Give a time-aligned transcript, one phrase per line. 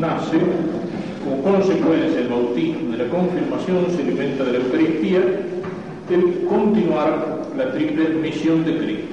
[0.00, 0.38] nace
[1.24, 5.20] como consecuencia del bautismo, de la confirmación, se alimenta de la Eucaristía,
[6.10, 9.06] el continuar la triple misión de Cristo.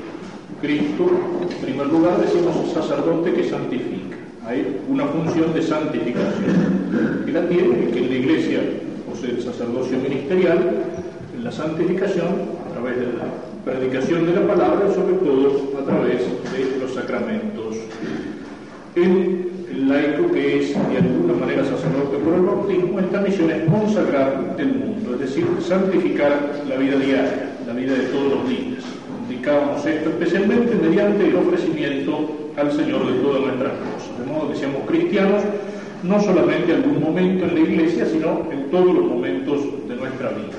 [0.62, 1.12] Cristo,
[1.42, 4.15] en primer lugar, decimos sacerdote que santifica.
[4.46, 8.60] Hay una función de santificación que la tiene, que en la iglesia
[9.10, 10.60] posee el sacerdocio ministerial,
[11.41, 12.28] la santificación
[12.69, 13.25] a través de la
[13.65, 17.76] predicación de la palabra sobre todo a través de los sacramentos.
[19.88, 24.68] Laico que es de alguna manera sacerdote por el bautismo, esta misión es consagrar el
[24.68, 28.84] mundo, es decir, santificar la vida diaria, la vida de todos los días.
[29.30, 34.20] Indicábamos esto especialmente mediante el ofrecimiento al Señor de todas nuestras cosas.
[34.20, 35.44] De modo que seamos cristianos
[36.04, 40.30] no solamente en algún momento en la iglesia, sino en todos los momentos de nuestra
[40.30, 40.58] vida.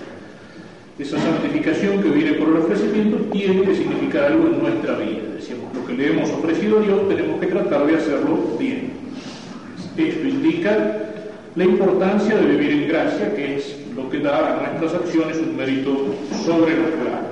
[0.98, 5.22] Esa santificación que viene por el ofrecimiento tiene que significar algo en nuestra vida.
[5.34, 8.93] Decíamos, lo que le hemos ofrecido a Dios tenemos que tratar de hacerlo bien.
[9.96, 11.04] Esto indica
[11.54, 15.56] la importancia de vivir en gracia, que es lo que da a nuestras acciones un
[15.56, 16.14] mérito
[16.44, 17.30] sobrenatural.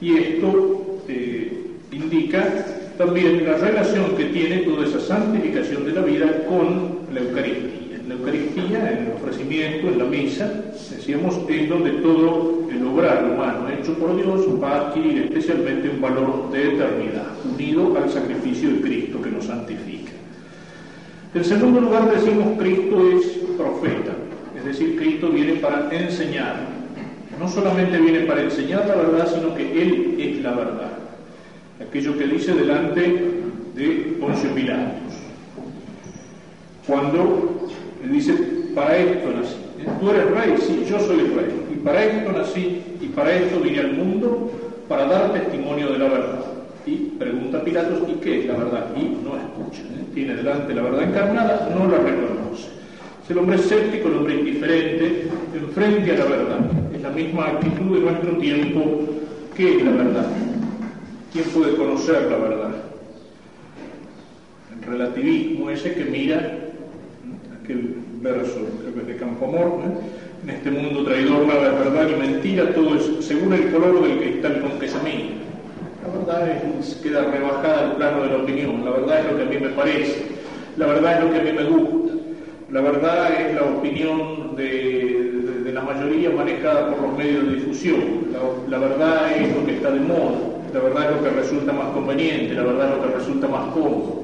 [0.00, 2.66] Y esto eh, indica
[2.96, 7.98] también la relación que tiene toda esa santificación de la vida con la Eucaristía.
[8.06, 10.52] La Eucaristía, en el ofrecimiento, en la misa,
[10.90, 16.00] decíamos, es donde todo el obrar humano hecho por Dios va a adquirir especialmente un
[16.00, 20.01] valor de eternidad, unido al sacrificio de Cristo que nos santifica.
[21.34, 24.12] En segundo lugar, decimos Cristo es profeta,
[24.56, 26.56] es decir, Cristo viene para enseñar.
[27.38, 31.02] No solamente viene para enseñar la verdad, sino que Él es la verdad
[31.92, 33.00] aquello que dice delante
[33.74, 35.12] de Poncio Pilatos.
[36.86, 37.68] Cuando
[38.02, 38.32] le dice,
[38.74, 39.56] para esto nací.
[39.80, 39.90] ¿eh?
[40.00, 41.66] Tú eres rey, sí, yo soy el rey.
[41.72, 44.50] Y para esto nací, y para esto vine al mundo,
[44.88, 46.44] para dar testimonio de la verdad.
[46.86, 48.86] Y pregunta Pilatos, ¿y qué es la verdad?
[48.96, 49.36] Y no
[49.78, 50.04] ¿eh?
[50.14, 52.68] Tiene delante la verdad encarnada, no la reconoce.
[53.24, 56.58] Es el hombre escéptico, el hombre indiferente, enfrente a la verdad.
[56.94, 59.00] Es la misma actitud de nuestro tiempo
[59.56, 60.26] que la verdad.
[61.32, 62.70] ¿Quién puede conocer la verdad?
[64.74, 66.58] El relativismo ese que mira
[67.62, 69.80] aquel verso, es de Campomor,
[70.42, 74.18] en este mundo traidor nada es verdad ni mentira, todo es según el color del
[74.18, 75.51] cristal con que se mira.
[76.02, 76.48] La verdad
[76.80, 79.56] es, queda rebajada al plano de la opinión, la verdad es lo que a mí
[79.58, 80.22] me parece,
[80.76, 82.14] la verdad es lo que a mí me gusta,
[82.70, 88.00] la verdad es la opinión de, la mayoría manejada por los medios de difusión,
[88.68, 90.52] la verdad es lo que está de moda.
[90.72, 93.74] La verdad es lo que resulta más conveniente, la verdad es lo que resulta más
[93.74, 94.22] cómodo,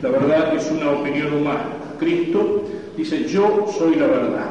[0.00, 1.64] la verdad es una opinión humana.
[1.98, 2.62] Cristo
[2.96, 4.50] dice, yo soy la verdad.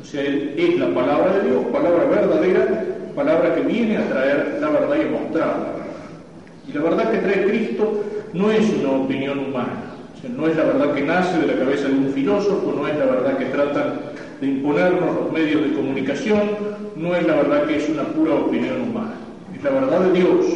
[0.00, 2.84] O sea, es la palabra de Dios, palabra verdadera,
[3.14, 5.81] palabra que viene a traer la verdad y a mostrar la verdad.
[6.68, 9.82] Y la verdad que trae Cristo no es una opinión humana,
[10.36, 13.06] no es la verdad que nace de la cabeza de un filósofo, no es la
[13.06, 14.00] verdad que tratan
[14.40, 16.40] de imponernos los medios de comunicación,
[16.96, 19.22] no es la verdad que es una pura opinión humana
[19.62, 20.46] la verdad de Dios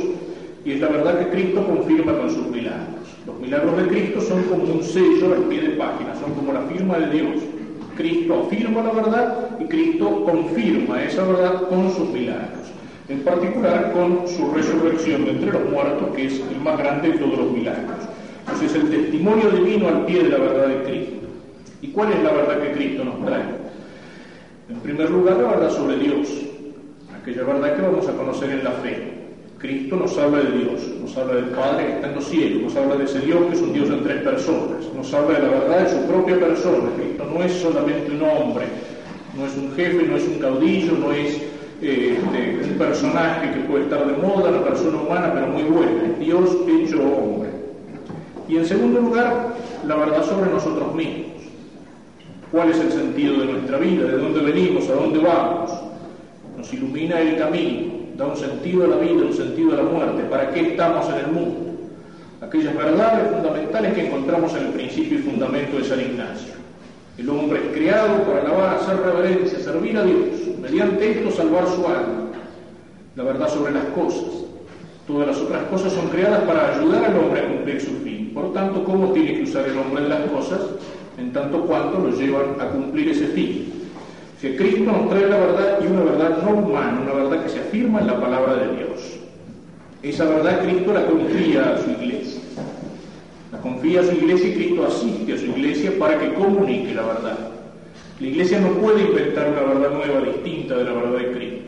[0.65, 3.06] y es la verdad que Cristo confirma con sus milagros.
[3.25, 6.62] Los milagros de Cristo son como un sello al pie de página, son como la
[6.62, 7.43] firma de Dios.
[7.97, 12.66] Cristo afirma la verdad y Cristo confirma esa verdad con sus milagros,
[13.09, 17.19] en particular con su resurrección de entre los muertos, que es el más grande de
[17.19, 17.97] todos los milagros.
[18.41, 21.27] Entonces el testimonio divino al pie de la verdad de Cristo.
[21.83, 23.45] ¿Y cuál es la verdad que Cristo nos trae?
[24.69, 26.28] En primer lugar, la verdad sobre Dios,
[27.21, 29.12] aquella verdad que vamos a conocer en la fe.
[29.59, 32.77] Cristo nos habla de Dios, nos habla del Padre que está en los cielos, nos
[32.77, 35.53] habla de ese Dios que es un Dios en tres personas, nos habla de la
[35.53, 36.91] verdad de su propia persona.
[36.97, 38.66] Cristo no es solamente un hombre,
[39.37, 41.41] no es un jefe, no es un caudillo, no es
[41.81, 46.19] este, un personaje que puede estar de moda, una persona humana, pero muy buena, es
[46.19, 47.51] Dios hecho hombre.
[48.49, 49.55] Y en segundo lugar,
[49.87, 51.27] la verdad sobre nosotros mismos.
[52.53, 54.07] ¿Cuál es el sentido de nuestra vida?
[54.07, 54.89] ¿De dónde venimos?
[54.89, 55.73] ¿A dónde vamos?
[56.57, 60.23] nos ilumina el camino, da un sentido a la vida, un sentido a la muerte,
[60.25, 61.72] para qué estamos en el mundo.
[62.41, 66.55] Aquellas verdades fundamentales que encontramos en el principio y fundamento de San Ignacio.
[67.19, 70.35] El hombre es creado para alabar, hacer reverencia, servir a Dios,
[70.66, 72.30] mediante esto salvar su alma.
[73.15, 74.24] La verdad sobre las cosas.
[75.07, 78.33] Todas las otras cosas son creadas para ayudar al hombre a cumplir su fin.
[78.34, 80.60] Por tanto, ¿cómo tiene que usar el hombre en las cosas?
[81.16, 83.72] En tanto cuanto lo llevan a cumplir ese fin.
[84.41, 87.60] Que Cristo nos trae la verdad y una verdad no humana, una verdad que se
[87.60, 89.19] afirma en la palabra de Dios.
[90.03, 92.42] Esa verdad Cristo la confía a su iglesia.
[93.53, 97.03] La confía a su iglesia y Cristo asiste a su iglesia para que comunique la
[97.03, 97.56] verdad.
[98.21, 101.66] La iglesia no puede inventar una verdad nueva distinta de la verdad de Cristo.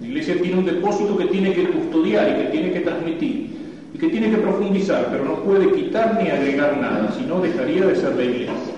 [0.00, 3.54] La iglesia tiene un depósito que tiene que custodiar y que tiene que transmitir
[3.94, 7.86] y que tiene que profundizar, pero no puede quitar ni agregar nada, si no dejaría
[7.86, 8.74] de ser la iglesia.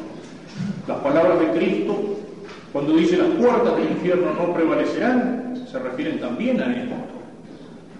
[0.86, 2.18] Las palabras de Cristo,
[2.70, 6.94] cuando dice las puertas del infierno no prevalecerán, se refieren también a esto.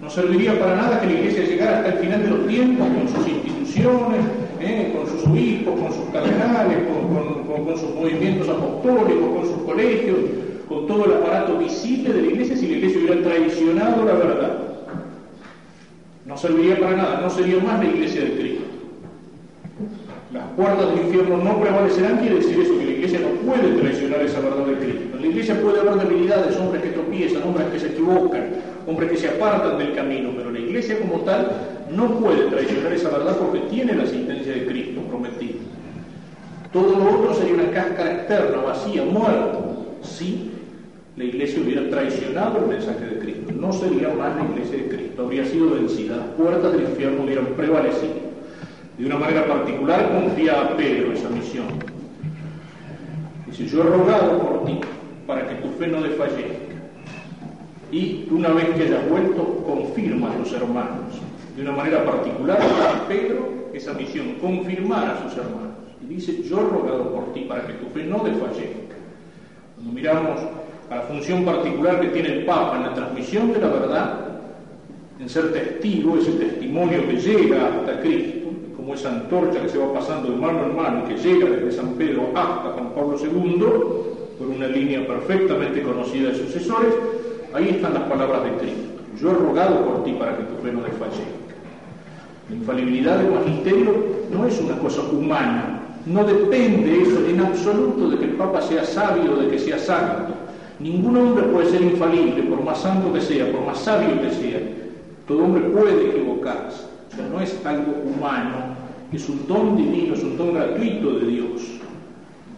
[0.03, 3.09] No serviría para nada que la iglesia llegara hasta el final de los tiempos con
[3.09, 4.21] sus instituciones,
[4.61, 4.93] ¿eh?
[4.97, 10.19] con sus obispos, con sus cardenales, con, sus movimientos apostólicos, con sus colegios,
[10.69, 14.59] con todo el aparato visible de la iglesia si la iglesia hubiera traicionado la verdad.
[16.25, 18.65] No serviría para nada, no sería más la iglesia de Cristo.
[20.33, 24.21] Las puertas del infierno no prevalecerán, quiere decir eso, que la iglesia no puede traicionar
[24.23, 25.19] esa verdad de Cristo.
[25.21, 28.47] La iglesia puede haber debilidades, hombres que tropiezan, hombres que se equivocan,
[28.87, 31.51] hombres que se apartan del camino, pero la iglesia como tal
[31.95, 35.59] no puede traicionar esa verdad porque tiene la asistencia de Cristo prometida.
[36.73, 39.59] Todo lo otro sería una cáscara externa, vacía, muerta,
[40.03, 40.51] si
[41.17, 43.53] la iglesia hubiera traicionado el mensaje de Cristo.
[43.53, 47.47] No sería más la iglesia de Cristo, habría sido vencida, las puertas del infierno hubieran
[47.57, 48.27] prevalecido.
[48.99, 51.67] De una manera particular confía a Pedro esa misión.
[53.47, 54.81] Dice, yo he rogado por ti
[55.27, 56.66] para que tu fe no desfallezca.
[57.93, 61.21] Y una vez que hayas vuelto, confirma a los hermanos
[61.57, 62.59] de una manera particular
[63.09, 65.77] Pedro esa misión, confirmar a sus hermanos.
[66.03, 68.97] Y dice, yo he rogado por ti para que tu fe no desfallezca.
[69.75, 70.41] Cuando miramos
[70.91, 74.21] a la función particular que tiene el Papa en la transmisión de la verdad,
[75.19, 79.93] en ser testigo, ese testimonio que llega hasta Cristo, como esa antorcha que se va
[79.95, 83.65] pasando de mano en mano, que llega desde San Pedro hasta Juan Pablo II,
[84.39, 86.95] por una línea perfectamente conocida de sucesores,
[87.57, 88.89] ahí están las palabras de Cristo.
[89.21, 91.55] Yo he rogado por ti para que tu fe no desfallezca.
[92.49, 93.95] La infalibilidad del magisterio
[94.31, 98.85] no es una cosa humana, no depende eso en absoluto de que el Papa sea
[98.85, 100.35] sabio o de que sea santo.
[100.79, 104.61] Ningún hombre puede ser infalible, por más santo que sea, por más sabio que sea.
[105.27, 106.85] Todo hombre puede equivocarse.
[107.11, 108.77] O sea, no es algo humano,
[109.13, 111.63] es un don divino, es un don gratuito de Dios,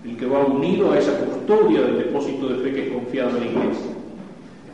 [0.05, 3.41] el que va unido a esa custodia del depósito de fe que es confiado en
[3.41, 3.98] la Iglesia.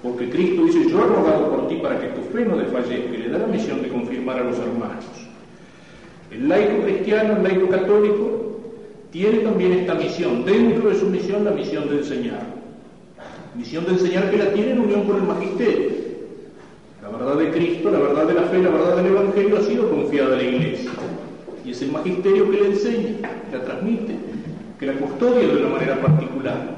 [0.05, 3.17] Porque Cristo dice, yo he rogado por ti para que tu fe no desfallezca y
[3.17, 5.07] le da la misión de confirmar a los hermanos.
[6.31, 8.61] El laico cristiano, el laico católico,
[9.11, 12.43] tiene también esta misión, dentro de su misión la misión de enseñar.
[13.57, 15.89] Misión de enseñar que la tiene en unión con el magisterio.
[17.03, 19.89] La verdad de Cristo, la verdad de la fe, la verdad del Evangelio ha sido
[19.89, 20.91] confiada a la Iglesia.
[21.65, 24.17] Y es el magisterio que le enseña, la transmite,
[24.79, 26.77] que la custodia de una manera particular.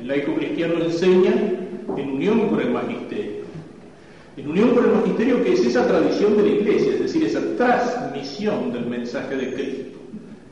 [0.00, 1.61] El laico cristiano enseña
[1.96, 3.42] en unión con el magisterio.
[4.36, 7.40] En unión con el magisterio que es esa tradición de la iglesia, es decir, esa
[7.56, 9.98] transmisión del mensaje de Cristo,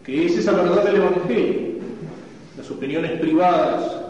[0.04, 1.70] que es esa verdad del Evangelio.
[2.58, 4.00] Las opiniones privadas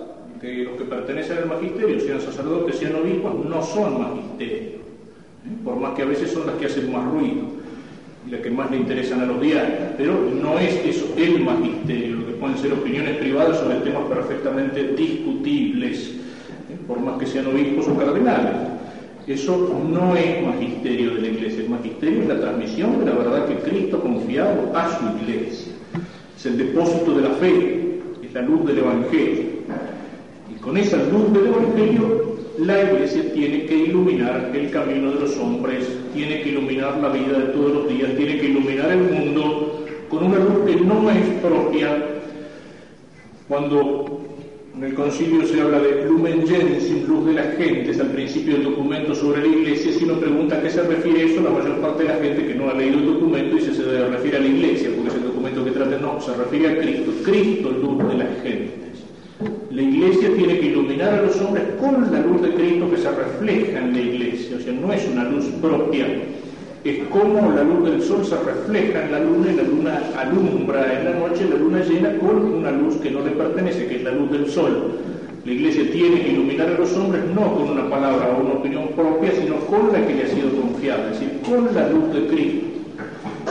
[0.41, 5.57] de los que pertenecen al magisterio, sean sacerdotes, sean obispos, no son magisterio, ¿eh?
[5.63, 7.61] por más que a veces son las que hacen más ruido
[8.27, 12.17] y las que más le interesan a los diarios, pero no es eso el magisterio,
[12.17, 16.20] lo que pueden ser opiniones privadas sobre temas perfectamente discutibles
[16.91, 18.53] por más que sean obispos o cardenales.
[19.29, 23.47] Eso no es magisterio de la iglesia, el magisterio es la transmisión de la verdad
[23.47, 25.73] que Cristo ha confiado a su iglesia.
[26.37, 29.45] Es el depósito de la fe, es la luz del Evangelio.
[30.51, 35.37] Y con esa luz del Evangelio, la iglesia tiene que iluminar el camino de los
[35.37, 39.87] hombres, tiene que iluminar la vida de todos los días, tiene que iluminar el mundo
[40.09, 42.05] con una luz que no es propia.
[43.47, 44.20] Cuando
[44.77, 48.65] en el concilio se habla de lumen gentium, luz de las gentes, al principio del
[48.65, 49.93] documento sobre la iglesia.
[49.93, 52.55] Si uno pregunta a qué se refiere eso, la mayor parte de la gente que
[52.55, 55.65] no ha leído el documento dice se refiere a la iglesia, porque es el documento
[55.65, 57.12] que trata, no, se refiere a Cristo.
[57.25, 58.81] Cristo, luz de las gentes.
[59.71, 63.11] La iglesia tiene que iluminar a los hombres con la luz de Cristo que se
[63.11, 66.07] refleja en la iglesia, o sea, no es una luz propia
[66.85, 70.99] es como la luz del sol se refleja en la luna y la luna alumbra
[70.99, 74.03] en la noche la luna llena con una luz que no le pertenece, que es
[74.03, 74.93] la luz del sol.
[75.45, 78.89] La iglesia tiene que iluminar a los hombres no con una palabra o una opinión
[78.97, 82.27] propia, sino con la que le ha sido confiada, es decir, con la luz de
[82.29, 82.67] Cristo.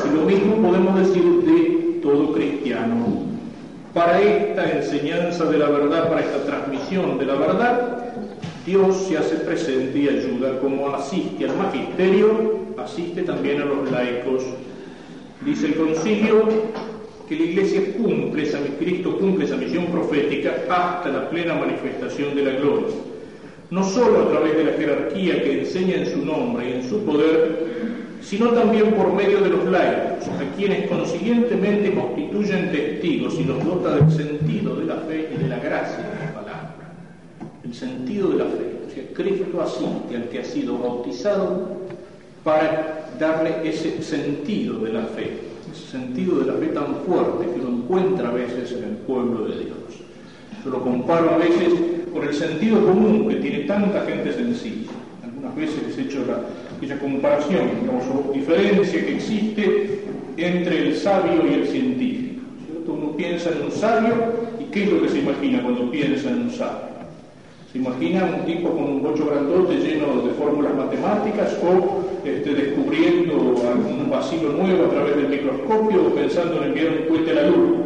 [0.05, 3.29] Y lo mismo podemos decir de todo cristiano.
[3.93, 7.99] Para esta enseñanza de la verdad, para esta transmisión de la verdad,
[8.65, 14.43] Dios se hace presente y ayuda como asiste al magisterio, asiste también a los laicos.
[15.45, 16.47] Dice el concilio
[17.27, 22.43] que la Iglesia cumple, esa, Cristo cumple esa misión profética hasta la plena manifestación de
[22.43, 22.87] la gloria.
[23.69, 27.03] No solo a través de la jerarquía que enseña en su nombre y en su
[27.05, 33.63] poder, sino también por medio de los laicos, a quienes consiguientemente constituyen testigos y los
[33.63, 36.19] dota del sentido de la fe y de la gracia
[37.69, 38.79] el sentido de la fe.
[38.87, 41.77] O sea, Cristo asiste al que ha sido bautizado
[42.49, 45.33] para darle ese sentido de la fe,
[45.71, 49.45] ese sentido de la fe tan fuerte que uno encuentra a veces en el pueblo
[49.45, 49.77] de Dios.
[50.63, 51.73] Yo lo comparo a veces
[52.11, 54.89] con el sentido común que tiene tanta gente sencilla.
[55.23, 56.41] Algunas veces he hecho la,
[56.75, 60.01] aquella comparación, digamos, o diferencia que existe
[60.37, 62.41] entre el sabio y el científico.
[62.65, 62.93] ¿cierto?
[62.93, 64.13] Uno piensa en un sabio
[64.59, 66.98] y ¿qué es lo que se imagina cuando piensa en un sabio?
[67.71, 73.33] Se imagina un tipo con un bocho grandote lleno de fórmulas matemáticas o este, descubriendo
[73.61, 77.49] algún vacío nuevo a través del microscopio o pensando en enviar un cohete a la
[77.49, 77.77] luna.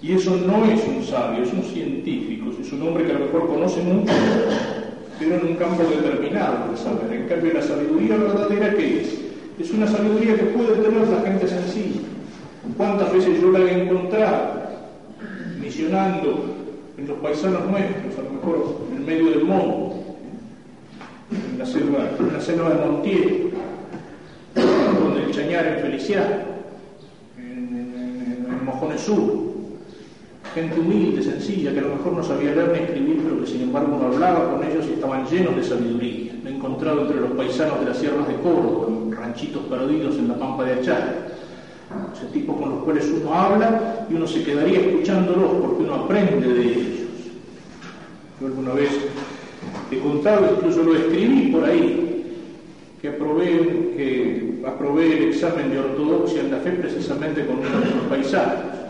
[0.00, 3.26] Y eso no es un sabio, es un científico, es un hombre que a lo
[3.26, 4.12] mejor conoce mucho,
[5.18, 7.12] pero en un campo determinado de saber.
[7.12, 9.20] En cambio, la sabiduría verdadera, ¿qué es?
[9.60, 12.00] Es una sabiduría que puede tener la gente sencilla.
[12.78, 14.64] ¿Cuántas veces yo la he encontrado
[15.60, 16.63] misionando
[17.04, 19.96] en los paisanos nuestros, a lo mejor en el medio del monte,
[21.30, 23.50] en la selva, en la selva de Montiel,
[24.54, 26.36] con el Chañar en Feliciano,
[27.36, 29.44] en, Mojones Sur,
[30.54, 33.62] gente humilde, sencilla, que a lo mejor no sabía leer ni escribir, pero que sin
[33.62, 36.32] embargo uno hablaba con ellos y estaban llenos de sabiduría.
[36.42, 40.28] Me he encontrado entre los paisanos de las sierras de Córdoba, en ranchitos perdidos en
[40.28, 41.33] la pampa de Achala.
[42.14, 46.48] Ese tipo con los cuales uno habla y uno se quedaría escuchándolos porque uno aprende
[46.48, 47.00] de ellos.
[48.40, 48.90] Yo alguna vez
[49.90, 52.24] he contado, incluso lo escribí por ahí,
[53.00, 53.48] que aprobé,
[53.96, 58.84] que aprobé el examen de ortodoxia en la fe precisamente con uno de los paisanos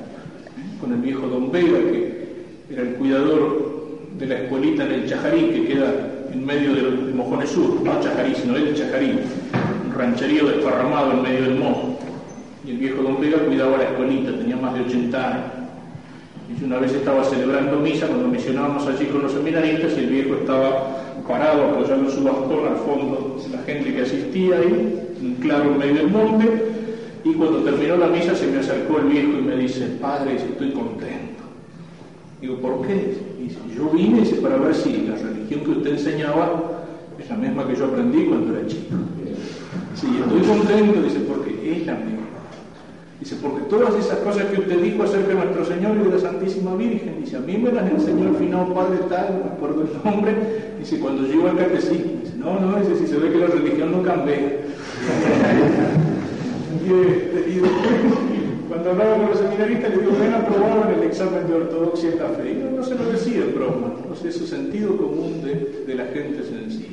[0.84, 2.26] con el viejo Don Vega, que
[2.70, 3.74] era el cuidador
[4.18, 5.94] de la escuelita en el Chajarí, que queda
[6.30, 9.18] en medio del de Mojones Sur, no Chajarí, sino el Chajarí,
[9.86, 11.98] un rancherío desparramado en medio del mojo.
[12.66, 15.46] Y el viejo Don Vega cuidaba la escuelita, tenía más de 80 años.
[16.48, 20.34] Y una vez estaba celebrando misa cuando misionábamos allí con los seminaristas y el viejo
[20.34, 25.78] estaba parado apoyando su bastón al fondo la gente que asistía ahí, un claro en
[25.78, 26.46] medio del monte,
[27.24, 30.72] y cuando terminó la misa se me acercó el viejo y me dice, padre, estoy
[30.72, 31.42] contento.
[32.40, 33.16] Digo, ¿por qué?
[33.40, 36.84] Dice, yo vine para ver si la religión que usted enseñaba
[37.18, 38.96] es la misma que yo aprendí cuando era chico.
[39.94, 42.23] Sí, estoy contento, dice, porque es la misma.
[43.20, 46.18] Dice, porque todas esas cosas que usted dijo acerca de nuestro Señor y de la
[46.18, 49.82] Santísima Virgen, dice, a mí me las enseñó el final padre tal, no me acuerdo
[49.82, 50.34] el nombre,
[50.78, 53.92] dice, cuando llegó al catecismo, dice, no, no, dice, si se ve que la religión
[53.92, 54.34] no cambia.
[56.84, 57.62] Este,
[58.68, 62.28] cuando hablaba con los seminaristas, le digo, ven aprobado en el examen de ortodoxia esta
[62.30, 62.50] fe.
[62.50, 65.84] Y no, no se lo decía en broma, no sé, es su sentido común de,
[65.86, 66.88] de, la gente sencilla.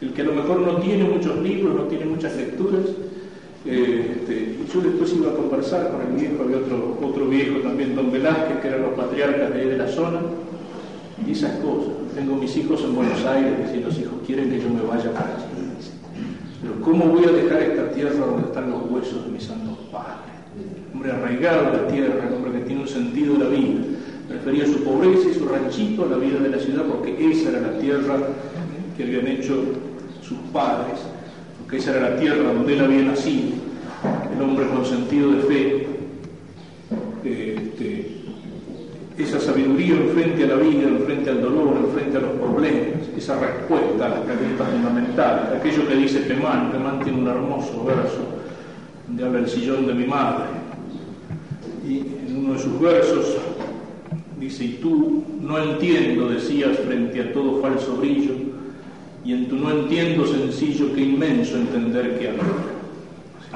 [0.00, 2.84] El que a lo mejor no tiene muchos libros, no tiene muchas lecturas.
[3.64, 8.10] Este, yo después iba a conversar con el viejo, había otro, otro viejo también, don
[8.10, 10.20] Velázquez, que eran los patriarcas de, de la zona,
[11.26, 11.92] y esas cosas.
[12.14, 15.34] Tengo mis hijos en Buenos Aires, y los hijos quieren que yo me vaya para
[15.34, 15.58] allí.
[16.60, 20.34] Pero ¿cómo voy a dejar esta tierra donde están los huesos de mis santos padres?
[20.92, 23.80] Hombre arraigado a la tierra, hombre que tiene un sentido de la vida.
[24.28, 27.60] Prefería su pobreza y su ranchito a la vida de la ciudad porque esa era
[27.60, 28.16] la tierra
[28.96, 29.62] que habían hecho
[30.20, 30.98] sus padres,
[31.68, 33.50] porque esa era la tierra donde él había nacido.
[34.34, 35.86] El hombre con sentido de fe,
[37.24, 38.22] este,
[39.18, 42.30] esa sabiduría en frente a la vida, en frente al dolor, en frente a los
[42.30, 47.84] problemas, esa respuesta a las preguntas fundamentales, aquello que dice Pemán, Pemán tiene un hermoso
[47.84, 48.24] verso
[49.06, 50.44] donde habla el sillón de mi madre,
[51.86, 53.36] y en uno de sus versos
[54.40, 58.47] dice, y tú no entiendo, decías frente a todo falso brillo,
[59.28, 62.40] y en tu no entiendo sencillo, qué inmenso entender que había.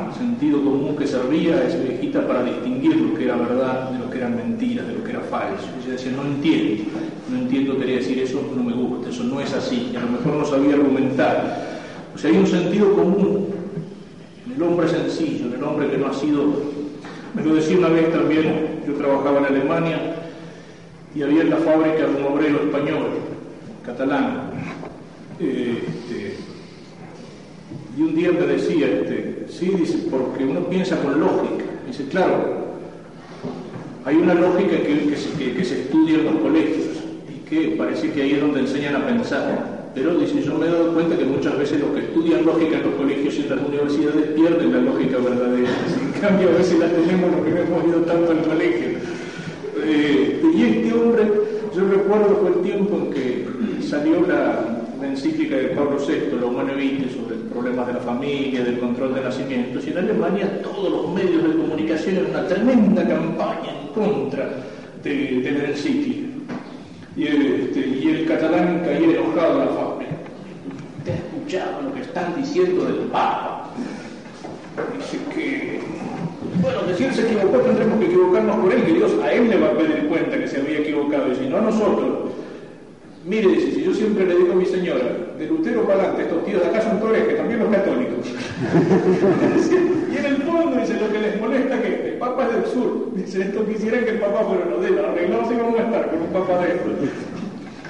[0.07, 3.99] El sentido común que servía a esa viejita para distinguir lo que era verdad de
[3.99, 5.69] lo que eran mentiras, de lo que era falso.
[5.83, 6.85] Ella decía, no entiendo,
[7.31, 10.09] no entiendo, quería decir, eso no me gusta, eso no es así, y a lo
[10.09, 11.81] mejor no sabía argumentar.
[12.14, 13.47] O sea, hay un sentido común
[14.45, 16.52] en el hombre sencillo, en el hombre que no ha sido...
[17.33, 20.17] Me lo decía una vez también, yo trabajaba en Alemania
[21.14, 23.07] y había en la fábrica un obrero español,
[23.87, 24.41] catalán,
[25.44, 26.37] este,
[27.96, 31.64] y un día me decía, este, sí, dice, porque uno piensa con lógica.
[31.87, 32.62] Dice, claro,
[34.04, 35.14] hay una lógica que,
[35.54, 36.87] que, se, estudia en los colegios
[37.28, 39.90] y que parece que ahí es donde enseñan a pensar.
[39.94, 42.82] Pero dice, yo me he dado cuenta que muchas veces los que estudian lógica en
[42.82, 45.68] los colegios y en las universidades pierden la lógica verdadera.
[46.22, 48.88] En cambio, a veces la tenemos los que no hemos ido tanto al colegio.
[49.84, 51.22] Eh, y este hombre,
[51.75, 53.46] yo recuerdo fue el tiempo en que
[53.82, 58.78] salió la, encíclica de Pablo VI, la Humane Vitae, sobre problemas de la familia, del
[58.78, 63.73] control de nacimientos, y en Alemania todos los medios de comunicación eran una tremenda campaña
[63.80, 64.50] en contra
[65.02, 66.32] de, de este,
[67.16, 70.12] y, el catalán caía enojado a la fábrica.
[71.04, 73.71] ¿Te escuchado lo que están diciendo del Papa?
[74.97, 75.80] Dice que
[76.62, 79.50] Bueno, que si él se equivocó tendremos que equivocarnos por él, que Dios a él
[79.50, 82.22] le va a pedir cuenta que se había equivocado, y si no a nosotros.
[83.25, 85.05] Mire, dice, si yo siempre le digo a mi señora,
[85.38, 88.26] de Lutero para adelante, estos tíos de acá son peores que también los católicos.
[90.12, 93.14] y en el fondo, dice, lo que les molesta que el Papa es del sur.
[93.14, 96.11] Dice, esto quisieran que el Papa fuera los de los arreglados y vamos a estar
[96.11, 96.93] con un Papa de estos.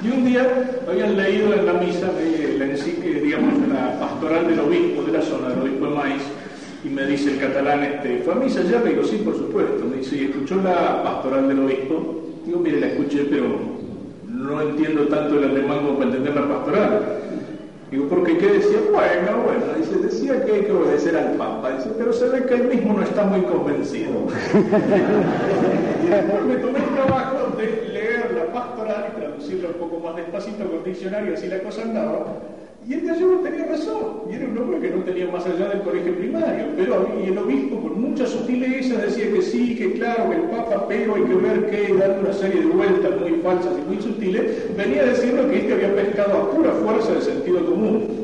[0.05, 0.47] Y un día
[0.87, 2.67] habían leído en la misa de la
[3.23, 6.23] digamos, la pastoral del obispo de la zona, del obispo de Maíz,
[6.85, 8.81] y me dice el catalán, este, ¿fue a misa ya?
[8.81, 9.85] Me digo, sí, por supuesto.
[9.87, 12.23] Me dice, ¿y escuchó la pastoral del obispo?
[12.45, 13.72] Digo, mire, la escuché, pero
[14.42, 17.00] no entiendo tanto el alemán como para entender la pastoral.
[17.90, 21.90] Digo, porque qué decía, bueno, bueno, dice, decía que hay que obedecer al Papa, dice,
[21.99, 24.12] pero se ve que él mismo no está muy convencido.
[26.02, 30.16] y después me tomé el trabajo de leer la pastoral y traducirla un poco más
[30.16, 32.25] despacito con diccionario, así la cosa andaba.
[32.89, 35.83] Y el gallego tenía razón, y era un hombre que no tenía más allá del
[35.83, 40.37] colegio primario, pero y el obispo con mucha sutileza decía que sí, que claro, que
[40.37, 43.89] el Papa, pero hay que ver que, dando una serie de vueltas muy falsas y
[43.89, 48.23] muy sutiles, venía diciendo que este había pescado a pura fuerza de sentido común.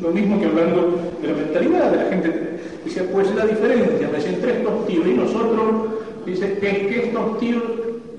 [0.00, 2.30] Lo mismo que hablando de la mentalidad de la gente.
[2.84, 5.66] Decía, pues la diferencia, me decía, entre estos tíos y nosotros,
[6.26, 7.62] dice, es que estos tíos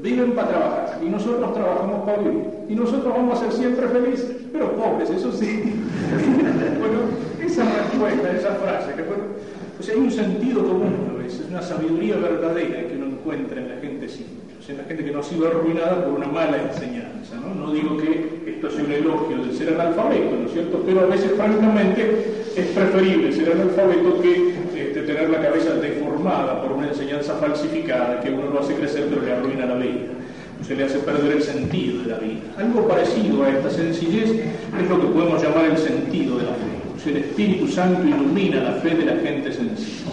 [0.05, 2.45] viven para trabajar y nosotros trabajamos para vivir.
[2.69, 5.63] Y nosotros vamos a ser siempre felices, pero pobres, eso sí.
[6.79, 6.99] bueno,
[7.43, 9.15] esa respuesta, esa frase, que fue,
[9.75, 13.77] pues hay un sentido común a veces, una sabiduría verdadera que uno encuentra en la
[13.77, 16.61] gente simple, o sea, en la gente que no ha sido arruinada por una mala
[16.61, 17.35] enseñanza.
[17.41, 17.55] ¿no?
[17.55, 20.83] no digo que esto sea un elogio del ser analfabeto, ¿no es cierto?
[20.85, 25.73] Pero a veces, francamente, es preferible ser analfabeto que este, tener la cabeza
[26.25, 30.07] por una enseñanza falsificada que uno lo hace crecer pero le arruina la vida.
[30.65, 32.41] Se le hace perder el sentido de la vida.
[32.57, 37.03] Algo parecido a esta sencillez es lo que podemos llamar el sentido de la fe.
[37.03, 40.11] Sea, el Espíritu Santo ilumina la fe de la gente sencilla.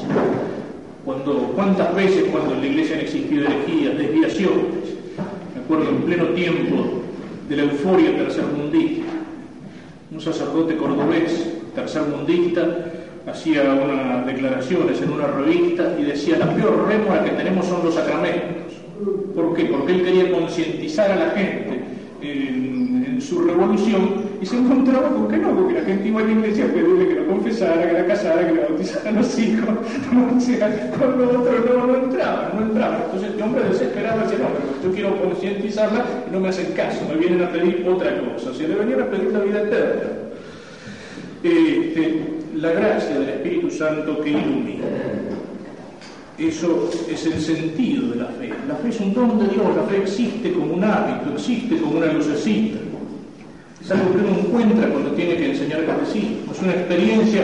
[1.04, 4.66] Cuando, ¿Cuántas veces cuando en la iglesia han existido herejías, desviaciones?
[5.54, 7.02] Me acuerdo en pleno tiempo
[7.48, 9.12] de la euforia tercermundista,
[10.10, 12.66] un sacerdote cordobés tercermundista
[13.26, 17.94] hacía unas declaraciones en una revista y decía, la peor rémora que tenemos son los
[17.94, 18.74] sacramentos.
[19.34, 19.64] ¿Por qué?
[19.64, 21.80] Porque él quería concientizar a la gente
[22.20, 26.32] en, su revolución y se encontraba con que no, porque la gente iba a la
[26.32, 29.68] iglesia a pedirle que lo confesara, que la casara, que le bautizara a los hijos,
[30.36, 33.02] o sea, otros no, no entraban, no entraban.
[33.04, 37.06] Entonces este hombre desesperado decía, no, pero yo quiero concientizarla y no me hacen caso,
[37.08, 40.10] me vienen a pedir otra cosa, o le venían a pedir la vida eterna.
[41.44, 44.84] Este, la gracia del Espíritu Santo que ilumina.
[46.38, 48.50] Eso es el sentido de la fe.
[48.66, 51.98] La fe es un don de Dios, la fe existe como un hábito, existe como
[51.98, 52.78] una lucecita.
[53.80, 56.52] Es algo que uno encuentra cuando tiene que enseñar catecismo.
[56.52, 57.42] Es una experiencia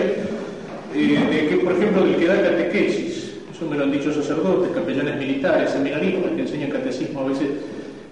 [0.95, 3.35] eh, de que, por ejemplo, del que da catequesis.
[3.53, 7.49] Eso me lo han dicho sacerdotes, capellanes militares, seminaristas que enseñan catecismo a veces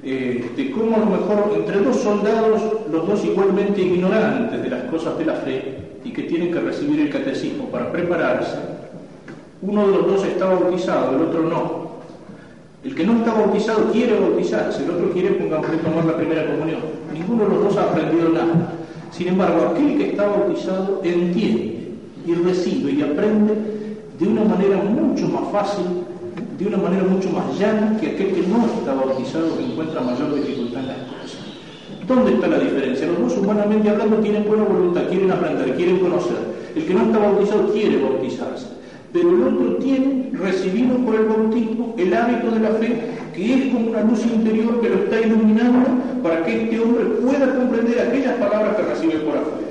[0.02, 4.84] eh, de cómo a lo mejor entre dos soldados, los dos igualmente ignorantes de las
[4.84, 8.56] cosas de la fe y que tienen que recibir el catecismo para prepararse,
[9.60, 11.86] uno de los dos está bautizado, el otro no.
[12.84, 16.78] El que no está bautizado quiere bautizarse, el otro quiere tomar la primera comunión.
[17.12, 18.72] Ninguno de los dos ha aprendido nada.
[19.10, 23.54] Sin embargo, aquel que está bautizado entiende y recibe y aprende
[24.20, 25.86] de una manera mucho más fácil,
[26.56, 30.34] de una manera mucho más llana que aquel que no está bautizado, que encuentra mayor
[30.36, 31.15] dificultad en cosas.
[32.06, 33.06] ¿Dónde está la diferencia?
[33.06, 36.36] Los dos humanamente hablando tienen buena voluntad, quieren aprender, quieren conocer.
[36.74, 38.76] El que no está bautizado quiere bautizarse
[39.16, 43.00] pero el otro tiene recibido por el bautismo el hábito de la fe,
[43.34, 45.88] que es como una luz interior que lo está iluminando
[46.22, 49.66] para que este hombre pueda comprender aquellas palabras que recibe por afuera.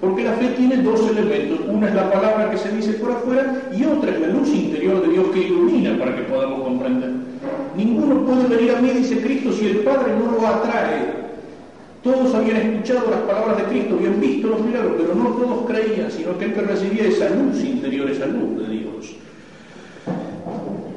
[0.00, 3.62] Porque la fe tiene dos elementos, una es la palabra que se dice por afuera
[3.74, 7.10] y otra es la luz interior de Dios que ilumina para que podamos comprender.
[7.76, 11.31] Ninguno puede venir a mí, dice Cristo, si el Padre no lo atrae
[12.02, 16.10] todos habían escuchado las palabras de Cristo, habían visto los milagros, pero no todos creían,
[16.10, 19.14] sino que el que recibía esa luz interior, esa luz de Dios.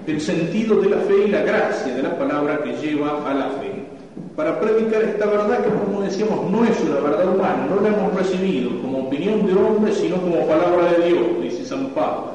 [0.07, 3.49] El sentido de la fe y la gracia de la palabra que lleva a la
[3.49, 3.85] fe.
[4.35, 8.13] Para predicar esta verdad que, como decíamos, no es una verdad humana, no la hemos
[8.15, 12.33] recibido como opinión de hombre, sino como palabra de Dios, dice San Pablo.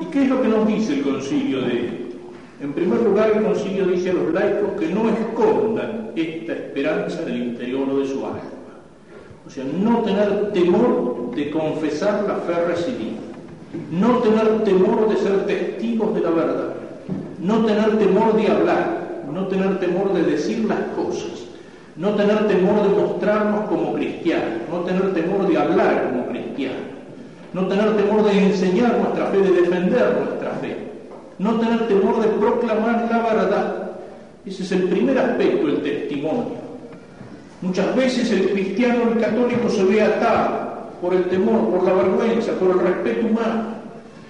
[0.00, 2.03] ¿Y qué es lo que nos dice el concilio de
[2.64, 7.36] en primer lugar, el concilio dice a los laicos que no escondan esta esperanza del
[7.48, 8.40] interior de su alma.
[9.46, 13.20] O sea, no tener temor de confesar la fe recibida,
[13.90, 16.74] no tener temor de ser testigos de la verdad,
[17.38, 21.44] no tener temor de hablar, no tener temor de decir las cosas,
[21.96, 26.78] no tener temor de mostrarnos como cristianos, no tener temor de hablar como cristianos,
[27.52, 30.43] no tener temor de enseñar nuestra fe, de defender nuestra
[31.38, 33.90] no tener temor de proclamar la verdad.
[34.46, 36.64] Ese es el primer aspecto del testimonio.
[37.62, 42.52] Muchas veces el cristiano, el católico, se ve atado por el temor, por la vergüenza,
[42.52, 43.74] por el respeto humano.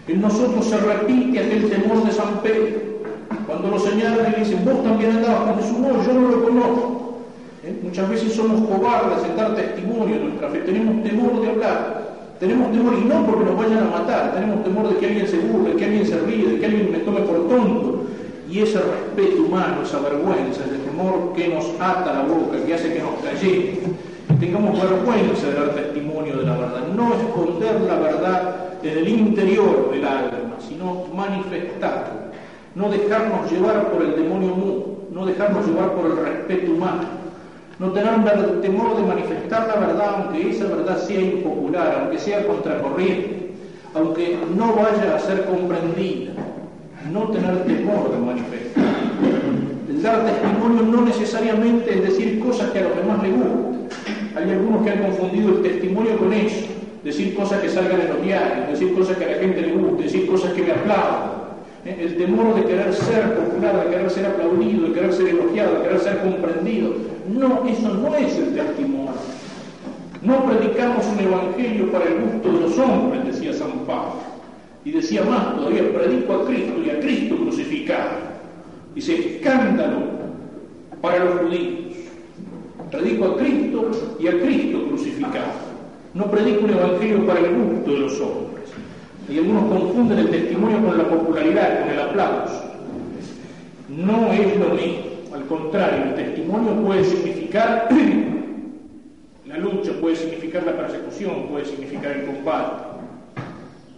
[0.07, 2.81] En nosotros se repite aquel temor de San Pedro.
[3.47, 7.19] Cuando lo señalan y dicen, vos también andabas con Jesús, no, yo no lo conozco.
[7.65, 7.79] ¿Eh?
[7.83, 12.04] Muchas veces somos cobardes en dar testimonio de nuestra fe, tenemos temor de hablar.
[12.41, 15.39] Tenemos temor, y no porque nos vayan a matar, tenemos temor de que alguien se
[15.39, 18.05] burle, de que alguien se ríe, de que alguien me tome por tonto.
[18.51, 22.93] Y ese respeto humano, esa vergüenza, ese temor que nos ata la boca, que hace
[22.93, 23.79] que nos callemos,
[24.39, 29.91] tengamos vergüenza de dar testimonio de la verdad, no esconder la verdad en el interior
[29.93, 32.31] del alma, sino manifestarla,
[32.75, 37.24] no dejarnos llevar por el demonio mudo, no dejarnos llevar por el respeto humano
[37.79, 43.51] no tener temor de manifestar la verdad, aunque esa verdad sea impopular, aunque sea contracorriente,
[43.95, 46.33] aunque no vaya a ser comprendida.
[47.13, 48.85] No tener temor de manifestar.
[49.89, 53.89] El dar testimonio no necesariamente es decir cosas que a los demás les gustan.
[54.37, 56.67] Hay algunos que han confundido el testimonio con eso.
[57.03, 60.05] Decir cosas que salgan en los diarios, decir cosas que a la gente le guste,
[60.05, 61.44] decir cosas que me aplaudan.
[61.85, 61.97] ¿Eh?
[62.01, 65.83] El temor de querer ser popular, de querer ser aplaudido, de querer ser elogiado, de
[65.83, 66.95] querer ser comprendido.
[67.29, 69.13] No, eso no es el testimonio.
[70.23, 74.23] No predicamos un evangelio para el gusto de los hombres, decía San Pablo.
[74.85, 78.11] Y decía más todavía, predico a Cristo y a Cristo crucificado.
[78.95, 79.99] Dice, escándalo
[81.03, 81.95] para los judíos.
[82.91, 85.53] Predico a Cristo y a Cristo crucificado.
[86.15, 88.44] No predico un evangelio para el gusto de los hombres.
[89.29, 92.63] Y algunos confunden el testimonio con la popularidad, con el aplauso.
[93.89, 95.05] No es lo mismo.
[95.35, 97.89] Al contrario, el testimonio puede significar
[99.47, 102.85] la lucha, puede significar la persecución, puede significar el combate.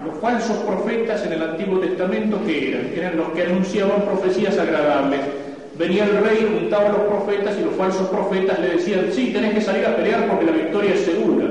[0.05, 2.87] Los falsos profetas en el Antiguo Testamento, ¿qué eran?
[2.95, 5.21] Eran los que anunciaban profecías agradables.
[5.79, 9.55] Venía el rey, juntaba a los profetas y los falsos profetas le decían, sí, tenés
[9.55, 11.47] que salir a pelear porque la victoria es segura.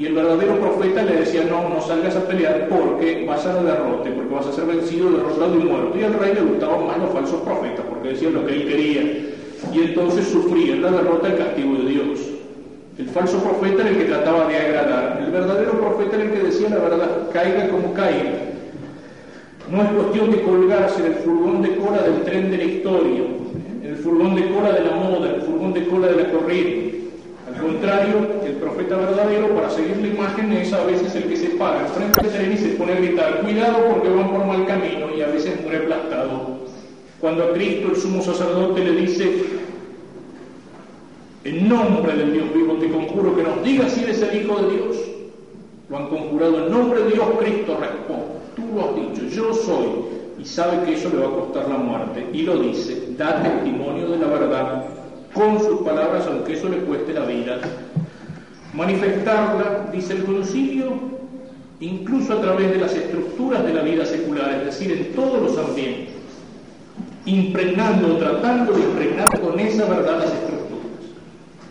[0.00, 3.62] Y el verdadero profeta le decía, no, no salgas a pelear porque vas a la
[3.64, 5.98] derrote, porque vas a ser vencido, derrotado y muerto.
[5.98, 9.02] Y al rey le gustaban más los falsos profetas, porque decían lo que él quería.
[9.74, 12.20] Y entonces sufría la derrota el castigo de Dios.
[12.96, 15.22] El falso profeta era el que trataba de agradar.
[15.22, 18.38] El verdadero profeta era el que decía la verdad, caiga como caiga.
[19.70, 23.20] No es cuestión de colgarse en el furgón de cola del tren de la historia,
[23.82, 26.32] en el furgón de cola de la moda, en el furgón de cola de la
[26.32, 27.09] corriente.
[27.60, 31.84] Contrario, el profeta verdadero, para seguir la imagen, es a veces el que se para
[31.86, 35.20] frente del tren y se pone a gritar, cuidado porque van por mal camino y
[35.20, 36.58] a veces muere aplastado.
[37.20, 39.44] Cuando a Cristo el sumo sacerdote le dice,
[41.44, 44.76] en nombre del Dios vivo te conjuro que nos digas si eres el Hijo de
[44.76, 44.96] Dios.
[45.90, 48.24] Lo han conjurado en nombre de Dios, Cristo responde,
[48.56, 49.86] tú lo has dicho, yo soy,
[50.38, 54.08] y sabe que eso le va a costar la muerte, y lo dice, da testimonio
[54.08, 54.89] de la verdad
[55.34, 57.60] con sus palabras, aunque eso le cueste la vida.
[58.74, 60.92] Manifestarla, dice el concilio,
[61.80, 65.58] incluso a través de las estructuras de la vida secular, es decir, en todos los
[65.58, 66.14] ambientes,
[67.24, 70.60] impregnando, tratando de impregnar con esa verdad las estructuras,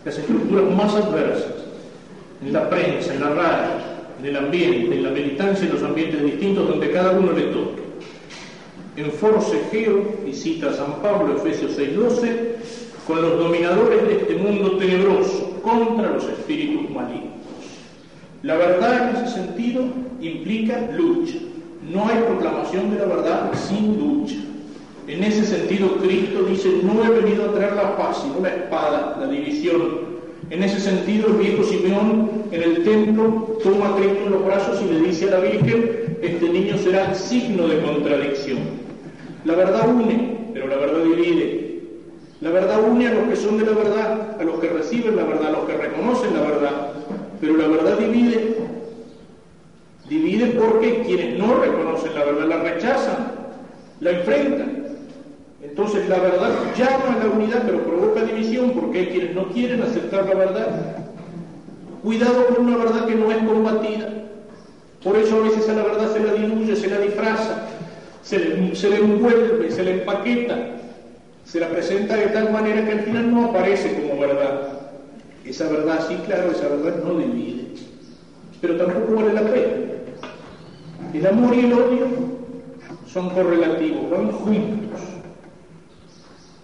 [0.06, 1.54] las estructuras más adversas,
[2.42, 3.72] en la prensa, en la radio,
[4.20, 7.80] en el ambiente, en la militancia, en los ambientes distintos donde cada uno le toque.
[8.96, 12.59] En forcejeo, y cita San Pablo, Efesios 6:12,
[13.10, 17.34] con los dominadores de este mundo tenebroso, contra los espíritus malignos.
[18.44, 19.84] La verdad en ese sentido
[20.22, 21.38] implica lucha.
[21.92, 24.36] No hay proclamación de la verdad sin lucha.
[25.08, 29.18] En ese sentido, Cristo dice, no he venido a traer la paz, sino la espada,
[29.20, 29.82] la división.
[30.52, 34.80] En ese sentido, el viejo Simeón en el templo toma a Cristo en los brazos
[34.84, 38.60] y le dice a la Virgen, este niño será signo de contradicción.
[39.46, 41.59] La verdad une, pero la verdad divide.
[42.42, 45.24] La verdad une a los que son de la verdad, a los que reciben la
[45.24, 46.72] verdad, a los que reconocen la verdad,
[47.42, 48.56] pero la verdad divide.
[50.08, 53.32] Divide porque quienes no reconocen la verdad la rechazan,
[54.00, 54.86] la enfrentan.
[55.62, 59.82] Entonces la verdad llama a la unidad, pero provoca división porque hay quienes no quieren
[59.82, 60.96] aceptar la verdad.
[62.02, 64.14] Cuidado con una verdad que no es combatida.
[65.04, 67.66] Por eso a veces a la verdad se la diluye, se la disfraza,
[68.22, 70.79] se le, se le envuelve, se le empaqueta
[71.50, 74.70] se la presenta de tal manera que al final no aparece como verdad.
[75.44, 77.70] Esa verdad, sí, claro, esa verdad no divide,
[78.62, 79.68] pero tampoco vale la pena.
[81.12, 82.08] El amor y el odio
[83.12, 85.00] son correlativos, van juntos.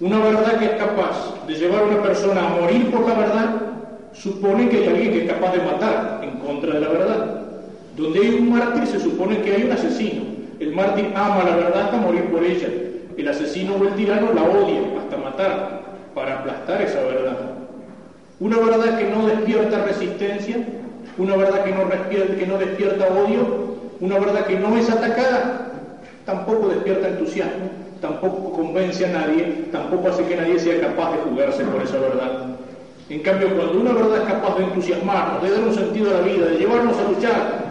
[0.01, 3.61] Una verdad que es capaz de llevar a una persona a morir por la verdad
[4.13, 7.41] supone que hay alguien que es capaz de matar en contra de la verdad.
[7.97, 10.25] Donde hay un mártir se supone que hay un asesino.
[10.59, 12.84] El mártir ama la verdad hasta morir por ella.
[13.17, 15.81] El asesino o el tirano la odia hasta matar
[16.13, 17.37] para aplastar esa verdad.
[18.39, 20.57] Una verdad que no despierta resistencia,
[21.17, 25.71] una verdad que no, despierta, que no despierta odio, una verdad que no es atacada,
[26.25, 27.69] tampoco despierta entusiasmo,
[28.01, 32.57] tampoco convence a nadie, tampoco hace que nadie sea capaz de jugarse por esa verdad.
[33.09, 36.21] En cambio, cuando una verdad es capaz de entusiasmarnos, de dar un sentido a la
[36.21, 37.64] vida, de llevarnos a luchar,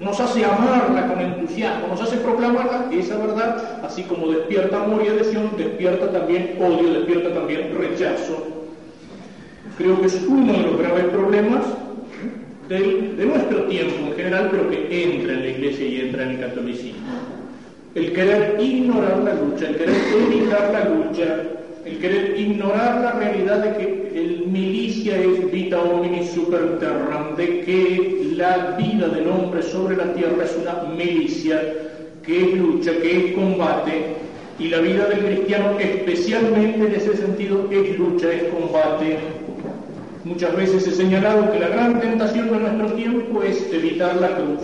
[0.00, 5.08] nos hace amarla con entusiasmo, nos hace proclamarla, esa verdad, así como despierta amor y
[5.08, 8.46] adhesión, despierta también odio, despierta también rechazo.
[9.76, 11.64] Creo que es uno de los graves problemas
[12.68, 16.40] de nuestro tiempo en general, pero que entra en la iglesia y entra en el
[16.40, 17.00] catolicismo.
[17.94, 21.42] El querer ignorar la lucha, el querer evitar la lucha,
[21.88, 27.60] el querer ignorar la realidad de que el milicia es vita homini super terram, de
[27.60, 31.60] que la vida del hombre sobre la tierra es una milicia,
[32.22, 34.16] que es lucha, que es combate,
[34.58, 39.18] y la vida del cristiano especialmente en ese sentido es lucha, es combate.
[40.24, 44.60] Muchas veces he señalado que la gran tentación de nuestro tiempo es evitar la cruz,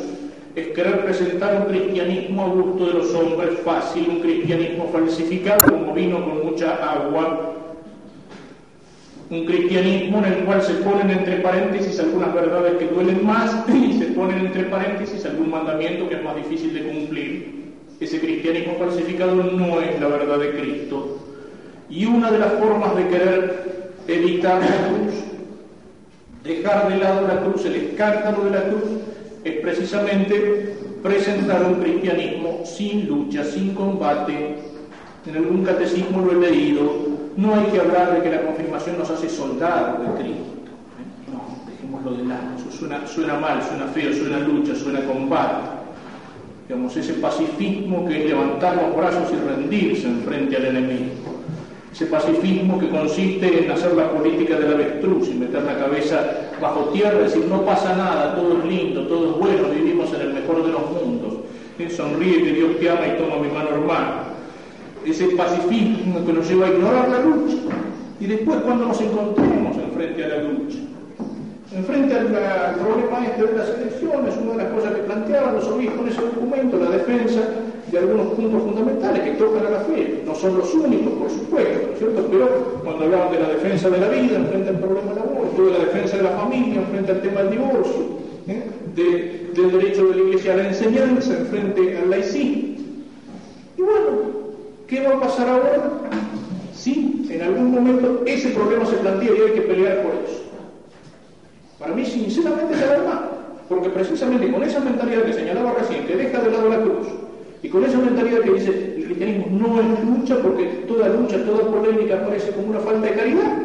[0.55, 5.93] es querer presentar un cristianismo a gusto de los hombres fácil, un cristianismo falsificado como
[5.93, 7.55] vino con mucha agua,
[9.31, 13.99] un cristianismo en el cual se ponen entre paréntesis algunas verdades que duelen más y
[13.99, 17.65] se ponen entre paréntesis algún mandamiento que es más difícil de cumplir.
[17.99, 21.19] Ese cristianismo falsificado no es la verdad de Cristo.
[21.89, 25.15] Y una de las formas de querer evitar la cruz,
[26.43, 28.85] dejar de lado la cruz, el escándalo de la cruz,
[29.45, 34.57] es precisamente presentar un cristianismo sin lucha, sin combate.
[35.27, 36.93] En algún catecismo lo he leído.
[37.37, 40.45] No hay que hablar de que la confirmación nos hace soldados de Cristo.
[40.99, 41.31] ¿eh?
[41.33, 42.43] No, dejémoslo de lado.
[42.59, 45.69] Eso suena, suena mal, suena feo, suena lucha, suena combate.
[46.69, 51.35] Digamos, ese pacifismo que es levantar los brazos y rendirse en frente al enemigo
[51.95, 56.89] ese pacifismo que consiste en hacer la política del avestruz y meter la cabeza bajo
[56.93, 60.35] tierra, y decir no pasa nada, todo es lindo, todo es bueno, vivimos en el
[60.35, 61.35] mejor de los mundos.
[61.91, 64.23] Sonríe que Dios te ama y toma mi mano hermana.
[65.05, 67.57] Ese pacifismo que nos lleva a ignorar la lucha.
[68.21, 70.79] Y después cuando nos encontremos enfrente a la lucha,
[71.75, 76.01] enfrente al, problema este de las elecciones, una de las cosas que planteaban los obispos
[76.01, 77.41] en ese documento, la defensa
[77.95, 80.23] de algunos puntos fundamentales que tocan a la fe.
[80.27, 82.29] No son los únicos, por supuesto, ¿no es cierto?
[82.31, 85.73] Pero cuando hablaban de la defensa de la vida frente al problema del aborto, de
[85.73, 88.03] la defensa de la familia frente al tema del divorcio,
[88.49, 88.63] ¿eh?
[88.95, 92.75] del derecho de la iglesia a la enseñanza frente al laicismo.
[93.77, 94.11] Y bueno,
[94.89, 95.91] ¿qué va a pasar ahora?
[96.75, 100.43] Si en algún momento ese problema se plantea y hay que pelear por eso.
[101.79, 103.37] Para mí, sinceramente, es alarmante,
[103.69, 107.09] porque precisamente con esa mentalidad que señalaba recién, que deja de lado la cruz,
[107.65, 111.71] y con esa mentalidad que dice el cristianismo no es lucha porque toda lucha, toda
[111.71, 113.57] polémica parece como una falta de caridad.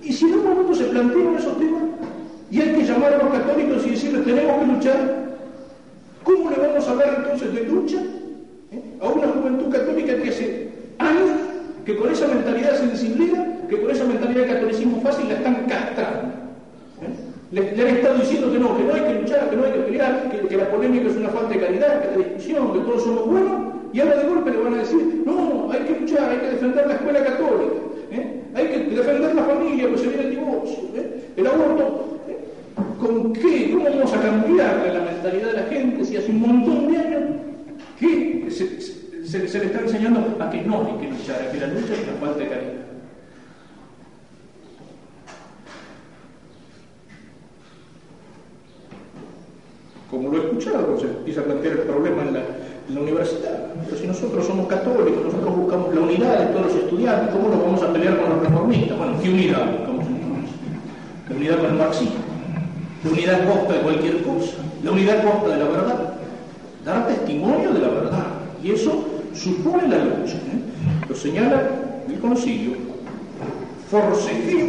[0.00, 1.82] Y si en un momento se plantean esos temas
[2.52, 5.38] y hay que llamar a los católicos y decirles tenemos que luchar,
[6.22, 7.96] ¿cómo le vamos a hablar entonces de lucha
[8.70, 8.82] ¿Eh?
[9.00, 11.30] a una juventud católica que hace años
[11.84, 16.41] que con esa mentalidad sensiblera, que con esa mentalidad de catolicismo fácil la están castrando?
[17.52, 19.78] Le, han estado diciendo que no, que no hay que luchar, que no hay que
[19.80, 23.26] pelear, que, la polémica es una falta de calidad, que la discusión, que todos somos
[23.26, 26.46] buenos, y ahora de golpe le van a decir, no, hay que luchar, hay que
[26.46, 27.74] defender la escuela católica,
[28.10, 28.40] ¿eh?
[28.54, 31.24] hay que defender la familia, pues se viene el divorcio, ¿eh?
[31.36, 32.18] el aborto.
[32.26, 32.38] ¿eh?
[32.98, 33.70] ¿Con qué?
[33.70, 37.22] ¿Cómo vamos a cambiar la mentalidad de la gente si hace un montón de años
[38.00, 38.80] que se,
[39.46, 42.08] se le está enseñando a que no hay que luchar, a que la lucha es
[42.08, 42.91] una falta de caridad?
[50.12, 53.72] Como lo he escuchado, se empieza a plantear el problema en la, universidad.
[53.86, 57.62] Pero si nosotros somos católicos, nosotros buscamos la unidad de todos los estudiantes, ¿cómo nos
[57.62, 58.98] vamos a pelear con los reformistas?
[58.98, 60.54] Bueno, ¿qué unidad buscamos entonces?
[61.30, 62.20] La unidad con el marxismo,
[63.02, 66.14] la unidad costa de cualquier cosa, la unidad costa de la verdad,
[66.84, 68.26] dar testimonio de la verdad.
[68.62, 70.34] Y eso supone la lucha.
[70.34, 71.08] ¿eh?
[71.08, 71.62] Lo señala
[72.06, 72.76] el concilio.
[73.90, 74.68] Forcejeo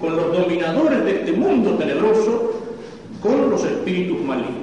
[0.00, 2.50] con los dominadores de este mundo tenebroso,
[3.22, 4.61] con los espíritus malignos.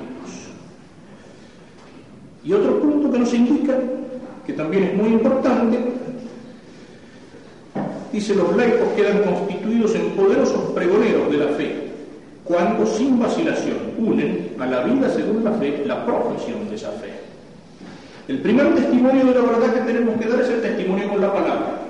[2.50, 3.76] Y otro punto que nos indica,
[4.44, 5.78] que también es muy importante,
[8.12, 11.76] dice los laicos quedan constituidos en poderosos pregoneros de la fe,
[12.44, 17.12] cuando sin vacilación unen a la vida según la fe la profesión de esa fe.
[18.28, 21.32] El primer testimonio de la verdad que tenemos que dar es el testimonio con la
[21.32, 21.82] palabra.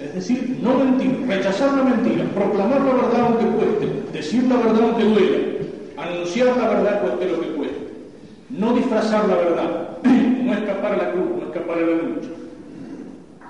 [0.00, 4.82] Es decir, no mentir, rechazar la mentira, proclamar la verdad aunque cueste, decir la verdad
[4.82, 5.58] aunque duele,
[5.96, 7.59] anunciar la verdad cueste lo que cueste.
[8.60, 12.28] No disfrazar la verdad, no escapar a la cruz, no escapar a la lucha.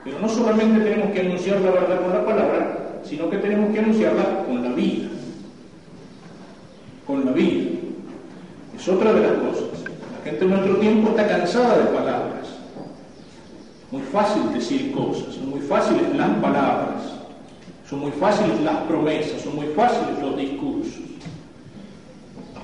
[0.04, 3.80] Pero no solamente tenemos que anunciar la verdad con la palabra, sino que tenemos que
[3.80, 5.08] anunciarla con la vida.
[7.06, 7.70] Con la vida.
[8.76, 9.82] Es otra de las cosas.
[9.84, 12.48] La gente en nuestro tiempo está cansada de palabras.
[13.90, 17.02] Muy fácil decir cosas, son muy fáciles las palabras,
[17.88, 21.02] son muy fáciles las promesas, son muy fáciles los discursos.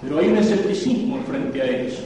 [0.00, 2.02] Pero hay un escepticismo frente a eso.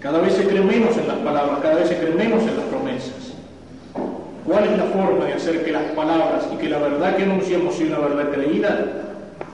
[0.00, 2.66] Cada vez se cree menos en las palabras, cada vez se cree menos en las
[2.66, 3.34] promesas.
[4.44, 7.74] ¿Cuál es la forma de hacer que las palabras y que la verdad que anunciamos
[7.74, 8.84] sea una verdad creída?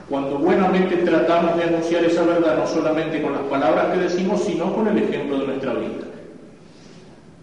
[0.07, 4.73] Cuando buenamente tratamos de anunciar esa verdad no solamente con las palabras que decimos, sino
[4.75, 6.05] con el ejemplo de nuestra vida.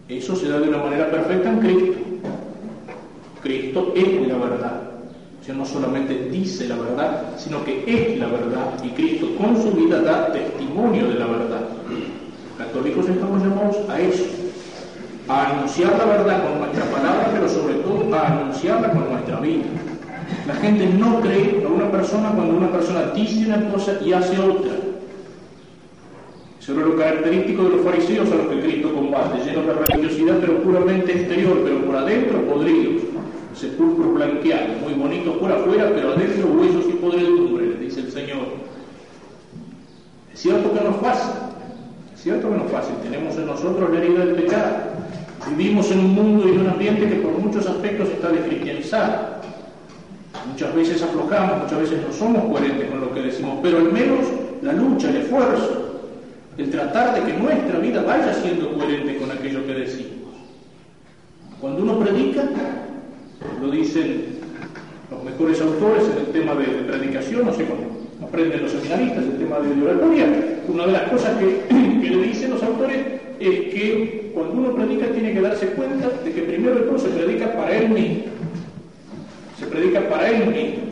[0.08, 1.98] Eso se da de una manera perfecta en Cristo.
[3.42, 4.82] Cristo es la verdad.
[5.40, 8.74] O sea, no solamente dice la verdad, sino que es la verdad.
[8.84, 11.79] Y Cristo con su vida da testimonio de la verdad.
[12.70, 14.24] Los católicos estamos llamados a eso
[15.26, 19.64] a anunciar la verdad con nuestra palabra, pero sobre todo a anunciarla con nuestra vida.
[20.46, 24.38] La gente no cree a una persona cuando una persona dice una cosa y hace
[24.38, 24.70] otra.
[26.60, 30.38] Eso era lo característico de los fariseos a los que Cristo combate, llenos de religiosidad
[30.40, 33.02] pero puramente exterior, pero por adentro podridos,
[33.52, 38.46] sepulcros blanqueados, muy bonitos por afuera, pero adentro huesos y podredumbre, dice el Señor.
[40.32, 41.49] Es cierto que no es fácil, es
[42.22, 44.76] cierto que no es fácil, tenemos en nosotros la herida del pecado,
[45.48, 49.40] Vivimos en un mundo y en un ambiente que por muchos aspectos está descristianizado.
[50.50, 54.18] Muchas veces aflojamos, muchas veces no somos coherentes con lo que decimos, pero al menos
[54.62, 56.02] la lucha, el esfuerzo,
[56.58, 60.34] el tratar de que nuestra vida vaya siendo coherente con aquello que decimos.
[61.58, 62.44] Cuando uno predica,
[63.62, 64.40] lo dicen
[65.10, 67.99] los mejores autores en el tema de, predicación, no sé cómo
[68.30, 70.26] aprenden los seminaristas el tema de oratoria,
[70.68, 72.98] una de las cosas que, le dicen los autores
[73.40, 77.08] es que cuando uno predica tiene que darse cuenta de que primero de todo se
[77.08, 78.24] predica para él mismo.
[79.58, 80.84] Se predica para él mismo.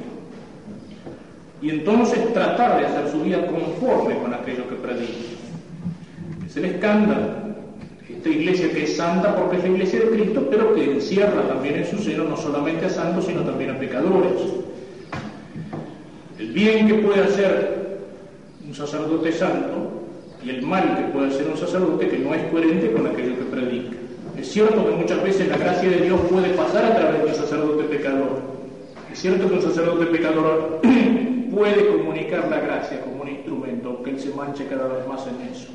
[1.62, 5.12] Y entonces tratar de hacer su vida conforme con aquello que predica.
[6.46, 7.48] Es el escándalo.
[8.09, 11.77] Esta iglesia que es santa porque es la iglesia de Cristo, pero que encierra también
[11.77, 14.33] en su seno no solamente a santos, sino también a pecadores.
[16.38, 17.98] El bien que puede hacer
[18.64, 20.05] un sacerdote santo
[20.44, 23.44] y el mal que puede hacer un sacerdote que no es coherente con aquello que
[23.44, 23.96] predica.
[24.38, 27.35] Es cierto que muchas veces la gracia de Dios puede pasar a través de un
[27.35, 28.40] sacerdote pecador.
[29.12, 30.81] Es cierto que un sacerdote pecador
[31.51, 35.48] puede comunicar la gracia como un instrumento, aunque él se manche cada vez más en
[35.53, 35.70] eso.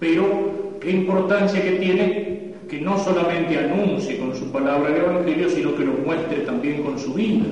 [0.00, 5.76] Pero qué importancia que tiene que no solamente anuncie con su palabra el Evangelio, sino
[5.76, 7.44] que lo muestre también con su vida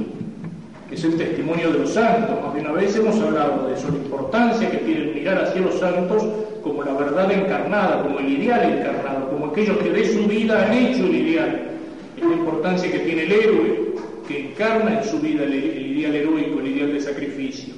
[0.91, 2.37] es el testimonio de los santos.
[2.43, 5.79] Más de una vez hemos hablado de eso, la importancia que tiene mirar hacia los
[5.79, 6.23] santos
[6.63, 10.73] como la verdad encarnada, como el ideal encarnado, como aquellos que de su vida han
[10.73, 11.71] hecho el ideal.
[12.17, 13.95] Es la importancia que tiene el héroe,
[14.29, 17.75] que encarna en su vida el, ideal heroico, el ideal de sacrificio.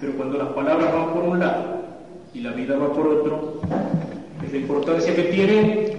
[0.00, 1.82] Pero cuando las palabras van por un lado
[2.34, 3.60] y la vida va por otro,
[4.44, 5.96] es la importancia que tiene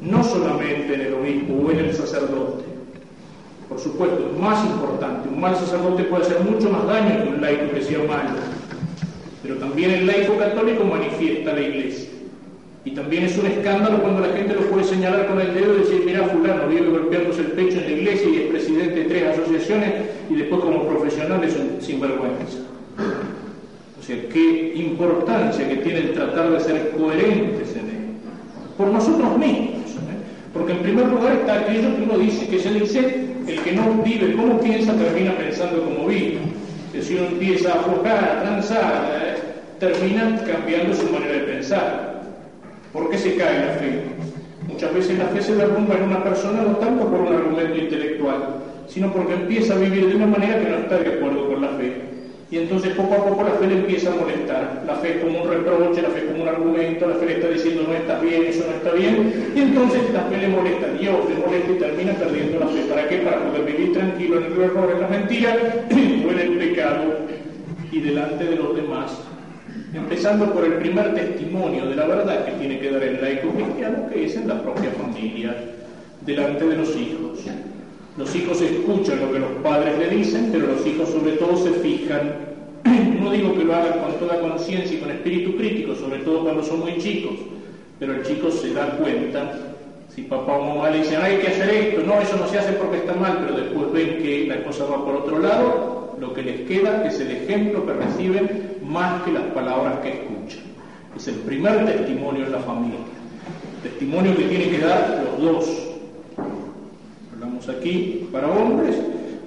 [0.00, 2.64] no solamente en el obispo o en el sacerdote,
[3.72, 5.30] por supuesto, es más importante.
[5.30, 8.36] Un mal sacerdote puede hacer mucho más daño que un laico que sea malo.
[9.42, 12.10] Pero también el laico católico manifiesta la iglesia.
[12.84, 15.80] Y también es un escándalo cuando la gente lo puede señalar con el dedo y
[15.80, 19.38] decir, mira, fulano vive golpeándose el pecho en la iglesia y es presidente de tres
[19.38, 19.94] asociaciones
[20.28, 22.58] y después como profesional es un sinvergüenza.
[23.98, 28.02] O sea, qué importancia que tiene el tratar de ser coherentes en él.
[28.76, 29.92] Por nosotros mismos.
[29.92, 30.18] ¿eh?
[30.52, 34.02] Porque en primer lugar está aquello que uno dice, que se dice, el que no
[34.02, 36.38] vive como piensa termina pensando como vive.
[37.00, 39.32] Si uno empieza a aflojar, a
[39.78, 42.22] termina cambiando su manera de pensar.
[42.92, 44.02] ¿Por qué se cae la fe?
[44.68, 48.58] Muchas veces la fe se derrumba en una persona no tanto por un argumento intelectual,
[48.86, 51.68] sino porque empieza a vivir de una manera que no está de acuerdo con la
[51.70, 52.11] fe.
[52.52, 54.82] Y entonces poco a poco la fe le empieza a molestar.
[54.86, 57.84] La fe como un reproche, la fe como un argumento, la fe le está diciendo
[57.88, 59.52] no estás bien, eso no está bien.
[59.56, 62.82] Y entonces la fe le molesta Dios, le molesta y termina perdiendo la fe.
[62.90, 63.16] ¿Para qué?
[63.20, 65.56] Para poder vivir tranquilo en el error, en la mentira
[65.90, 67.02] o en el pecado
[67.90, 69.18] y delante de los demás.
[69.94, 74.10] Empezando por el primer testimonio de la verdad que tiene que dar el laico cristiano,
[74.12, 75.56] que es en la propia familia,
[76.20, 77.46] delante de los hijos.
[78.16, 81.70] Los hijos escuchan lo que los padres le dicen, pero los hijos sobre todo se
[81.80, 82.52] fijan.
[83.22, 86.62] No digo que lo hagan con toda conciencia y con espíritu crítico, sobre todo cuando
[86.62, 87.34] son muy chicos,
[87.98, 89.58] pero el chico se da cuenta.
[90.14, 92.72] Si papá o mamá le dicen, hay que hacer esto, no, eso no se hace
[92.72, 96.42] porque está mal, pero después ven que la cosa va por otro lado, lo que
[96.42, 100.64] les queda es el ejemplo que reciben más que las palabras que escuchan.
[101.16, 102.98] Es el primer testimonio en la familia.
[103.82, 105.91] Testimonio que tienen que dar los dos.
[107.68, 108.96] Aquí para hombres,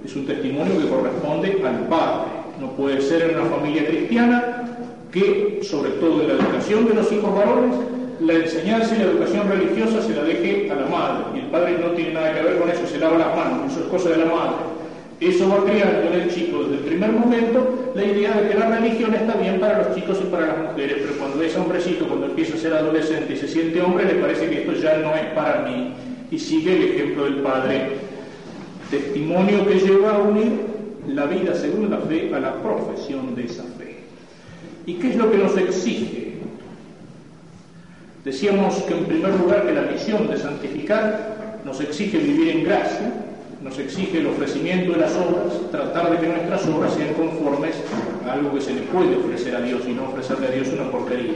[0.05, 2.31] es un testimonio que corresponde al padre.
[2.59, 4.63] No puede ser en una familia cristiana
[5.11, 7.75] que, sobre todo en la educación de los hijos varones,
[8.21, 11.25] la enseñanza y la educación religiosa se la deje a la madre.
[11.35, 13.81] Y el padre no tiene nada que ver con eso, se lava las manos, eso
[13.81, 14.55] es cosa de la madre.
[15.19, 18.77] Eso va creando en el chico desde el primer momento la idea de que la
[18.77, 22.25] religión está bien para los chicos y para las mujeres, pero cuando es hombrecito, cuando
[22.25, 25.25] empieza a ser adolescente y se siente hombre, le parece que esto ya no es
[25.33, 25.93] para mí.
[26.31, 28.04] Y sigue el ejemplo del padre.
[28.89, 30.75] Testimonio que lleva a unir
[31.07, 33.97] la vida según la fe a la profesión de esa fe.
[34.85, 36.35] ¿Y qué es lo que nos exige?
[38.23, 43.13] Decíamos que en primer lugar que la misión de santificar nos exige vivir en gracia,
[43.61, 47.75] nos exige el ofrecimiento de las obras, tratar de que nuestras obras sean conformes
[48.27, 50.91] a algo que se le puede ofrecer a Dios y no ofrecerle a Dios una
[50.91, 51.33] porquería.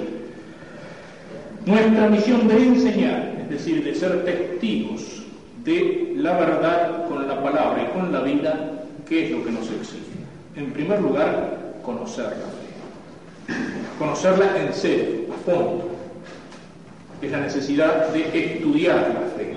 [1.66, 5.24] Nuestra misión de enseñar, es decir, de ser testigos
[5.64, 9.70] de la verdad con la palabra y con la vida, ¿qué es lo que nos
[9.70, 10.20] exige?
[10.56, 13.56] En primer lugar, conocer la fe.
[13.98, 15.90] Conocerla en serio, a fondo.
[17.22, 19.56] Es la necesidad de estudiar la fe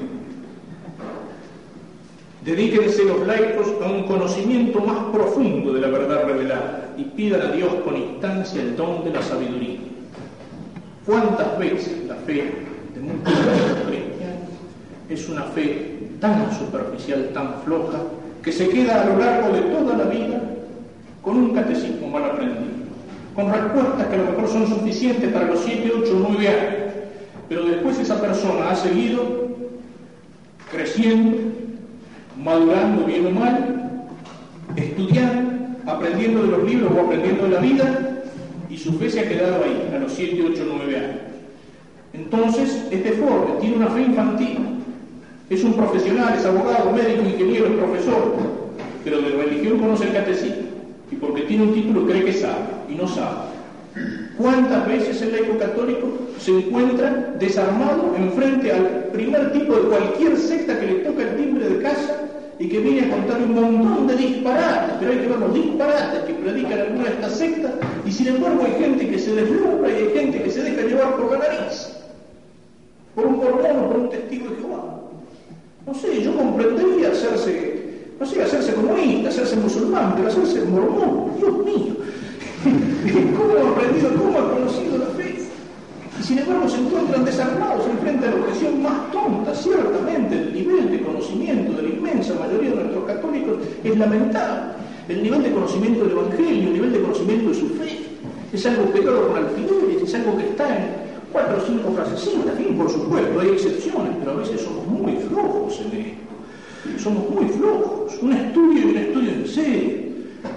[2.45, 7.53] Dedíquense los laicos a un conocimiento más profundo de la verdad revelada y pidan a
[7.53, 9.79] Dios con instancia el don de la sabiduría.
[11.07, 12.53] ¿Cuántas veces la fe
[12.95, 13.33] de muchos
[15.13, 17.99] es una fe tan superficial, tan floja,
[18.43, 20.43] que se queda a lo largo de toda la vida
[21.23, 22.83] con un catecismo mal aprendido,
[23.35, 26.95] con respuestas que a lo mejor son suficientes para los 7, 8, 9 años,
[27.49, 29.23] pero después esa persona ha seguido
[30.71, 31.39] creciendo,
[32.43, 34.07] madurando bien o mal,
[34.75, 35.53] estudiando,
[35.87, 38.09] aprendiendo de los libros o aprendiendo de la vida,
[38.69, 41.17] y su fe se ha quedado ahí, a los 7, 8, 9 años.
[42.15, 44.59] Entonces, es deforme, tiene una fe infantil,
[45.55, 48.35] es un profesional, es abogado, médico, ingeniero, es profesor,
[49.05, 50.69] pero de religión conoce el catecismo,
[51.11, 53.53] y porque tiene un título cree que sabe, y no sabe.
[54.39, 60.81] ¿Cuántas veces el laico católico se encuentra desarmado enfrente al primer tipo de cualquier secta
[60.81, 62.23] que le toca el timbre de casa
[62.59, 66.21] y que viene a contar un montón de disparates, pero hay que ver los disparates
[66.21, 67.73] que predican alguna de estas sectas,
[68.07, 71.17] y sin embargo hay gente que se deslumbra y hay gente que se deja llevar
[71.17, 71.93] por la nariz,
[73.15, 75.03] por un mormón por un testigo de Jehová.
[75.85, 77.83] No sé, yo comprendería hacerse,
[78.21, 81.95] no sé, hacerse comunista, hacerse musulmán, pero hacerse mormón, Dios mío.
[83.37, 85.39] ¿Cómo ha aprendido, cómo ha conocido la fe?
[86.21, 90.89] Y sin embargo se encuentran desarmados enfrente a la objeción más tonta, ciertamente el nivel
[90.89, 94.75] de conocimiento de la inmensa mayoría de nuestros católicos es lamentable.
[95.09, 97.99] El nivel de conocimiento del Evangelio, el nivel de conocimiento de su fe,
[98.53, 101.02] es algo pegado con alfileres, es algo que está en
[101.33, 105.81] cuatro o cinco frasecitas, fin, por supuesto, hay excepciones, pero a veces somos muy flojos
[105.81, 107.03] en esto.
[107.03, 108.19] Somos muy flojos.
[108.21, 110.03] Un estudio y un estudio en serio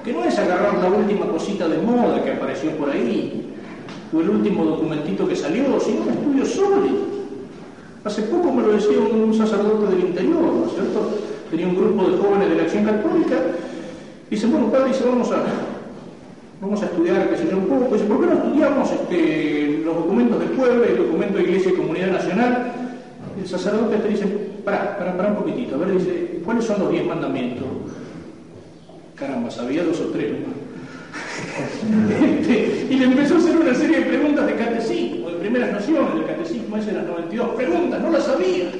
[0.03, 3.53] que no es agarrar la última cosita de moda que apareció por ahí,
[4.13, 7.15] o el último documentito que salió, sino un estudio sólido.
[8.03, 11.09] Hace poco me lo decía un, sacerdote del interior, ¿no es cierto?
[11.49, 13.35] Tenía un grupo de jóvenes de la acción católica,
[14.29, 15.43] y dice, bueno, padre, dice, vamos a,
[16.65, 20.39] vamos a estudiar, qué sé yo, un poco, ¿por qué no estudiamos este, los documentos
[20.39, 22.71] del pueblo, el documento de Iglesia y Comunidad Nacional?
[23.39, 24.25] el sacerdote te dice,
[24.63, 27.67] para, para, para un poquitito, a ver, dice, ¿cuáles son los diez mandamientos?
[29.13, 30.31] Caramba, sabía dos o tres
[32.39, 36.13] este, y le empezó a hacer una serie de preguntas de catecismo, de primeras nociones
[36.15, 38.71] del catecismo, ese las 92 preguntas, no las sabía.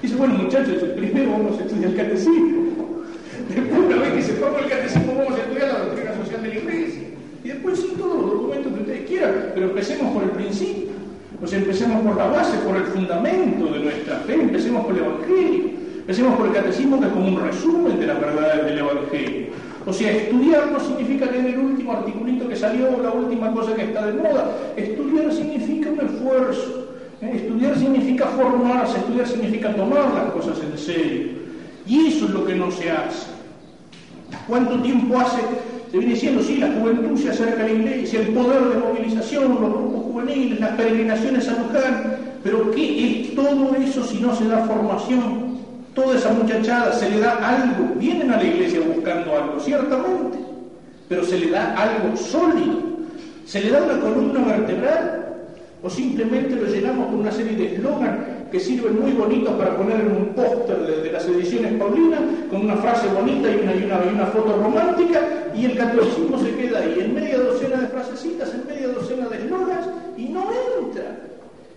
[0.00, 2.62] Dice, bueno muchachos, primero vamos a estudiar el catecismo.
[3.54, 6.54] Después, una vez que sepamos el catecismo, vamos a estudiar la doctrina social de la
[6.54, 7.06] iglesia.
[7.76, 10.96] Sí, todos los documentos que ustedes quieran, pero empecemos por el principio.
[11.42, 15.04] O sea, empecemos por la base, por el fundamento de nuestra fe, empecemos por el
[15.04, 15.64] Evangelio,
[15.98, 19.46] empecemos por el catecismo que es como un resumen de las verdades del Evangelio.
[19.86, 23.74] O sea, estudiar no significa leer el último articulito que salió o la última cosa
[23.74, 24.56] que está de moda.
[24.76, 26.88] Estudiar significa un esfuerzo.
[27.20, 27.32] ¿eh?
[27.34, 31.28] Estudiar significa formarse, estudiar significa tomar las cosas en serio.
[31.86, 33.28] Y eso es lo que no se hace.
[34.48, 35.42] ¿Cuánto tiempo hace?
[35.96, 39.48] Se viene diciendo, sí, la juventud se acerca a la iglesia, el poder de movilización,
[39.48, 44.46] los grupos juveniles, las peregrinaciones a Luján, pero ¿qué es todo eso si no se
[44.46, 45.56] da formación?
[45.94, 50.36] toda esa muchachada se le da algo, vienen a la iglesia buscando algo, ciertamente,
[51.08, 52.74] pero se le da algo sólido,
[53.46, 55.24] se le da una columna vertebral,
[55.82, 60.00] o simplemente lo llenamos con una serie de eslogan que sirven muy bonitos para poner
[60.00, 62.20] en un póster de, las ediciones Paulinas,
[62.50, 65.20] con una frase bonita y una, y, una, foto romántica,
[65.54, 69.36] y el catolicismo se queda ahí, en media docena de frasecitas, en media docena de
[69.38, 70.46] eslogans, y no
[70.80, 71.16] entra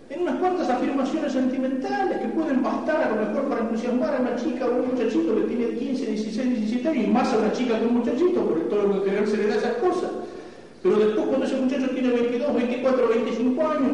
[0.09, 4.35] en unas cuantas afirmaciones sentimentales que pueden bastar a lo mejor para entusiasmar a una
[4.35, 7.79] chica o un muchachito que tiene 15, 16, 17 años y más a una chica
[7.79, 10.09] que un muchachito, porque todo lo que se le da esas cosas.
[10.81, 13.91] Pero después cuando ese muchacho tiene 22, 24, 25 años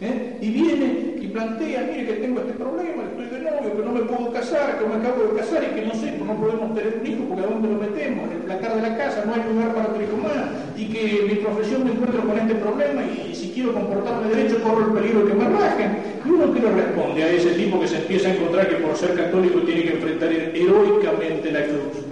[0.00, 0.38] ¿eh?
[0.40, 4.00] y viene y plantea, mire que tengo este problema, estoy de novio, que no me
[4.00, 6.98] puedo casar, que me acabo de casar y que no sé, que no podemos tener
[7.00, 9.42] un hijo porque a dónde lo metemos, en el placar de la casa no hay
[9.52, 13.34] lugar para otro hijo más y que mi profesión me encuentro con este problema y,
[13.34, 15.98] si quiero comportarme derecho corro el peligro de que me rajen.
[16.24, 18.96] Y uno que le responde a ese tipo que se empieza a encontrar que por
[18.96, 22.04] ser católico tiene que enfrentar heroicamente la cruz.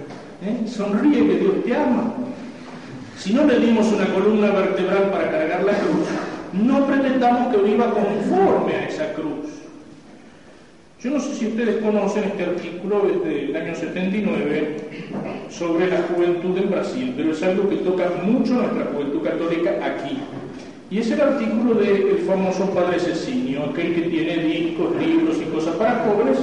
[0.43, 0.67] ¿Eh?
[0.67, 2.13] Sonríe que Dios te ama.
[3.17, 6.07] Si no le dimos una columna vertebral para cargar la cruz,
[6.53, 9.47] no pretendamos que viva conforme a esa cruz.
[11.01, 14.77] Yo no sé si ustedes conocen este artículo desde el año 79
[15.49, 20.17] sobre la juventud en Brasil, pero es algo que toca mucho nuestra juventud católica aquí.
[20.89, 25.75] Y es el artículo del famoso Padre Cecinio, aquel que tiene discos, libros y cosas
[25.75, 26.39] para jóvenes,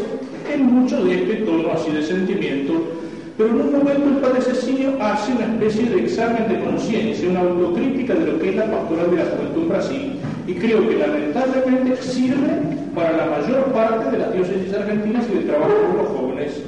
[0.52, 3.03] en mucho de este tono así de sentimiento
[3.36, 7.40] pero en un momento el padre Cecilio hace una especie de examen de conciencia, una
[7.40, 10.12] autocrítica de lo que es la pastoral de la juventud en Brasil,
[10.46, 12.52] y creo que lamentablemente sirve
[12.94, 16.62] para la mayor parte de las diócesis argentinas y del trabajo con los jóvenes.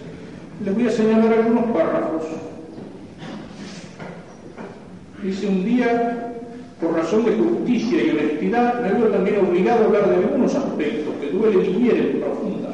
[0.64, 2.24] Les voy a señalar algunos párrafos.
[5.22, 6.32] Dice un día,
[6.80, 11.14] por razón de justicia y honestidad, me veo también obligado a hablar de algunos aspectos
[11.20, 12.65] que duelen y hieren profundamente.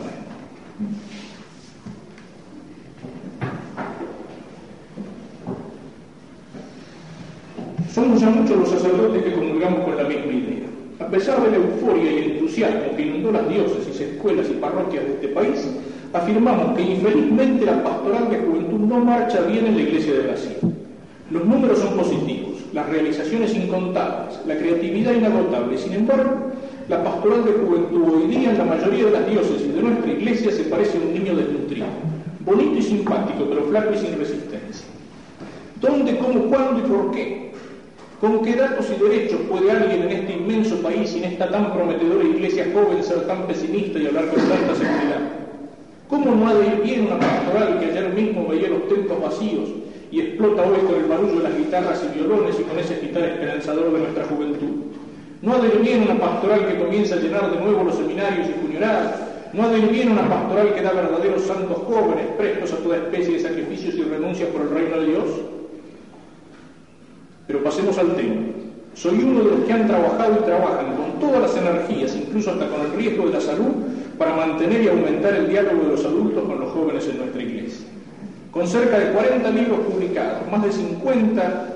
[7.95, 10.64] Somos ya muchos los sacerdotes que comulgamos con la misma idea.
[10.99, 15.05] A pesar de la euforia y el entusiasmo que inundó las diócesis, escuelas y parroquias
[15.05, 15.68] de este país,
[16.14, 20.57] afirmamos que infelizmente la pastoral de juventud no marcha bien en la Iglesia de Brasil.
[21.30, 25.76] Los números son positivos, las realizaciones incontables, la creatividad inagotable.
[25.76, 26.51] Sin embargo,
[26.88, 30.51] la pastoral de juventud hoy día en la mayoría de las diócesis de nuestra iglesia
[30.51, 31.86] se parece a un niño desnutrido,
[32.40, 34.86] bonito y simpático, pero flaco y sin resistencia.
[35.78, 37.41] ¿Dónde, cómo, cuándo y por qué?
[38.22, 41.72] ¿Con qué datos y derechos puede alguien en este inmenso país y en esta tan
[41.72, 45.22] prometedora iglesia joven ser tan pesimista y hablar con tanta seguridad?
[46.08, 49.70] ¿Cómo no ha de ir bien una pastoral que ayer mismo veía los templos vacíos
[50.12, 53.24] y explota hoy con el barullo de las guitarras y violones y con ese gitar
[53.24, 54.70] esperanzador de nuestra juventud?
[55.42, 58.46] ¿No ha de ir bien una pastoral que comienza a llenar de nuevo los seminarios
[58.48, 59.14] y funerarios?
[59.52, 62.98] ¿No ha de ir bien una pastoral que da verdaderos santos jóvenes prestos a toda
[62.98, 65.51] especie de sacrificios y renuncias por el reino de Dios?
[67.53, 68.40] Pero pasemos al tema.
[68.94, 72.66] Soy uno de los que han trabajado y trabajan con todas las energías, incluso hasta
[72.66, 73.74] con el riesgo de la salud,
[74.16, 77.86] para mantener y aumentar el diálogo de los adultos con los jóvenes en nuestra iglesia.
[78.50, 81.68] Con cerca de 40 libros publicados, más de 50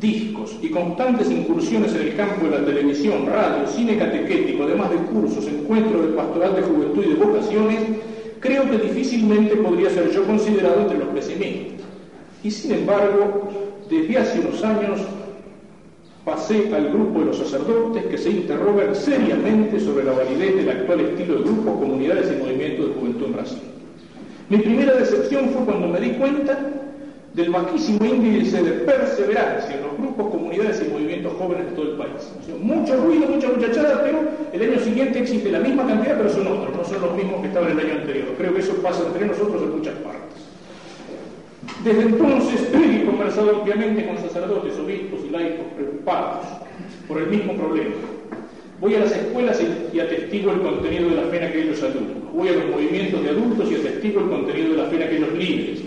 [0.00, 4.96] discos y constantes incursiones en el campo de la televisión, radio, cine catequético, además de
[4.98, 7.80] cursos, encuentros de pastoral de juventud y de vocaciones,
[8.38, 11.84] creo que difícilmente podría ser yo considerado entre los pesimistas.
[12.44, 13.48] Y sin embargo,
[13.88, 15.00] desde hace unos años
[16.24, 21.00] pasé al grupo de los sacerdotes que se interrogan seriamente sobre la validez del actual
[21.00, 23.62] estilo de grupos, comunidades y movimientos de juventud en Brasil.
[24.48, 26.58] Mi primera decepción fue cuando me di cuenta
[27.34, 31.98] del bajísimo índice de perseverancia en los grupos, comunidades y movimientos jóvenes de todo el
[31.98, 32.32] país.
[32.60, 34.20] mucho ruido, mucha muchachada, pero
[34.52, 37.48] el año siguiente existe la misma cantidad, pero son otros, no son los mismos que
[37.48, 38.28] estaban el año anterior.
[38.38, 40.45] Creo que eso pasa entre nosotros en muchas partes.
[41.86, 46.44] Desde entonces he conversado ampliamente con sacerdotes, obispos y laicos preocupados
[47.06, 47.94] por el mismo problema.
[48.80, 49.62] Voy a las escuelas
[49.94, 52.32] y, atestigo el contenido de la fe en aquellos alumnos.
[52.34, 55.32] Voy a los movimientos de adultos y atestigo el contenido de la fe en aquellos
[55.34, 55.82] líderes.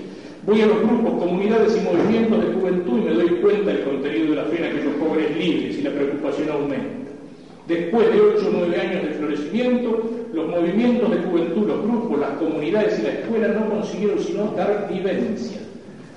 [0.45, 4.29] Voy a los grupos, comunidades y movimientos de juventud y me doy cuenta del contenido
[4.29, 7.11] de la fe en aquellos jóvenes líderes y la preocupación aumenta.
[7.67, 12.31] Después de ocho o nueve años de florecimiento, los movimientos de juventud, los grupos, las
[12.37, 15.59] comunidades y la escuela no consiguieron sino dar vivencia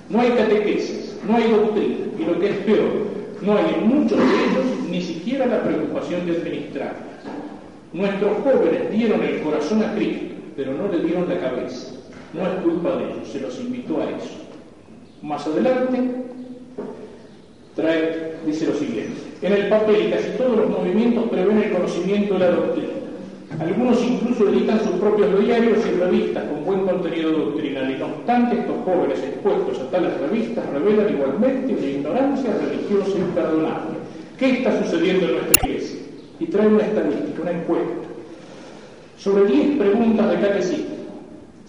[0.09, 4.17] no hay catequesis, no hay doctrina, y lo que es peor, no hay en muchos
[4.17, 6.95] de ellos ni siquiera la preocupación de administrar.
[7.93, 11.93] Nuestros jóvenes dieron el corazón a Cristo, pero no le dieron la cabeza.
[12.33, 14.43] No es culpa de ellos, se los invitó a eso.
[15.21, 15.99] Más adelante,
[17.75, 22.39] trae, dice lo siguiente, en el papel casi todos los movimientos prevén el conocimiento de
[22.39, 23.02] la doctrina.
[23.59, 28.59] Algunos incluso editan sus propios diarios y revistas con buen contenido doctrinal y no obstante
[28.59, 33.97] estos jóvenes expuestos a tales revistas revelan igualmente una ignorancia religiosa imperdonable.
[34.39, 35.99] ¿Qué está sucediendo en nuestra iglesia?
[36.39, 37.93] Y trae una estadística, una encuesta.
[39.17, 40.95] Sobre 10 preguntas de catecismo,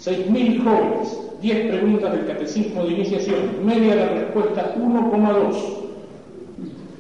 [0.01, 5.84] 6.000 jóvenes, 10 preguntas del catecismo de iniciación, media la respuesta 1,2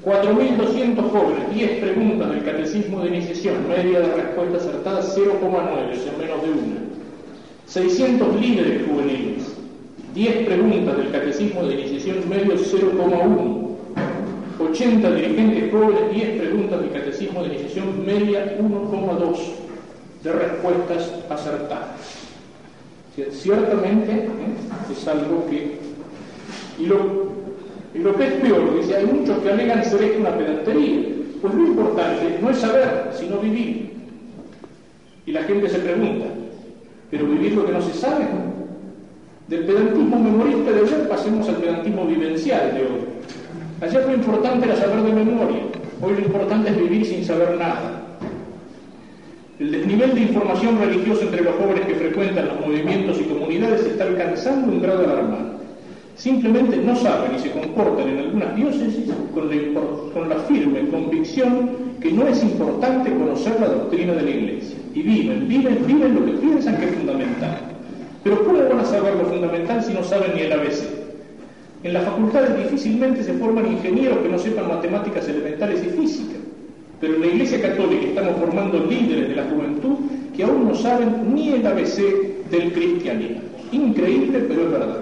[0.04, 6.12] 4.200 jóvenes, 10 preguntas del catecismo de iniciación, media de respuesta acertada 0,9, o sea,
[6.18, 6.80] menos de una.
[7.66, 9.56] 600 líderes juveniles,
[10.14, 13.64] 10 preguntas del catecismo de iniciación, medio 0,1.
[14.60, 19.38] 80 dirigentes jóvenes, 10 preguntas del catecismo de iniciación, media 1,2
[20.22, 22.24] de respuestas acertadas.
[23.32, 24.92] Ciertamente ¿eh?
[24.92, 25.78] es algo que...
[26.78, 27.43] Y lo,
[28.00, 31.00] lo, que es peor, dice, hay muchos que alegan ser esto una pedantería.
[31.40, 33.92] Pues lo importante no es saber, sino vivir.
[35.26, 36.26] Y la gente se pregunta,
[37.10, 38.26] ¿pero vivir lo que no se sabe?
[39.48, 43.00] Del pedantismo memorista de ayer pasemos al pedantismo vivencial de hoy.
[43.80, 45.60] Ayer lo importante era saber de memoria,
[46.00, 48.04] hoy lo importante es vivir sin saber nada.
[49.58, 54.04] El desnivel de información religiosa entre los jóvenes que frecuentan los movimientos y comunidades está
[54.04, 55.53] alcanzando un grado alarmante.
[56.16, 62.12] Simplemente no saben y se comportan en algunas diócesis con la, la firme convicción que
[62.12, 64.76] no es importante conocer la doctrina de la Iglesia.
[64.94, 67.58] Y viven, viven, viven lo que piensan que es fundamental.
[68.22, 70.84] Pero ¿cómo van a saber lo fundamental si no saben ni el ABC?
[71.82, 76.36] En las facultades difícilmente se forman ingenieros que no sepan matemáticas elementales y física.
[77.00, 79.96] Pero en la Iglesia Católica estamos formando líderes de la juventud
[80.34, 83.42] que aún no saben ni el ABC del cristianismo.
[83.72, 85.00] Increíble, pero es verdad.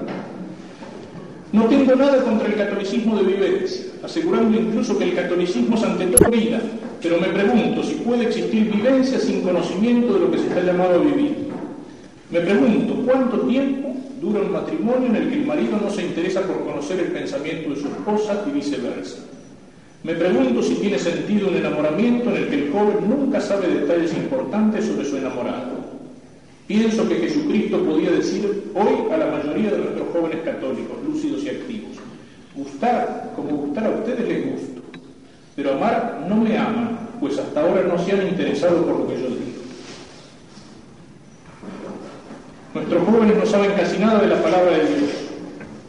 [1.52, 6.06] No tengo nada contra el catolicismo de vivencia, asegurando incluso que el catolicismo es ante
[6.06, 6.60] todo vida,
[7.02, 10.94] pero me pregunto si puede existir vivencia sin conocimiento de lo que se está llamado
[10.94, 11.48] a vivir.
[12.30, 16.40] Me pregunto cuánto tiempo dura un matrimonio en el que el marido no se interesa
[16.40, 19.18] por conocer el pensamiento de su esposa y viceversa.
[20.04, 24.14] Me pregunto si tiene sentido un enamoramiento en el que el joven nunca sabe detalles
[24.14, 25.81] importantes sobre su enamorado.
[26.72, 31.50] Pienso que Jesucristo podía decir hoy a la mayoría de nuestros jóvenes católicos, lúcidos y
[31.50, 31.98] activos,
[32.54, 34.80] gustar como gustar a ustedes les gusto,
[35.54, 39.20] pero amar no me aman, pues hasta ahora no se han interesado por lo que
[39.20, 39.60] yo digo.
[42.72, 45.10] Nuestros jóvenes no saben casi nada de la palabra de Dios,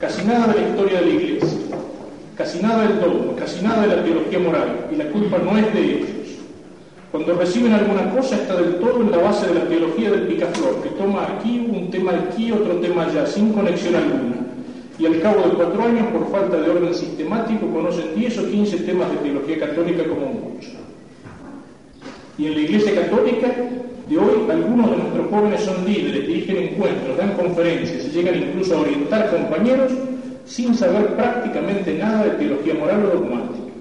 [0.01, 1.59] casi nada de la historia de la iglesia,
[2.35, 5.73] casi nada del dogma, casi nada de la teología moral, y la culpa no es
[5.73, 6.22] de ellos.
[7.13, 10.81] Cuando reciben alguna cosa está del todo en la base de la teología del picaflor,
[10.81, 14.37] que toma aquí un tema aquí, otro tema allá, sin conexión alguna.
[14.97, 18.77] Y al cabo de cuatro años, por falta de orden sistemático, conocen 10 o 15
[18.77, 20.69] temas de teología católica como mucho.
[22.39, 23.47] Y en la Iglesia Católica
[24.09, 28.75] de hoy, algunos de nuestros jóvenes son líderes, dirigen encuentros, dan conferencias y llegan incluso
[28.75, 29.91] a orientar compañeros
[30.45, 33.71] sin saber prácticamente nada de teología moral o dogmática.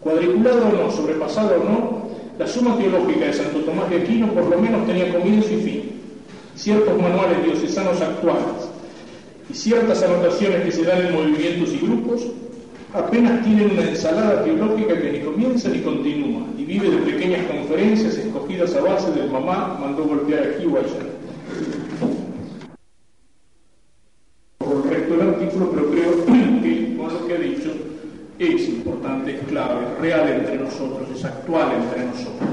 [0.00, 1.97] Cuadriculado o no, sobrepasado o no,
[2.38, 5.82] la suma teológica de Santo Tomás de Aquino por lo menos tenía comienzo y fin.
[6.54, 8.68] Ciertos manuales diocesanos actuales
[9.50, 12.26] y ciertas anotaciones que se dan en movimientos y grupos
[12.94, 18.16] apenas tienen una ensalada teológica que ni comienza ni continúa y vive de pequeñas conferencias
[18.16, 21.06] escogidas a base del mamá mandó golpear aquí o allá.
[24.58, 27.72] Por el resto del artículo, pero creo que con lo que ha dicho
[28.38, 32.48] es importante, es clave, es real entre nosotros, es actual entre nosotros.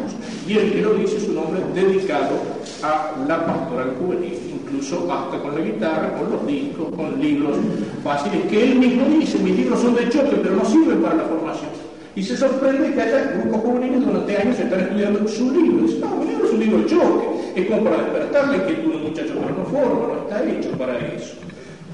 [0.47, 2.35] Y el que lo dice es un hombre dedicado
[2.83, 7.57] a la pastoral juvenil, incluso hasta con la guitarra, con los discos, con libros
[8.03, 11.23] fáciles, que él mismo dice, mis libros son de choque, pero no sirven para la
[11.23, 11.71] formación.
[12.15, 15.85] Y se sorprende que haya grupos juveniles durante años están estudiando su libro.
[15.85, 17.25] Dice, no, mi libro es un libro de choque,
[17.55, 21.44] es como para despertarle que tú muchacho pero no forma, no está hecho para eso.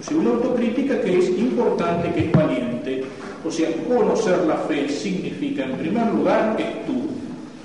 [0.01, 3.03] O sea, una autocrítica que es importante, que es valiente.
[3.45, 7.11] O sea, conocer la fe significa, en primer lugar, estudio.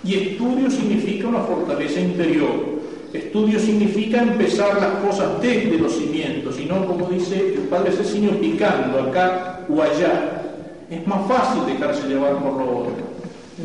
[0.05, 2.77] Y estudio significa una fortaleza interior.
[3.13, 8.39] Estudio significa empezar las cosas desde los cimientos, y no como dice el padre Cecinio,
[8.39, 10.43] picando acá o allá.
[10.91, 13.07] Es más fácil dejarse llevar por lo otro.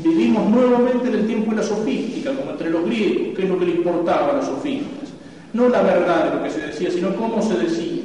[0.01, 3.59] Vivimos nuevamente en el tiempo de la sofística, como entre los griegos, que es lo
[3.59, 5.09] que le importaba a los sofistas.
[5.53, 8.00] No la verdad de lo que se decía, sino cómo se decía.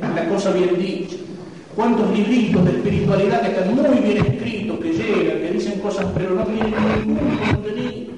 [0.00, 1.16] La cosa bien dicha.
[1.74, 6.30] ¿Cuántos libritos de espiritualidad que están muy bien escritos, que llegan, que dicen cosas, pero
[6.30, 6.74] no tienen
[7.06, 8.12] ningún contenido?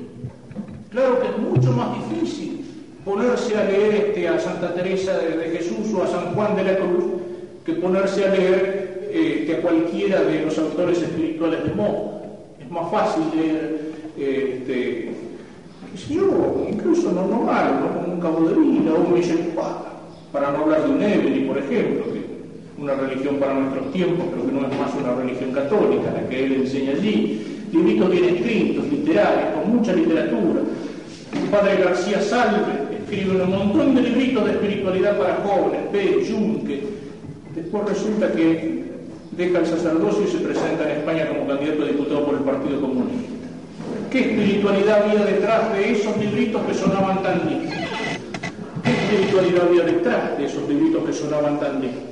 [0.90, 2.64] Claro que es mucho más difícil
[3.04, 6.76] ponerse a leer este, a Santa Teresa de, Jesús o a San Juan de la
[6.76, 7.04] Cruz
[7.64, 12.22] que ponerse a leer este, a cualquiera de los autores espirituales de moda.
[12.60, 15.14] Es más fácil leer, este,
[16.08, 18.12] yo, incluso no, no malo, ¿no?
[18.12, 19.52] un Cabo de Vida o un Michel
[20.32, 22.28] para no hablar de un Evelyn, por ejemplo, que
[22.80, 26.44] una religión para nuestros tiempos, pero que no es más una religión católica, la que
[26.44, 27.44] él enseña allí.
[27.72, 30.60] Libritos bien escritos, literarios, con mucha literatura.
[31.34, 36.26] El padre García Salve escribe un montón de libritos de espiritualidad para jóvenes, P.
[36.30, 36.82] Junque.
[37.54, 38.84] Después resulta que
[39.32, 42.80] deja el sacerdocio y se presenta en España como candidato a diputado por el Partido
[42.80, 43.28] Comunista.
[44.10, 47.77] ¿Qué espiritualidad había detrás de esos libritos que sonaban tan lindos?
[49.08, 52.02] ¿Qué espiritualidad había detrás de esos libritos que sonaban tan lindos?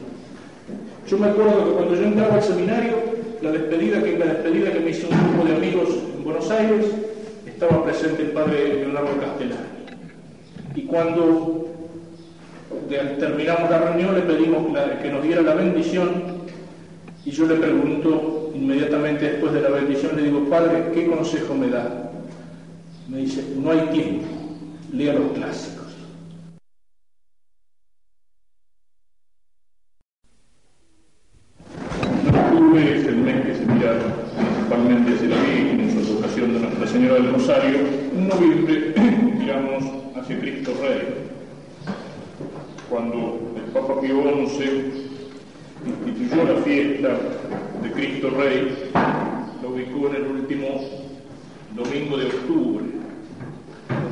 [1.06, 2.94] Yo me acuerdo que cuando yo entraba al seminario,
[3.42, 6.86] la despedida que, la despedida que me hizo un grupo de amigos en Buenos Aires,
[7.46, 9.60] estaba presente el padre Leonardo Castellani.
[10.74, 11.66] Y cuando
[12.88, 14.66] terminamos la reunión le pedimos
[15.02, 16.08] que nos diera la bendición
[17.26, 21.68] y yo le pregunto inmediatamente después de la bendición, le digo, Padre, ¿qué consejo me
[21.68, 22.10] da?
[23.06, 24.26] Me dice, no hay tiempo,
[24.94, 25.85] lea los clásicos.
[47.96, 48.90] Cristo Rey,
[49.62, 50.66] lo ubicó en el último
[51.74, 52.84] domingo de octubre,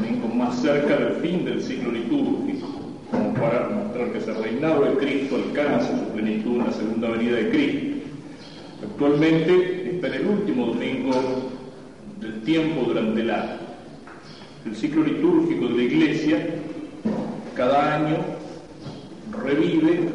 [0.01, 2.66] domingo más cerca del fin del ciclo litúrgico,
[3.11, 7.37] como para mostrar que ese reinado de Cristo alcanza su plenitud en la segunda venida
[7.37, 8.07] de Cristo.
[8.85, 11.12] Actualmente está en el último domingo
[12.20, 13.59] del tiempo durante el año.
[14.64, 16.47] El ciclo litúrgico de la Iglesia
[17.55, 18.16] cada año
[19.45, 20.09] revive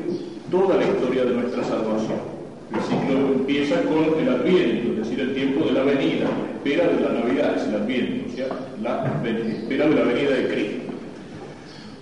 [0.49, 2.28] toda la historia de nuestra salvación.
[2.73, 6.87] El ciclo empieza con el Adviento, es decir, el tiempo de la venida, la espera
[6.87, 8.47] de la Navidad, es el Adviento, o sea,
[8.81, 10.93] la espera de la venida de Cristo.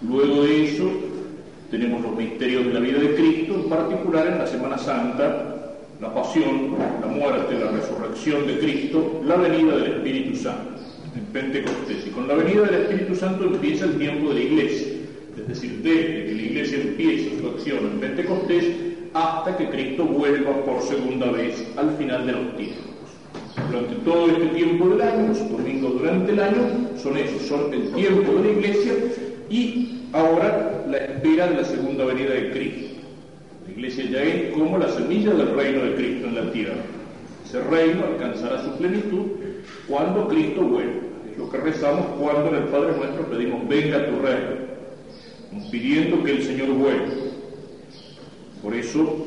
[0.08, 0.92] Luego de eso
[1.72, 6.14] tenemos los misterios de la vida de Cristo, en particular en la Semana Santa, la
[6.14, 10.80] pasión, la muerte, la resurrección de Cristo, la venida del Espíritu Santo,
[11.16, 12.08] en Pentecostés.
[12.08, 14.98] Y con la venida del Espíritu Santo empieza el tiempo de la Iglesia
[15.40, 18.66] es decir, desde que la Iglesia empieza su acción en Pentecostés
[19.14, 22.86] hasta que Cristo vuelva por segunda vez al final de los tiempos.
[23.70, 27.92] Durante todo este tiempo del año, los domingos durante el año, son esos, son el
[27.92, 28.94] tiempo de la Iglesia
[29.50, 33.02] y ahora la espera de la segunda venida de Cristo.
[33.66, 36.76] La Iglesia ya es como la semilla del reino de Cristo en la tierra.
[37.46, 39.26] Ese reino alcanzará su plenitud
[39.88, 41.02] cuando Cristo vuelva.
[41.32, 44.68] Es lo que rezamos cuando en el Padre Nuestro pedimos, venga tu reino
[45.72, 47.27] pidiendo que el Señor vuelva.
[48.62, 49.26] Por eso,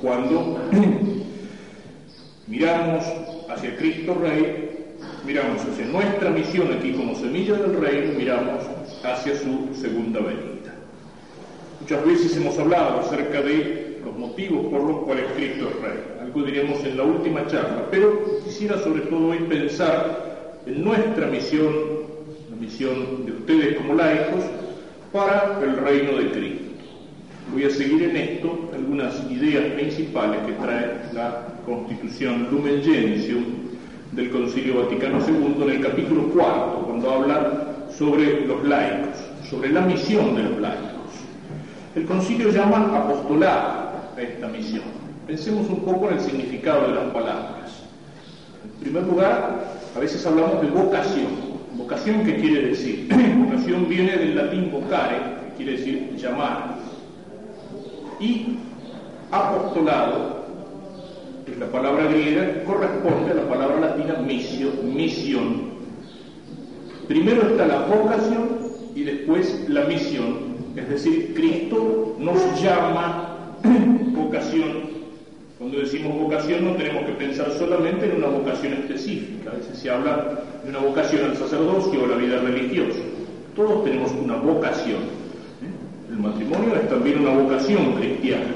[0.00, 0.58] cuando
[2.46, 3.04] miramos
[3.48, 4.70] hacia Cristo Rey,
[5.24, 8.64] miramos hacia nuestra misión aquí como semilla del reino, miramos
[9.04, 10.74] hacia su segunda venida.
[11.80, 15.98] Muchas veces hemos hablado acerca de los motivos por los cuales Cristo es Rey.
[16.20, 21.72] Algo diríamos en la última charla, pero quisiera sobre todo hoy pensar en nuestra misión,
[22.50, 24.44] la misión de ustedes como laicos,
[25.12, 26.69] para el reino de Cristo.
[27.52, 33.44] Voy a seguir en esto algunas ideas principales que trae la Constitución Lumen Gentium
[34.12, 39.16] del Concilio Vaticano II en el capítulo cuarto, cuando habla sobre los laicos,
[39.48, 40.90] sobre la misión de los laicos.
[41.96, 44.84] El concilio llama apostolado a esta misión.
[45.26, 47.82] Pensemos un poco en el significado de las palabras.
[48.64, 49.64] En primer lugar,
[49.96, 51.50] a veces hablamos de vocación.
[51.76, 53.08] Vocación, ¿qué quiere decir?
[53.44, 56.89] Vocación viene del latín vocare, que quiere decir llamar.
[58.20, 58.58] Y
[59.30, 60.44] apostolado,
[61.46, 65.70] que es la palabra griega, corresponde a la palabra latina misio, misión.
[67.08, 68.48] Primero está la vocación
[68.94, 70.50] y después la misión.
[70.76, 73.56] Es decir, Cristo nos llama
[74.14, 74.90] vocación
[75.60, 79.50] cuando decimos vocación no tenemos que pensar solamente en una vocación específica.
[79.50, 82.98] A veces se habla de una vocación al sacerdocio o a la vida religiosa.
[83.54, 85.19] Todos tenemos una vocación.
[86.20, 88.52] El matrimonio es también una vocación cristiana.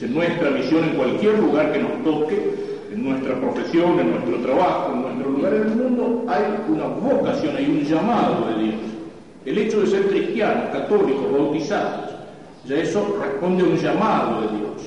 [0.00, 2.54] Es nuestra misión en cualquier lugar que nos toque,
[2.90, 7.56] en nuestra profesión, en nuestro trabajo, en nuestro lugar en el mundo, hay una vocación,
[7.56, 8.80] hay un llamado de Dios.
[9.44, 12.10] El hecho de ser cristianos, católicos, bautizados,
[12.66, 14.82] ya eso responde a un llamado de Dios.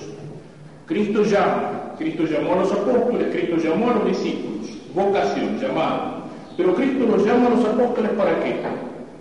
[0.87, 6.23] Cristo llama, Cristo llamó a los apóstoles, Cristo llamó a los discípulos, vocación, llamado.
[6.57, 8.55] Pero Cristo los llama a los apóstoles para qué?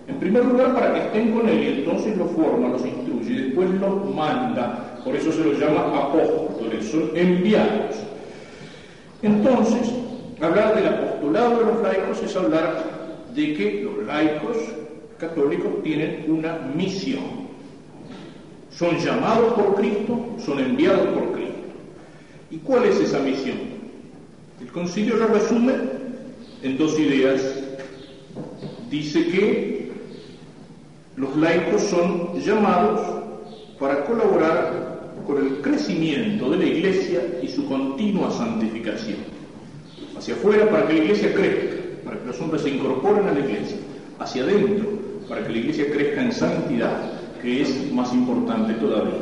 [0.09, 3.43] En primer lugar para que estén con Él y entonces los forma, los instruye y
[3.47, 5.01] después los manda.
[5.05, 7.97] Por eso se los llama apóstoles, son enviados.
[9.23, 9.93] Entonces,
[10.41, 12.85] hablar del apostolado de los laicos es hablar
[13.35, 14.57] de que los laicos
[15.19, 17.47] católicos tienen una misión.
[18.71, 21.55] Son llamados por Cristo, son enviados por Cristo.
[22.51, 23.57] ¿Y cuál es esa misión?
[24.61, 25.75] El concilio la resume
[26.63, 27.43] en dos ideas.
[28.91, 29.76] Dice que
[31.17, 33.01] los laicos son llamados
[33.79, 39.19] para colaborar con el crecimiento de la iglesia y su continua santificación.
[40.17, 43.41] Hacia afuera para que la iglesia crezca, para que los hombres se incorporen a la
[43.41, 43.79] iglesia.
[44.19, 44.97] Hacia adentro
[45.29, 47.13] para que la iglesia crezca en santidad,
[47.43, 49.19] que es más importante todavía.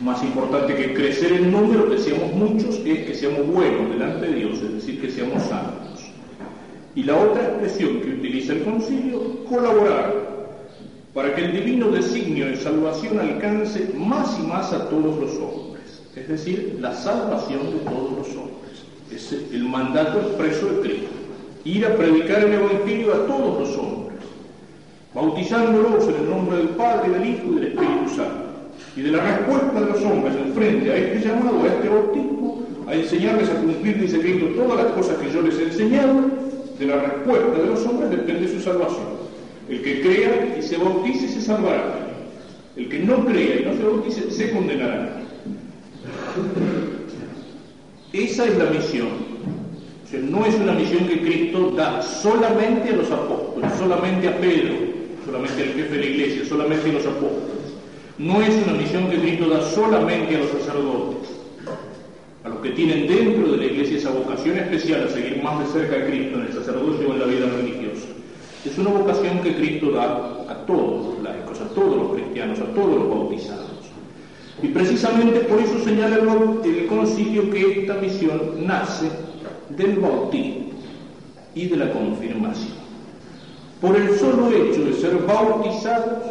[0.00, 4.34] Más importante que crecer en número, que seamos muchos, es que seamos buenos delante de
[4.34, 6.10] Dios, es decir, que seamos santos.
[6.94, 10.35] Y la otra expresión que utiliza el concilio, colaborar,
[11.16, 16.02] para que el divino designio de salvación alcance más y más a todos los hombres,
[16.14, 18.84] es decir, la salvación de todos los hombres.
[19.10, 21.08] Es el mandato expreso de Cristo,
[21.64, 24.18] ir a predicar el Evangelio a todos los hombres,
[25.14, 28.44] bautizándolos en el nombre del Padre, del Hijo y del Espíritu Santo
[28.94, 32.62] y de la respuesta de los hombres en frente a este llamado, a este bautismo,
[32.86, 36.26] a enseñarles a cumplir, dice Cristo, todas las cosas que yo les he enseñado,
[36.78, 39.15] de la respuesta de los hombres depende su salvación.
[39.68, 42.06] El que crea y se bautice se salvará.
[42.76, 45.22] El que no crea y no se bautice se condenará.
[48.12, 49.36] Esa es la misión.
[50.30, 54.74] No es una misión que Cristo da solamente a los apóstoles, solamente a Pedro,
[55.26, 57.56] solamente al jefe de la iglesia, solamente a los apóstoles.
[58.18, 61.28] No es una misión que Cristo da solamente a los sacerdotes,
[62.44, 65.80] a los que tienen dentro de la iglesia esa vocación especial a seguir más de
[65.80, 67.85] cerca a Cristo en el sacerdocio o en la vida religiosa.
[68.66, 72.64] Es una vocación que Cristo da a todos los laicos, a todos los cristianos, a
[72.74, 73.70] todos los bautizados.
[74.60, 79.08] Y precisamente por eso señala el concilio que esta misión nace
[79.68, 80.72] del bautismo
[81.54, 82.74] y de la confirmación.
[83.80, 86.24] Por el solo hecho de ser bautizados,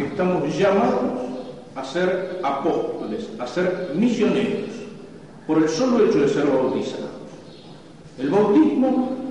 [0.00, 1.02] estamos llamados
[1.76, 4.70] a ser apóstoles, a ser misioneros,
[5.46, 7.10] por el solo hecho de ser bautizados.
[8.18, 9.25] El bautismo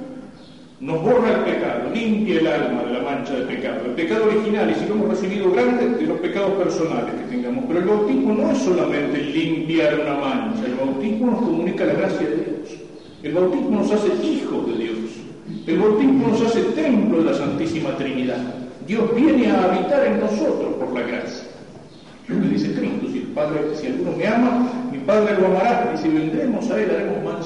[0.86, 4.69] nos borra el pecado, limpia el alma de la mancha de pecado, el pecado original,
[4.69, 7.65] y si lo hemos recibido grande, de los pecados personales que tengamos.
[7.67, 12.29] Pero el bautismo no es solamente limpiar una mancha, el bautismo nos comunica la gracia
[12.29, 12.79] de Dios.
[13.23, 14.97] El bautismo nos hace hijos de Dios.
[15.65, 18.38] El bautismo nos hace templo de la Santísima Trinidad.
[18.86, 21.47] Dios viene a habitar en nosotros por la gracia.
[22.27, 25.93] Lo que dice Cristo, si el Padre, si alguno me ama, mi Padre lo amará,
[25.95, 27.44] y si vendremos a él haremos mansiones.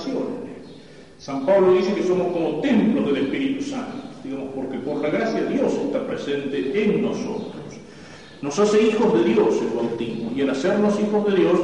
[1.30, 5.44] San Pablo dice que somos como templos del Espíritu Santo, digamos, porque por la gracia
[5.44, 7.54] Dios está presente en nosotros.
[8.42, 11.60] Nos hace hijos de Dios el bautismo, y al hacernos hijos de Dios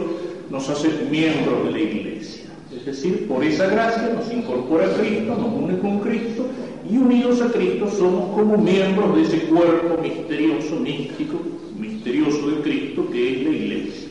[0.51, 2.43] nos hace miembros de la iglesia.
[2.77, 6.45] Es decir, por esa gracia nos incorpora a Cristo, nos une con Cristo,
[6.87, 11.39] y unidos a Cristo somos como miembros de ese cuerpo misterioso, místico,
[11.75, 14.09] misterioso de Cristo que es la iglesia.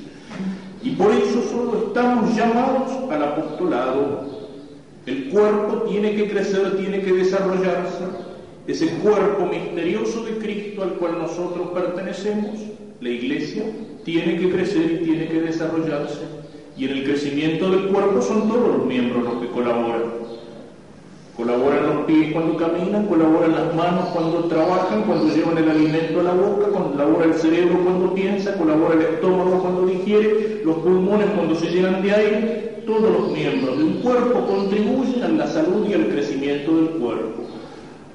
[0.83, 4.44] Y por eso solo estamos llamados al apostolado
[5.07, 8.05] el cuerpo tiene que crecer, tiene que desarrollarse.
[8.67, 12.59] Ese cuerpo misterioso de Cristo al cual nosotros pertenecemos,
[13.01, 13.65] la iglesia,
[14.05, 16.21] tiene que crecer y tiene que desarrollarse.
[16.77, 20.25] Y en el crecimiento del cuerpo son todos los miembros los que colaboran.
[21.37, 26.23] Colaboran los pies cuando caminan, colaboran las manos cuando trabajan, cuando llevan el alimento a
[26.23, 31.55] la boca, colabora el cerebro cuando piensa, colabora el estómago cuando digiere, los pulmones cuando
[31.57, 35.95] se llenan de aire, todos los miembros de un cuerpo contribuyen a la salud y
[35.95, 37.45] al crecimiento del cuerpo.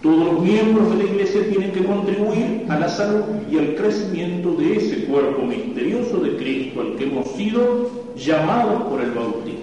[0.02, 4.54] Todos los miembros de la iglesia tienen que contribuir a la salud y al crecimiento
[4.54, 9.60] de ese cuerpo misterioso de Cristo al que hemos sido llamados por el bautismo.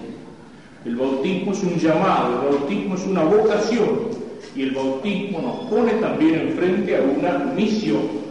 [0.85, 3.89] El bautismo es un llamado, el bautismo es una vocación
[4.55, 8.26] y el bautismo nos pone también enfrente a una misión.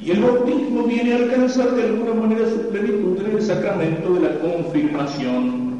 [0.00, 4.20] Y el bautismo viene a alcanzar de alguna manera su plenitud en el sacramento de
[4.20, 5.78] la confirmación.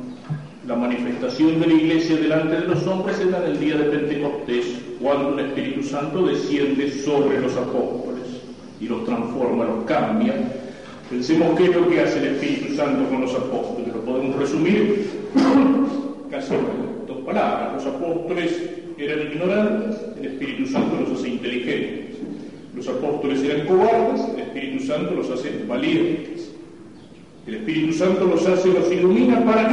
[0.66, 3.84] La manifestación de la iglesia delante de los hombres se da en el día de
[3.84, 4.66] Pentecostés,
[5.00, 8.26] cuando el Espíritu Santo desciende sobre los apóstoles
[8.80, 10.34] y los transforma, los cambia.
[11.08, 13.94] Pensemos qué es lo que hace el Espíritu Santo con los apóstoles.
[13.94, 15.10] Lo podemos resumir
[16.30, 17.82] casi en dos palabras.
[17.82, 18.62] Los apóstoles
[18.98, 22.07] eran ignorantes, el Espíritu Santo los hace inteligentes.
[22.78, 26.52] Los apóstoles eran cobardes, el Espíritu Santo los hace valientes.
[27.44, 29.68] El Espíritu Santo los hace, los ilumina para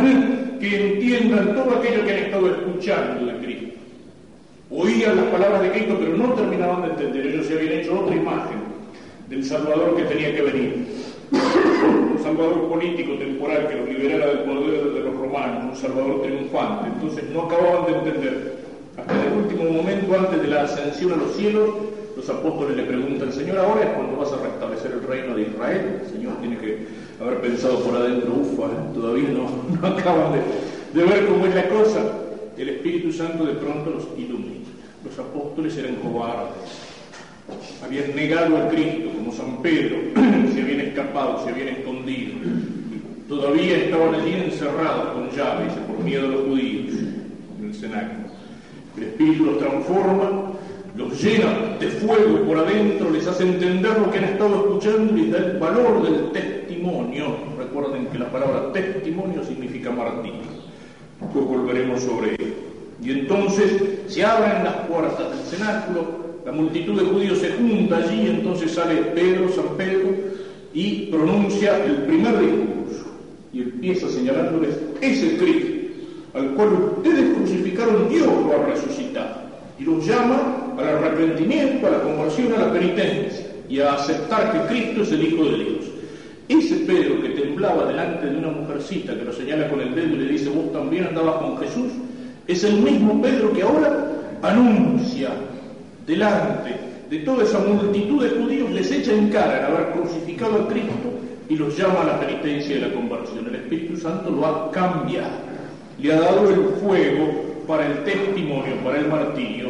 [0.59, 3.75] que entiendan todo aquello que han estado escuchando de Cristo.
[4.71, 7.27] Oían las palabras de Cristo, pero no terminaban de entender.
[7.27, 8.57] Ellos se habían hecho otra imagen
[9.29, 10.87] del Salvador que tenía que venir.
[11.31, 16.87] Un Salvador político, temporal, que los liberara del poder de los romanos, un Salvador triunfante.
[16.87, 18.55] Entonces no acababan de entender.
[18.97, 21.69] Hasta el último momento, antes de la ascensión a los cielos,
[22.15, 26.01] los apóstoles le preguntan, Señor, ahora es cuando vas a restablecer el reino de Israel.
[26.01, 26.87] El Señor tiene que
[27.21, 29.49] haber pensado por adentro, ufa, todavía no,
[29.81, 30.33] no acaban
[30.93, 31.99] de, ver cómo es la cosa.
[32.57, 34.65] El Espíritu Santo de pronto los ilumina.
[35.03, 36.55] Los apóstoles eran cobardes,
[37.83, 39.97] habían negado a Cristo como San Pedro,
[40.53, 42.33] se habían escapado, se habían escondido.
[43.27, 46.95] Todavía estaban allí encerrados con llaves por miedo a los judíos
[47.59, 48.25] en el cenáculo.
[48.97, 50.53] El Espíritu los transforma,
[50.95, 55.21] los llena de fuego por adentro, les hace entender lo que han estado escuchando y
[55.21, 57.37] les da el valor del testimonio.
[57.57, 60.41] Recuerden que la palabra testimonio significa martirio.
[61.19, 62.53] Después volveremos sobre ello.
[63.03, 68.27] Y entonces se abren las puertas del cenáculo, la multitud de judíos se junta allí,
[68.27, 70.09] entonces sale Pedro, San Pedro,
[70.73, 73.05] y pronuncia el primer discurso.
[73.51, 75.75] Y empieza señalándoles, ese Cristo
[76.35, 79.44] al cual ustedes crucificaron, Dios lo ha resucitado.
[79.79, 84.73] Y los llama al arrepentimiento, a la conversión, a la penitencia y a aceptar que
[84.73, 85.85] Cristo es el Hijo de Dios.
[86.47, 90.17] Ese Pedro que temblaba delante de una mujercita que lo señala con el dedo y
[90.17, 91.91] le dice, vos también andabas con Jesús,
[92.47, 94.11] es el mismo Pedro que ahora
[94.43, 95.29] anuncia
[96.05, 96.75] delante
[97.09, 101.13] de toda esa multitud de judíos, les echa en cara el haber crucificado a Cristo
[101.49, 103.47] y los llama a la penitencia y a la conversión.
[103.47, 105.37] El Espíritu Santo lo ha cambiado,
[105.99, 109.69] le ha dado el fuego para el testimonio, para el martirio.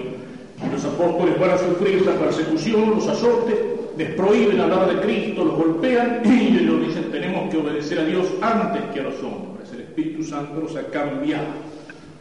[0.72, 3.56] Los apóstoles van a sufrir la persecución, los azotes,
[3.98, 8.28] les prohíben hablar de Cristo, los golpean y ellos dicen tenemos que obedecer a Dios
[8.42, 9.72] antes que a los hombres.
[9.74, 11.46] El Espíritu Santo los ha cambiado.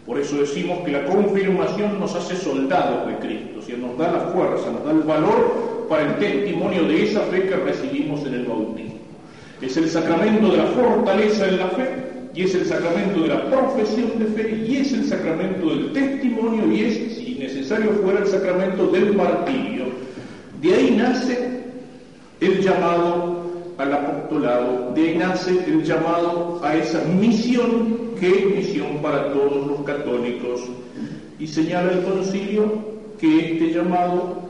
[0.07, 4.21] Por eso decimos que la confirmación nos hace soldados de Cristo, o nos da la
[4.33, 8.45] fuerza, nos da el valor para el testimonio de esa fe que recibimos en el
[8.45, 8.95] bautismo.
[9.63, 12.04] Es el sacramento de la fortaleza en la fe
[12.35, 16.71] y es el sacramento de la profesión de fe y es el sacramento del testimonio
[16.73, 19.85] y es, si necesario fuera, el sacramento del martirio.
[20.61, 21.63] De ahí nace
[22.41, 23.45] el llamado
[23.79, 29.67] al apostolado, de ahí nace el llamado a esa misión que es misión para todos
[29.67, 30.63] los católicos.
[31.39, 34.43] Y señala el concilio que este llamado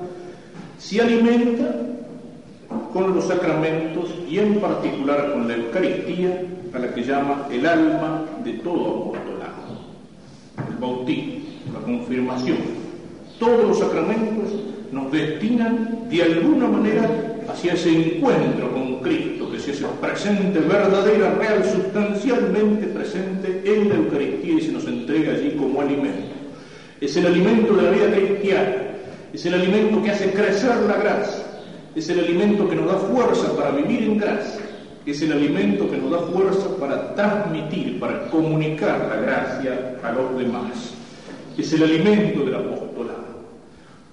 [0.78, 1.76] se alimenta
[2.92, 8.24] con los sacramentos y en particular con la Eucaristía, a la que llama el alma
[8.42, 9.54] de todo apostolado.
[10.68, 11.34] El bautismo,
[11.72, 12.56] la confirmación,
[13.38, 14.52] todos los sacramentos
[14.90, 17.08] nos destinan de alguna manera
[17.48, 23.94] hacia ese encuentro con Cristo, que se hace presente, verdadera, real, sustancialmente presente en la
[23.96, 26.34] Eucaristía y se nos entrega allí como alimento.
[27.00, 28.76] Es el alimento de la vida cristiana,
[29.32, 31.44] es el alimento que hace crecer la gracia,
[31.94, 34.63] es el alimento que nos da fuerza para vivir en gracia,
[35.06, 40.38] es el alimento que nos da fuerza para transmitir, para comunicar la gracia a los
[40.38, 40.94] demás.
[41.58, 43.24] Es el alimento del apostolado.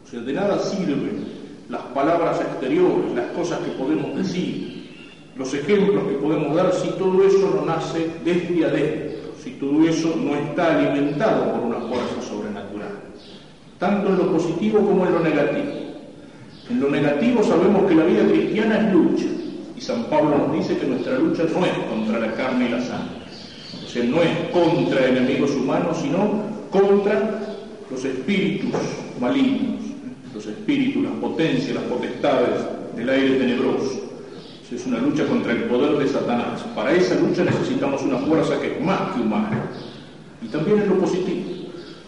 [0.06, 1.26] O sea, de nada sirven
[1.70, 4.90] las palabras exteriores, las cosas que podemos decir,
[5.38, 10.14] los ejemplos que podemos dar, si todo eso no nace desde adentro, si todo eso
[10.18, 13.00] no está alimentado por una fuerza sobrenatural,
[13.80, 15.72] tanto en lo positivo como en lo negativo.
[16.70, 19.26] En lo negativo sabemos que la vida cristiana es lucha,
[19.82, 23.18] San Pablo nos dice que nuestra lucha no es contra la carne y la sangre,
[23.84, 27.42] o sea, no es contra enemigos humanos, sino contra
[27.90, 28.72] los espíritus
[29.20, 29.82] malignos
[30.34, 32.62] los espíritus, las potencias, las potestades
[32.96, 34.02] del aire tenebroso.
[34.72, 36.62] Es una lucha contra el poder de Satanás.
[36.74, 39.66] Para esa lucha necesitamos una fuerza que es más que humana.
[40.42, 41.42] Y también en lo positivo.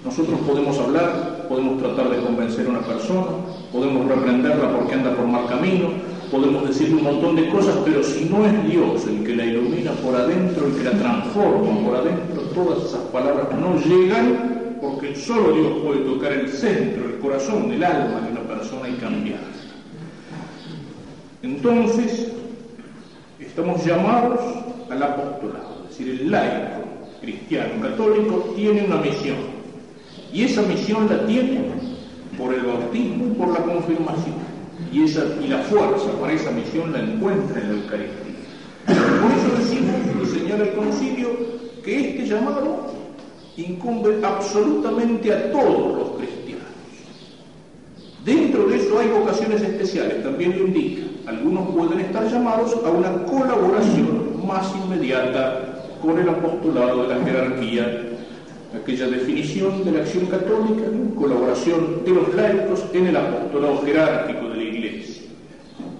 [0.05, 3.25] Nosotros podemos hablar, podemos tratar de convencer a una persona,
[3.69, 5.89] podemos reprenderla porque anda por mal camino,
[6.33, 9.91] podemos decirle un montón de cosas, pero si no es Dios el que la ilumina
[9.91, 15.53] por adentro, el que la transforma por adentro, todas esas palabras no llegan porque solo
[15.53, 19.41] Dios puede tocar el centro, el corazón, el alma de una persona y cambiar.
[21.43, 22.31] Entonces,
[23.39, 24.39] estamos llamados
[24.89, 26.81] al apostolado, es decir, el laico
[27.21, 29.37] cristiano católico tiene una misión,
[30.33, 31.61] y esa misión la tiene
[32.39, 34.52] por el bautismo y por la confirmación,
[34.93, 38.33] y, esa, y la fuerza para esa misión la encuentra en la Eucaristía.
[38.85, 41.29] Por eso decimos, y señala el concilio,
[41.83, 42.93] que este llamado
[43.57, 46.67] incumbe absolutamente a todos los cristianos.
[48.23, 51.03] Dentro de eso hay vocaciones especiales, también lo indica.
[51.27, 58.13] Algunos pueden estar llamados a una colaboración más inmediata con el apostolado de la jerarquía,
[58.75, 60.83] aquella definición de la acción católica,
[61.15, 65.23] colaboración de los laicos en el apostolado jerárquico de la Iglesia.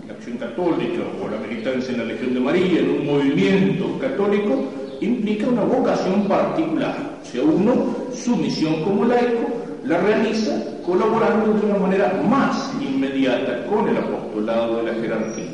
[0.08, 4.66] La acción católica o la militancia en la Legión de María, en un movimiento católico,
[5.02, 7.74] implica una vocación particular sea, uno,
[8.14, 9.50] su misión como laico
[9.86, 10.52] la realiza
[10.86, 15.52] colaborando de una manera más inmediata con el apostolado de la jerarquía.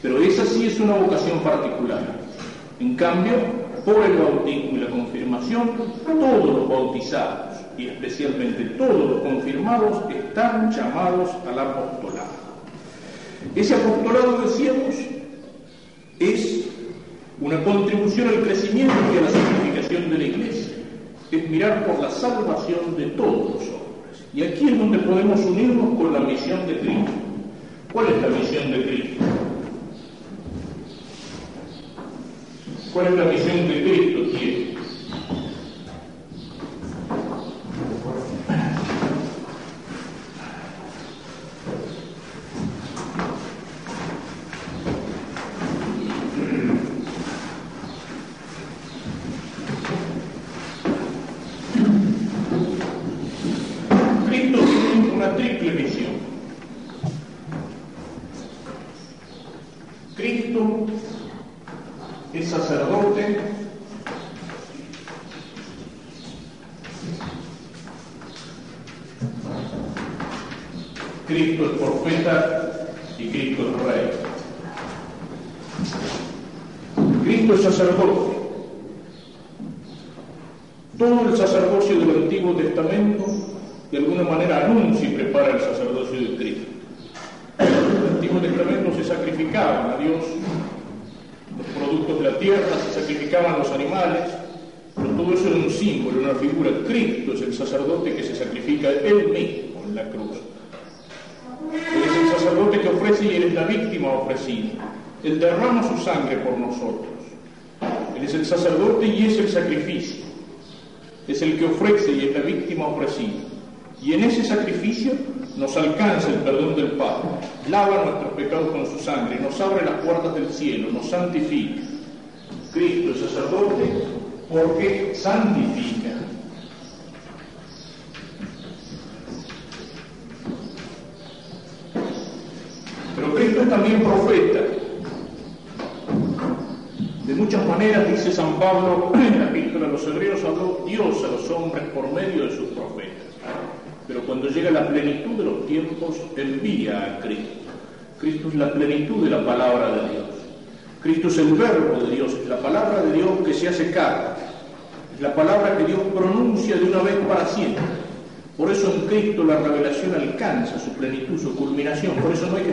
[0.00, 2.00] Pero esa sí es una vocación particular.
[2.80, 3.32] En cambio,
[3.84, 5.70] por el bautismo y la confirmación,
[6.06, 12.41] todos los bautizados y especialmente todos los confirmados están llamados al apostolado.
[13.54, 14.94] Ese apostolado, decíamos,
[16.18, 16.62] es
[17.40, 20.72] Una contribución al crecimiento y a la santificación de la Iglesia
[21.32, 24.24] es mirar por la salvación de todos los hombres.
[24.34, 27.10] Y aquí es donde podemos unirnos con la misión de Cristo.
[27.92, 29.24] ¿Cuál es la misión de Cristo?
[32.92, 34.61] ¿Cuál es la misión que Cristo tiene?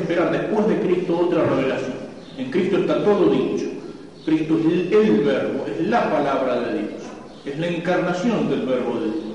[0.10, 1.94] Esperar después de Cristo otra revelación.
[2.38, 3.66] En Cristo está todo dicho.
[4.26, 7.02] Cristo es el, verbo, es la palabra de Dios.
[7.46, 9.26] Es la encarnación del verbo de Dios.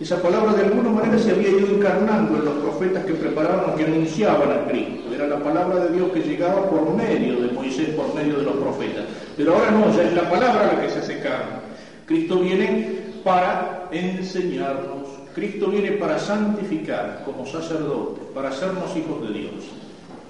[0.00, 3.84] Esa palabra de alguna manera se había ido encarnando en los profetas que preparaban que
[3.84, 5.14] anunciaban a Cristo.
[5.14, 8.56] Era la palabra de Dios que llegaba por medio de Moisés, por medio de los
[8.56, 9.04] profetas.
[9.36, 11.60] Pero ahora no, ya es la palabra la que se hace carne.
[12.06, 15.04] Cristo viene para enseñarnos.
[15.34, 19.52] Cristo viene para santificar como sacerdote, para hacernos hijos de Dios,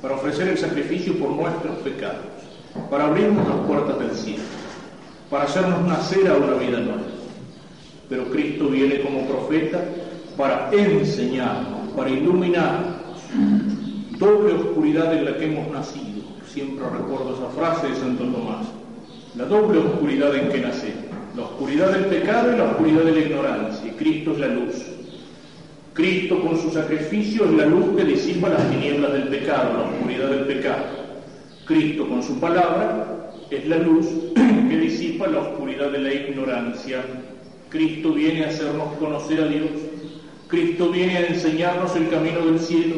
[0.05, 2.21] para ofrecer el sacrificio por nuestros pecados,
[2.91, 4.45] para abrirnos las puertas del cielo,
[5.31, 7.15] para hacernos nacer a una vida nueva
[8.09, 9.83] pero Cristo viene como profeta
[10.37, 12.95] para enseñarnos, para iluminarnos.
[14.19, 16.23] Doble oscuridad en la que hemos nacido.
[16.47, 18.67] Siempre recuerdo esa frase de Santo Tomás.
[19.37, 21.05] La doble oscuridad en que nacemos.
[21.37, 23.87] La oscuridad del pecado y la oscuridad de la ignorancia.
[23.89, 24.94] Y Cristo es la luz.
[25.95, 30.29] Cristo con su sacrificio es la luz que disipa las tinieblas del pecado, la oscuridad
[30.29, 30.85] del pecado.
[31.65, 37.05] Cristo con su palabra es la luz que disipa la oscuridad de la ignorancia
[37.75, 39.69] Cristo viene a hacernos conocer a Dios.
[40.47, 42.95] Cristo viene a enseñarnos el camino del cielo.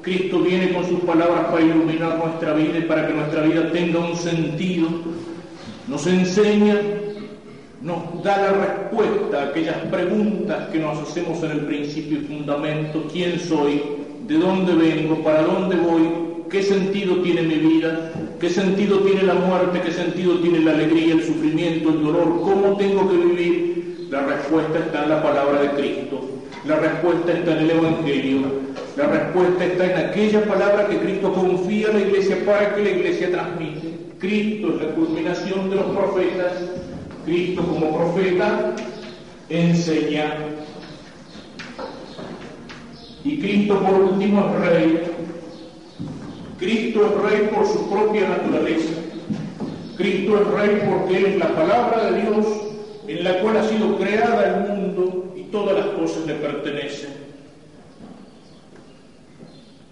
[0.00, 3.98] Cristo viene con sus palabras para iluminar nuestra vida y para que nuestra vida tenga
[3.98, 4.88] un sentido.
[5.88, 6.80] Nos enseña,
[7.84, 13.04] nos da la respuesta a aquellas preguntas que nos hacemos en el principio y fundamento.
[13.12, 13.82] ¿Quién soy?
[14.26, 15.22] ¿De dónde vengo?
[15.22, 16.08] ¿Para dónde voy?
[16.48, 18.10] ¿Qué sentido tiene mi vida?
[18.40, 19.82] ¿Qué sentido tiene la muerte?
[19.84, 22.40] ¿Qué sentido tiene la alegría, el sufrimiento, el dolor?
[22.40, 24.06] ¿Cómo tengo que vivir?
[24.08, 26.20] La respuesta está en la palabra de Cristo.
[26.66, 28.38] La respuesta está en el Evangelio.
[28.96, 32.90] La respuesta está en aquella palabra que Cristo confía a la iglesia para que la
[32.90, 33.92] iglesia transmite.
[34.18, 36.52] Cristo es la culminación de los profetas.
[37.24, 38.74] Cristo como profeta
[39.48, 40.36] enseña.
[43.24, 45.00] Y Cristo por último es rey.
[46.58, 48.92] Cristo es rey por su propia naturaleza.
[49.96, 52.46] Cristo es rey porque es la palabra de Dios
[53.06, 57.23] en la cual ha sido creada el mundo y todas las cosas le pertenecen.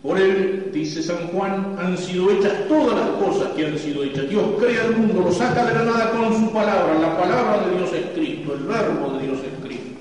[0.03, 4.29] Por él, dice San Juan, han sido hechas todas las cosas que han sido hechas.
[4.29, 6.99] Dios crea el mundo, lo saca de la nada con su palabra.
[6.99, 9.93] La palabra de Dios es Cristo, el verbo de Dios es Cristo.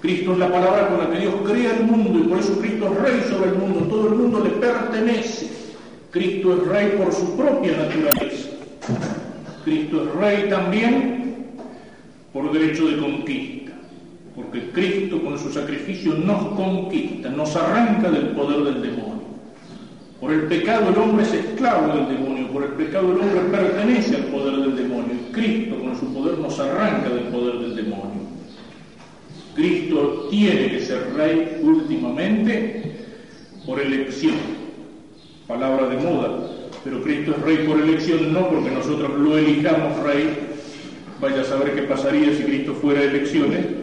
[0.00, 2.92] Cristo es la palabra con la que Dios crea el mundo y por eso Cristo
[2.92, 3.80] es rey sobre el mundo.
[3.88, 5.48] Todo el mundo le pertenece.
[6.10, 8.50] Cristo es rey por su propia naturaleza.
[9.64, 11.12] Cristo es rey también
[12.32, 13.61] por derecho de conquista,
[14.34, 19.22] porque Cristo con su sacrificio nos conquista, nos arranca del poder del demonio.
[20.20, 24.16] Por el pecado el hombre es esclavo del demonio, por el pecado el hombre pertenece
[24.16, 25.16] al poder del demonio.
[25.32, 28.22] Cristo con su poder nos arranca del poder del demonio.
[29.54, 32.94] Cristo tiene que ser rey últimamente
[33.66, 34.36] por elección,
[35.46, 36.50] palabra de moda,
[36.82, 40.48] pero Cristo es rey por elección, no porque nosotros lo elijamos rey.
[41.20, 43.81] Vaya a saber qué pasaría si Cristo fuera elecciones.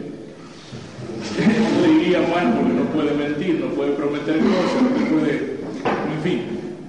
[1.82, 5.58] Le iría mal porque no puede mentir, no puede prometer cosas, no puede,
[6.14, 6.42] en fin.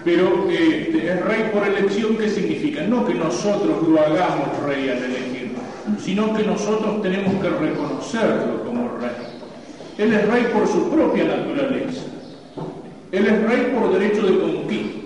[0.03, 2.81] Pero este, es rey por elección, ¿qué significa?
[2.83, 5.59] No que nosotros lo hagamos rey al elegirlo,
[5.99, 9.11] sino que nosotros tenemos que reconocerlo como rey.
[9.97, 12.01] Él es rey por su propia naturaleza.
[13.11, 14.99] Él es rey por derecho de conquista.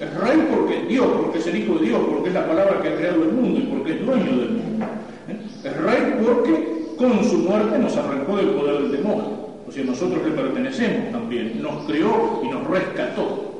[0.00, 2.82] Es rey porque es Dios, porque es el Hijo de Dios, porque es la palabra
[2.82, 4.86] que ha creado el mundo y porque es dueño del mundo.
[5.28, 5.36] ¿Eh?
[5.64, 9.44] Es rey porque con su muerte nos arrancó del poder del demonio.
[9.66, 11.62] O sea, nosotros le pertenecemos también.
[11.62, 13.52] Nos creó y nos rescató.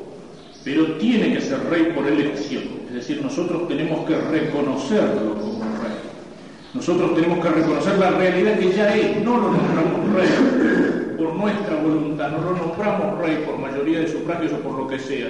[0.62, 2.65] Pero tiene que ser rey por elección.
[2.89, 5.98] Es decir, nosotros tenemos que reconocerlo como rey.
[6.74, 9.23] Nosotros tenemos que reconocer la realidad que ya es.
[9.24, 14.52] No lo nombramos rey por nuestra voluntad, no lo nombramos rey por mayoría de sufragios
[14.52, 15.28] o por lo que sea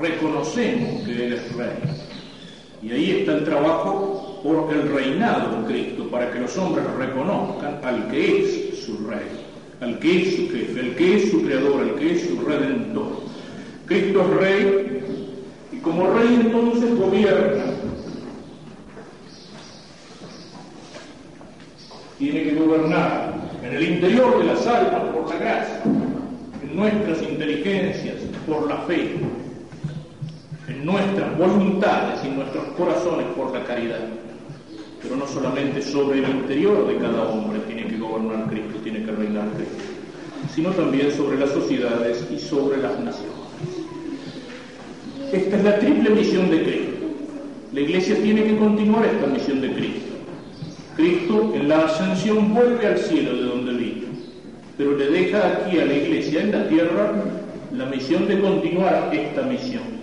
[0.00, 1.68] reconocemos que Él es Rey.
[2.82, 7.78] Y ahí está el trabajo por el reinado de Cristo, para que los hombres reconozcan
[7.84, 9.28] al que es su Rey,
[9.80, 13.20] al que es su jefe, al que es su creador, al que es su redentor.
[13.84, 15.02] Cristo es Rey
[15.72, 17.64] y como Rey entonces gobierna.
[22.18, 25.82] Tiene que gobernar en el interior de las almas por la gracia,
[26.62, 28.16] en nuestras inteligencias
[28.46, 29.16] por la fe,
[30.78, 34.00] nuestras voluntades y en nuestros corazones por la caridad.
[35.02, 39.12] Pero no solamente sobre el interior de cada hombre tiene que gobernar Cristo, tiene que
[39.12, 39.82] reinar Cristo,
[40.54, 43.30] sino también sobre las sociedades y sobre las naciones.
[45.32, 46.90] Esta es la triple misión de Cristo.
[47.72, 50.10] La Iglesia tiene que continuar esta misión de Cristo.
[50.96, 54.08] Cristo en la ascensión vuelve al cielo de donde vino,
[54.76, 57.12] pero le deja aquí a la Iglesia en la tierra
[57.72, 60.00] la misión de continuar esta misión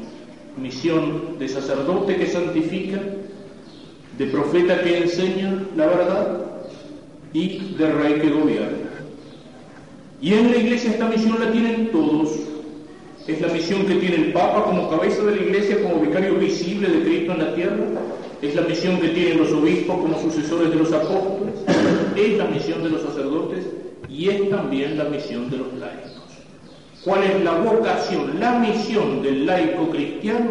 [0.62, 3.00] misión de sacerdote que santifica,
[4.18, 6.42] de profeta que enseña la verdad
[7.34, 8.88] y de rey que gobierna.
[10.20, 12.32] Y en la iglesia esta misión la tienen todos.
[13.28, 16.90] Es la misión que tiene el Papa como cabeza de la iglesia, como vicario visible
[16.90, 17.86] de Cristo en la tierra.
[18.42, 21.56] Es la misión que tienen los obispos como sucesores de los apóstoles.
[22.16, 23.66] Es la misión de los sacerdotes
[24.10, 26.17] y es también la misión de los laicos.
[27.08, 30.50] ¿Cuál es la vocación, la misión del laico cristiano?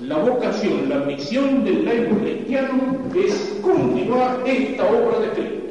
[0.00, 5.62] La vocación, la misión del laico cristiano es continuar esta obra de Cristo,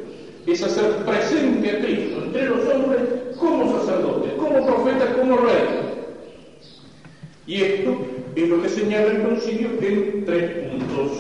[0.48, 3.02] es hacer presente a Cristo entre los hombres
[3.38, 5.66] como sacerdote, como profeta, como rey.
[7.46, 7.98] Y esto
[8.34, 11.12] es lo que señala el concilio en tres puntos.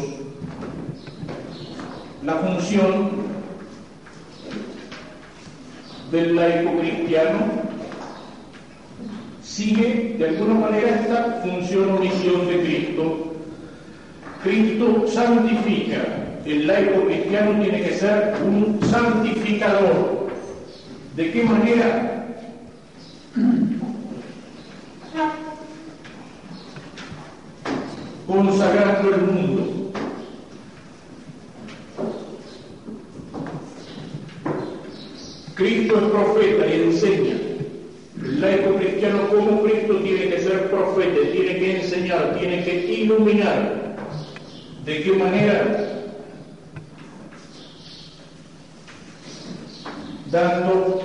[2.23, 3.09] La función
[6.13, 7.70] del laico cristiano
[9.51, 13.33] sigue de alguna manera esta función o misión de Cristo.
[14.43, 16.01] Cristo santifica.
[16.45, 20.29] El laico cristiano tiene que ser un santificador.
[21.15, 22.25] ¿De qué manera?
[28.25, 29.91] Consagrando el mundo.
[35.55, 37.40] Cristo es profeta y enseña
[38.41, 43.95] laico cristiano como Cristo tiene que ser profeta, tiene que enseñar, tiene que iluminar.
[44.83, 46.07] ¿De qué manera?
[50.31, 51.03] Dando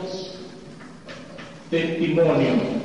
[1.70, 2.76] testimonio.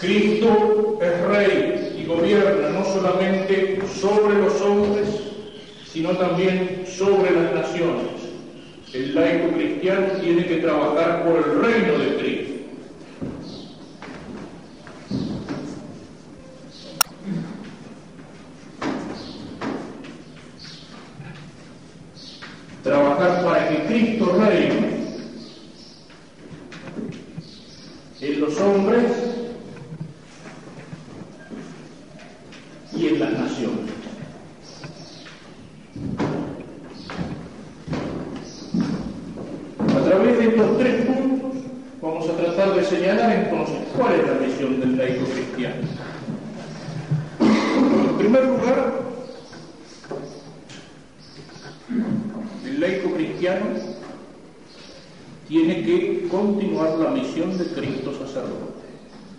[0.00, 5.08] Cristo es rey y gobierna no solamente sobre los hombres,
[5.92, 8.17] sino también sobre las naciones.
[8.92, 12.52] El laico cristiano tiene que trabajar por el reino de Cristo.
[22.82, 24.88] Trabajar para que Cristo reine
[28.22, 29.12] en los hombres
[32.96, 33.57] y en las naciones.
[40.48, 41.62] Estos tres puntos
[42.00, 45.76] vamos a tratar de señalar entonces cuál es la misión del laico cristiano.
[47.40, 48.92] En primer lugar,
[52.64, 53.66] el laico cristiano
[55.48, 58.78] tiene que continuar la misión de Cristo sacerdote.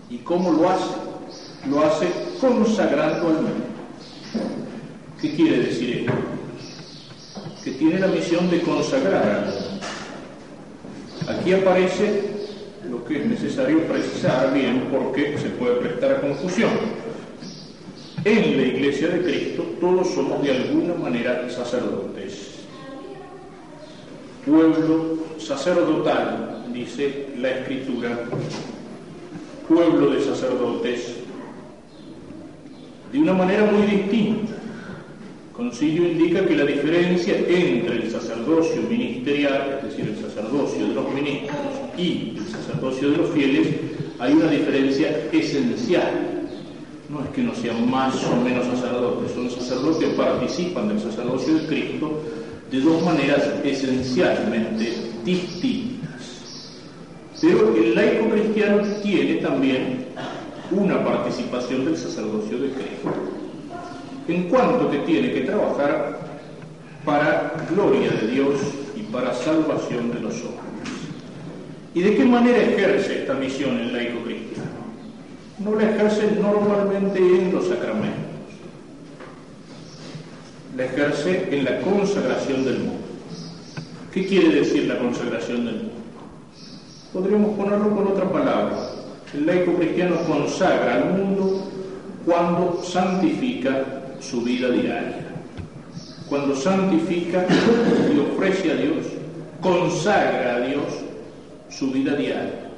[0.09, 0.95] ¿Y cómo lo hace?
[1.69, 2.07] Lo hace
[2.39, 3.65] consagrando al mundo.
[5.21, 6.13] ¿Qué quiere decir esto?
[7.63, 9.78] Que tiene la misión de consagrar al mundo.
[11.29, 12.23] Aquí aparece
[12.89, 16.71] lo que es necesario precisar bien porque se puede prestar a confusión.
[18.25, 22.65] En la iglesia de Cristo todos somos de alguna manera sacerdotes.
[24.43, 28.21] Pueblo sacerdotal, dice la escritura,
[29.67, 31.15] pueblo de sacerdotes,
[33.11, 34.53] de una manera muy distinta.
[35.59, 41.13] Concilio indica que la diferencia entre el sacerdocio ministerial, es decir, el sacerdocio de los
[41.13, 41.57] ministros,
[41.97, 43.67] y el sacerdocio de los fieles,
[44.19, 46.47] hay una diferencia esencial.
[47.09, 51.55] No es que no sean más o menos sacerdotes, son sacerdotes que participan del sacerdocio
[51.55, 52.23] de Cristo
[52.71, 54.93] de dos maneras esencialmente
[55.25, 56.71] distintas.
[57.41, 60.05] Pero el laico cristiano tiene también
[60.71, 63.28] una participación del sacerdocio de Cristo
[64.29, 66.19] en cuanto que tiene que trabajar
[67.03, 68.59] para gloria de Dios
[68.95, 70.59] y para salvación de los hombres.
[71.93, 74.69] ¿Y de qué manera ejerce esta misión el laico cristiano?
[75.57, 78.53] No la ejerce normalmente en los sacramentos,
[80.77, 83.07] la ejerce en la consagración del mundo.
[84.13, 85.93] ¿Qué quiere decir la consagración del mundo?
[87.11, 88.77] Podríamos ponerlo con otra palabra.
[89.33, 91.69] El laico cristiano consagra al mundo
[92.25, 95.27] cuando santifica su vida diaria.
[96.27, 97.45] Cuando santifica
[98.13, 99.07] y ofrece a Dios,
[99.61, 100.85] consagra a Dios
[101.69, 102.69] su vida diaria.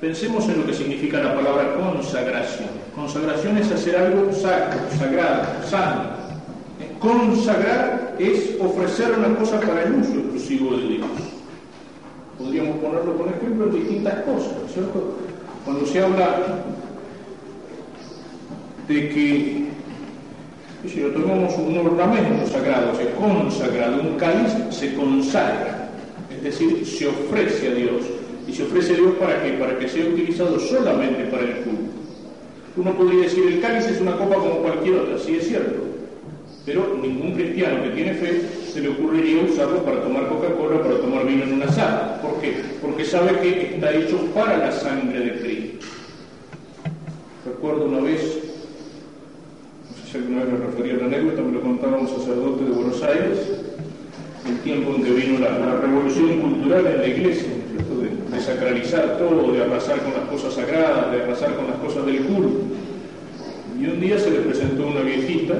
[0.00, 2.68] Pensemos en lo que significa la palabra consagración.
[2.94, 6.10] Consagración es hacer algo sacro, sagrado, santo.
[7.00, 11.08] Consagrar es ofrecer una cosa para el uso exclusivo de Dios.
[12.38, 15.16] Podríamos ponerlo por ejemplo en distintas cosas, ¿cierto?
[15.64, 16.62] Cuando se habla
[18.86, 19.65] de que
[20.88, 25.90] si lo tomamos un ornamento sagrado, se consagrado, un cáliz se consagra,
[26.30, 28.02] es decir, se ofrece a Dios.
[28.48, 29.52] ¿Y se ofrece a Dios para qué?
[29.54, 31.90] Para que sea utilizado solamente para el culto.
[32.76, 35.82] Uno podría decir, el cáliz es una copa como cualquier otra, sí es cierto,
[36.64, 38.42] pero ningún cristiano que tiene fe
[38.72, 42.20] se le ocurriría usarlo para tomar Coca-Cola, para tomar vino en una sala.
[42.20, 42.56] ¿Por qué?
[42.82, 45.86] Porque sabe que está hecho para la sangre de Cristo.
[47.46, 48.45] Recuerdo una vez
[50.10, 53.02] si alguna vez me refería a la anécdota, me lo contaba un sacerdote de Buenos
[53.02, 53.38] Aires,
[54.48, 57.48] el tiempo en que vino la, revolución cultural en la iglesia,
[58.30, 62.18] de, sacralizar todo, de arrasar con las cosas sagradas, de arrasar con las cosas del
[62.18, 62.60] culto.
[63.80, 65.54] Y un día se le presentó una viejita,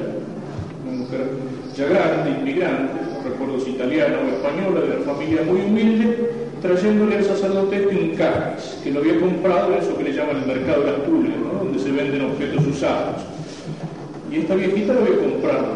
[0.87, 1.27] una mujer
[1.75, 6.31] ya grande, inmigrante, no recuerdo si italiana o española, de una familia muy humilde,
[6.63, 10.47] trayéndole al sacerdote un cáliz, que lo había comprado en eso que le llaman el
[10.47, 13.36] mercado de las pulgas, donde se venden objetos usados.
[14.37, 15.67] Y esta viejita lo había comprado.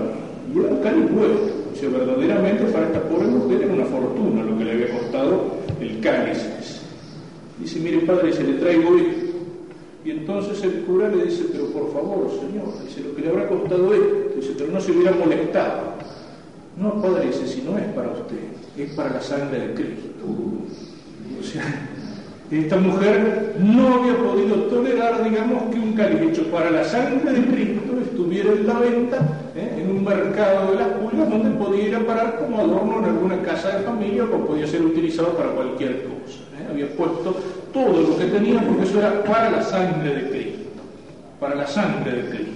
[0.54, 1.34] Y un cáliz bueno.
[1.72, 5.46] O sea, verdaderamente para esta pobre mujer era una fortuna lo que le había costado
[5.80, 6.38] el cáliz.
[7.58, 9.30] Dice, mire padre, se le traigo esto.
[10.04, 13.48] Y entonces el cura le dice, pero por favor, señor, dice, lo que le habrá
[13.48, 15.94] costado esto, dice, pero no se hubiera molestado.
[16.76, 18.36] No, padre, dice, si no es para usted,
[18.76, 20.26] es para la sangre de Cristo.
[21.38, 21.64] O sea,
[22.51, 27.47] esta mujer no había podido tolerar, digamos, que un cáliz hecho para la sangre de
[27.47, 29.18] Cristo estuviera en la venta
[29.55, 29.78] ¿eh?
[29.81, 33.40] en un mercado de las pulgas donde podía ir a parar como adorno en alguna
[33.43, 36.40] casa de familia o podía ser utilizado para cualquier cosa.
[36.59, 36.66] ¿eh?
[36.68, 37.36] Había puesto
[37.72, 40.82] todo lo que tenía porque eso era para la sangre de Cristo,
[41.39, 42.52] para la sangre de Cristo.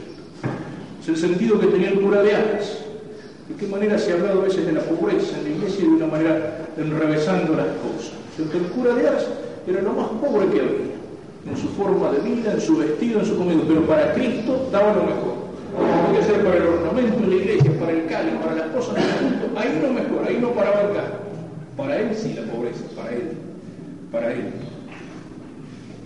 [1.01, 2.81] Es el sentido que tenía el cura de Ars.
[3.49, 5.89] ¿De qué manera se ha hablado a veces de la pobreza en la iglesia y
[5.89, 8.15] de una manera enrevesando las cosas?
[8.39, 9.27] El cura de Ars
[9.67, 10.95] era lo más pobre que había,
[11.51, 14.95] en su forma de vida, en su vestido, en su comida, pero para Cristo daba
[14.95, 15.45] lo mejor.
[16.07, 19.05] Podía ser para el ornamento de la iglesia, para el cáliz, para las cosas del
[19.05, 20.89] culto, ahí lo mejor, ahí no paraba el.
[21.77, 23.33] Para él sí la pobreza, para él,
[24.13, 24.53] para él.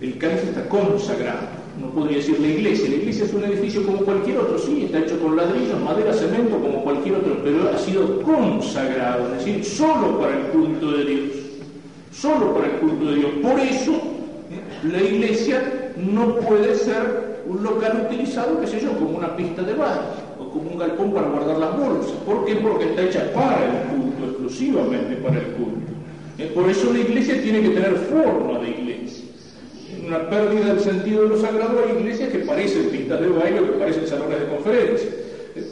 [0.01, 1.59] El cáliz está consagrado.
[1.79, 2.89] No podría decir la iglesia.
[2.89, 6.59] La iglesia es un edificio como cualquier otro, sí, está hecho con ladrillos, madera, cemento,
[6.59, 11.38] como cualquier otro, pero ha sido consagrado, es decir, solo para el culto de Dios
[12.19, 13.31] solo para el culto de Dios.
[13.41, 14.01] Por eso,
[14.83, 19.73] la iglesia no puede ser un local utilizado, qué sé yo, como una pista de
[19.73, 20.01] baile
[20.39, 22.11] o como un galpón para guardar las bolsas.
[22.25, 22.55] ¿Por qué?
[22.55, 25.91] Porque está hecha para el culto, exclusivamente para el culto.
[26.37, 29.25] Eh, por eso la iglesia tiene que tener forma de iglesia.
[30.05, 33.65] una pérdida del sentido de lo sagrado, hay iglesias que parecen pistas de baile o
[33.65, 35.09] que parecen salones de conferencia.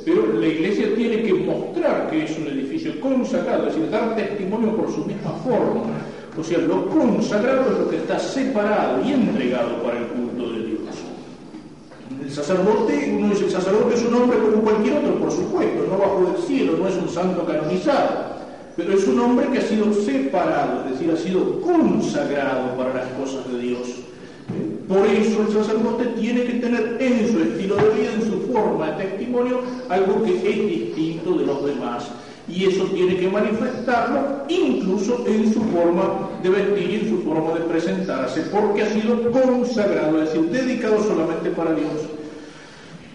[0.03, 4.76] Pero la iglesia tiene que mostrar que es un edificio consagrado, es decir, dar testimonio
[4.76, 5.94] por su misma forma.
[6.39, 10.65] O sea, lo consagrado es lo que está separado y entregado para el culto de
[10.65, 10.80] Dios.
[12.22, 15.97] El sacerdote, uno dice, el sacerdote es un hombre como cualquier otro, por supuesto, no
[15.97, 18.38] bajo del cielo, no es un santo canonizado
[18.77, 23.07] pero es un hombre que ha sido separado, es decir, ha sido consagrado para las
[23.14, 23.88] cosas de Dios.
[24.88, 28.91] Por eso el sacerdote tiene que tener en su estilo de vida, en su forma
[28.91, 32.07] de testimonio, algo que es distinto de los demás.
[32.49, 37.61] Y eso tiene que manifestarlo incluso en su forma de vestir en su forma de
[37.61, 42.07] presentarse, porque ha sido consagrado, es decir, dedicado solamente para Dios.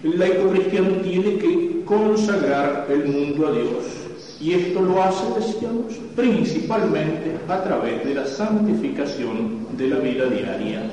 [0.05, 4.03] El laico cristiano tiene que consagrar el mundo a Dios
[4.43, 10.91] y esto lo hace, decíamos, principalmente a través de la santificación de la vida diaria.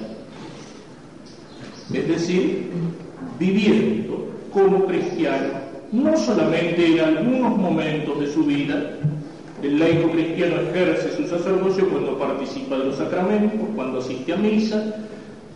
[1.92, 2.70] Es decir,
[3.40, 8.92] viviendo como cristiano, no solamente en algunos momentos de su vida,
[9.64, 14.96] el laico cristiano ejerce su sacerdocio cuando participa de los sacramentos, cuando asiste a misa,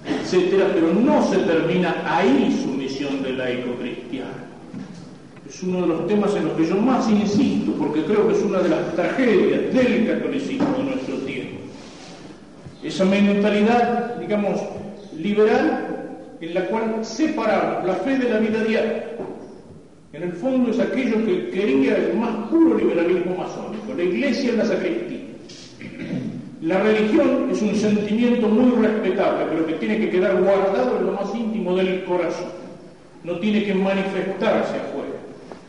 [0.05, 4.53] etc., pero no se termina ahí su misión de laico cristiano
[5.53, 8.41] es uno de los temas en los que yo más insisto, porque creo que es
[8.41, 11.59] una de las tragedias del catolicismo de nuestro tiempo.
[12.81, 14.59] Esa mentalidad, digamos,
[15.15, 16.07] liberal,
[16.41, 19.09] en la cual separamos la fe de la vida diaria.
[20.13, 24.57] En el fondo es aquello que quería el más puro liberalismo masónico, la iglesia en
[24.59, 25.21] la sacristía.
[26.61, 31.13] La religión es un sentimiento muy respetable, pero que tiene que quedar guardado en lo
[31.13, 32.51] más íntimo del corazón.
[33.23, 35.17] No tiene que manifestarse afuera.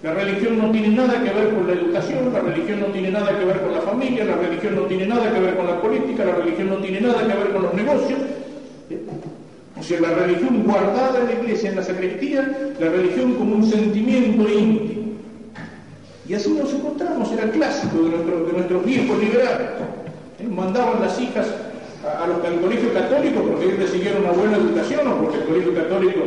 [0.03, 3.39] La religión no tiene nada que ver con la educación, la religión no tiene nada
[3.39, 6.23] que ver con la familia, la religión no tiene nada que ver con la política,
[6.23, 8.19] la religión no tiene nada que ver con los negocios.
[9.85, 13.71] O sea, la religión guardada en la iglesia, en la sacristía, la religión como un
[13.71, 15.13] sentimiento íntimo.
[16.27, 19.69] Y así nos encontramos, era clásico de, nuestros viejos liberales.
[20.41, 20.49] ¿Eh?
[20.49, 21.49] Mandaban las hijas
[22.03, 25.75] a, los, al colegio católico porque ellos recibieron una buena educación o porque el colegio
[25.75, 26.21] católico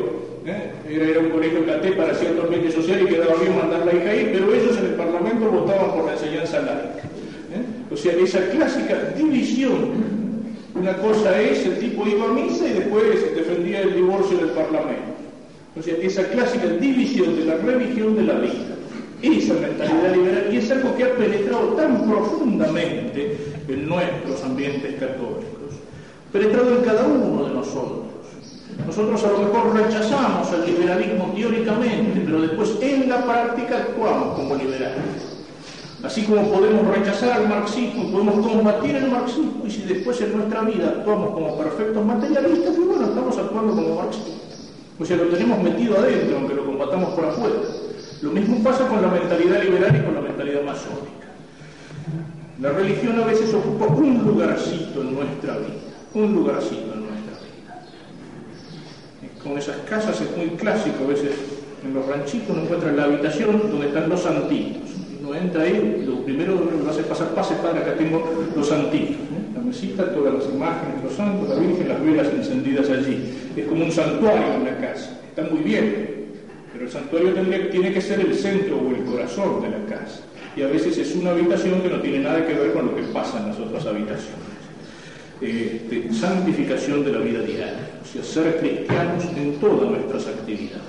[0.46, 0.72] ¿eh?
[0.88, 4.30] Era, un colegio caté para cierto ambiente social y quedaba bien mandar la hija ahí,
[4.34, 7.10] pero ellos en el Parlamento votaban por la enseñanza laica.
[7.56, 7.92] ¿eh?
[7.92, 10.17] O sea, esa clásica división.
[10.80, 15.18] Una cosa es, el tipo iba a misa y después defendía el divorcio del Parlamento.
[15.78, 18.76] O sea, esa clásica división de la religión de la vida.
[19.22, 23.38] Esa mentalidad liberal, y es algo que ha penetrado tan profundamente
[23.68, 25.74] en nuestros ambientes católicos,
[26.32, 28.08] penetrado en cada uno de nosotros
[28.86, 34.56] nosotros a lo mejor rechazamos el liberalismo teóricamente, pero después en la práctica actuamos como
[34.56, 35.37] liberales.
[36.04, 40.62] Así como podemos rechazar al marxismo podemos combatir el marxismo, y si después en nuestra
[40.62, 44.70] vida actuamos como perfectos materialistas, pues bueno, estamos actuando como marxistas.
[45.00, 47.56] O sea, lo tenemos metido adentro, aunque lo combatamos por afuera.
[48.22, 51.28] Lo mismo pasa con la mentalidad liberal y con la mentalidad masónica.
[52.62, 55.78] La religión a veces ocupa un lugarcito en nuestra vida,
[56.14, 56.98] un lugarcito
[59.48, 61.32] con esas casas es muy clásico, a veces
[61.84, 64.87] en los ranchitos uno encuentra la habitación donde están los santitos.
[65.28, 68.24] Uno entra ahí, lo primero que lo hace pasar, pase padre, acá tengo
[68.56, 69.18] los santitos.
[69.54, 73.34] La mesita, todas las imágenes los santos, la Virgen, las velas encendidas allí.
[73.58, 75.20] Es como un santuario en la casa.
[75.28, 76.28] Está muy bien,
[76.72, 77.34] pero el santuario
[77.70, 80.22] tiene que ser el centro o el corazón de la casa.
[80.56, 83.04] Y a veces es una habitación que no tiene nada que ver con lo que
[83.04, 84.48] pasa en las otras habitaciones.
[85.42, 90.82] Este, santificación de la vida diaria ser cristianos en todas nuestras actividades.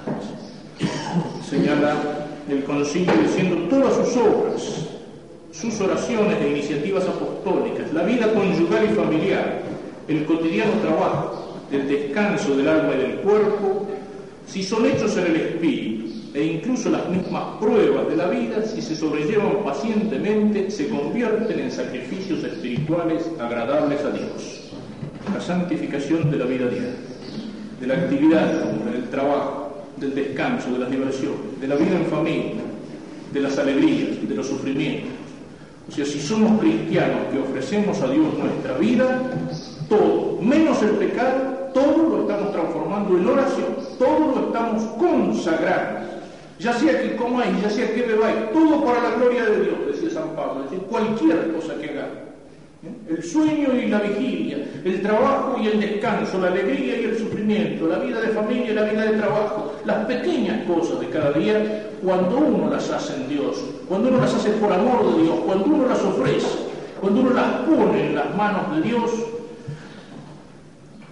[1.49, 4.89] Señala el concilio diciendo todas sus obras,
[5.53, 9.63] sus oraciones e iniciativas apostólicas, la vida conyugal y familiar,
[10.09, 13.87] el cotidiano trabajo, el descanso del alma y del cuerpo,
[14.47, 18.81] si son hechos en el espíritu, e incluso las mismas pruebas de la vida, si
[18.81, 24.71] se sobrellevan pacientemente, se convierten en sacrificios espirituales agradables a Dios.
[25.35, 27.09] La santificación de la vida diaria
[27.81, 28.53] de la actividad,
[28.93, 29.68] del trabajo,
[30.01, 32.63] del descanso, de las diversiones, de la vida en familia,
[33.33, 35.11] de las alegrías, de los sufrimientos.
[35.89, 39.21] O sea, si somos cristianos que ofrecemos a Dios nuestra vida,
[39.89, 46.09] todo, menos el pecado, todo lo estamos transformando en oración, todo lo estamos consagrando.
[46.59, 50.11] Ya sea que comáis, ya sea que bebáis, todo para la gloria de Dios, decía
[50.11, 52.29] San Pablo, es decir, cualquier cosa que hagamos
[53.09, 57.89] el sueño y la vigilia, el trabajo y el descanso, la alegría y el sufrimiento,
[57.89, 61.89] la vida de familia y la vida de trabajo, las pequeñas cosas de cada día,
[62.05, 63.57] cuando uno las hace en Dios,
[63.89, 66.59] cuando uno las hace por amor de Dios, cuando uno las ofrece,
[67.01, 69.11] cuando uno las pone en las manos de Dios,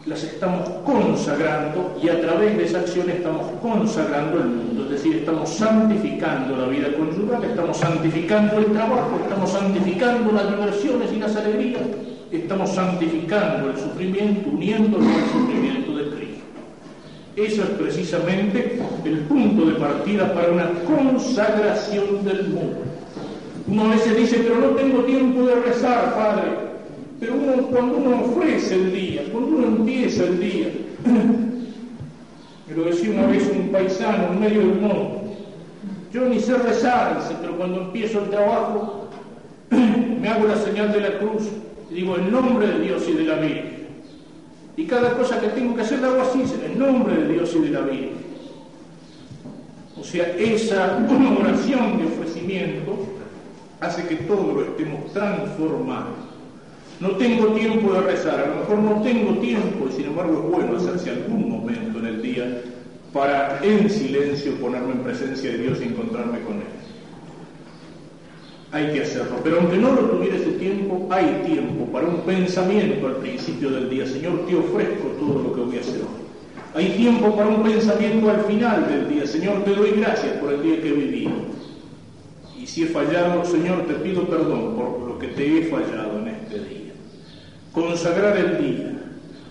[0.04, 5.16] las estamos consagrando y a través de esa acción estamos consagrando el mundo, es decir,
[5.16, 11.34] estamos santificando la vida conyugal, estamos santificando el trabajo, estamos santificando las diversiones y las
[11.34, 11.82] alegrías,
[12.30, 15.85] estamos santificando el sufrimiento, uniéndolo al sufrimiento.
[17.36, 22.78] Eso es precisamente el punto de partida para una consagración del mundo.
[23.68, 26.44] Uno a veces dice, pero no tengo tiempo de rezar, Padre.
[27.20, 30.68] Pero uno, cuando uno ofrece el día, cuando uno empieza el día,
[32.68, 35.22] me lo decía una vez un paisano en medio del mundo,
[36.12, 39.08] yo ni sé rezar, pero cuando empiezo el trabajo,
[39.70, 41.48] me hago la señal de la cruz
[41.90, 43.75] y digo en nombre de Dios y de la Virgen.
[44.76, 47.60] Y cada cosa que tengo que hacer la hago así, en nombre de Dios y
[47.60, 48.26] de la Virgen.
[49.98, 50.98] O sea, esa
[51.40, 52.98] oración de ofrecimiento
[53.80, 56.26] hace que todo lo estemos transformando.
[57.00, 60.50] No tengo tiempo de rezar, a lo mejor no tengo tiempo y sin embargo es
[60.50, 62.62] bueno hacerse algún momento en el día
[63.12, 66.85] para en silencio ponerme en presencia de Dios y encontrarme con Él.
[68.76, 73.06] Hay que hacerlo, pero aunque no lo tuviera ese tiempo, hay tiempo para un pensamiento
[73.06, 74.06] al principio del día.
[74.06, 76.26] Señor, te ofrezco todo lo que voy a hacer hoy.
[76.74, 79.26] Hay tiempo para un pensamiento al final del día.
[79.26, 81.30] Señor, te doy gracias por el día que he vivido.
[82.60, 86.28] Y si he fallado, Señor, te pido perdón por lo que te he fallado en
[86.28, 86.86] este día
[87.76, 88.92] consagrar el día,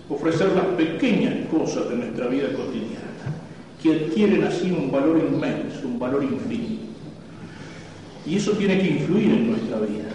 [0.08, 3.14] ofrecer las pequeñas cosas de nuestra vida cotidiana,
[3.80, 6.85] que adquieren así un valor inmenso, un valor infinito.
[8.26, 10.10] Y eso tiene que influir en nuestra vida.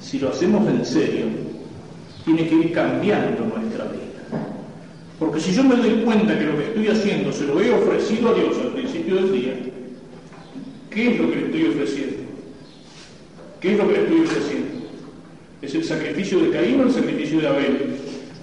[0.00, 1.26] Si lo hacemos en serio,
[2.24, 4.46] tiene que ir cambiando nuestra vida.
[5.18, 8.30] Porque si yo me doy cuenta que lo que estoy haciendo se lo he ofrecido
[8.30, 9.54] a Dios al principio del día,
[10.90, 12.16] ¿qué es lo que le estoy ofreciendo?
[13.60, 14.68] ¿Qué es lo que le estoy ofreciendo?
[15.62, 17.96] ¿Es el sacrificio de Caín o el sacrificio de Abel?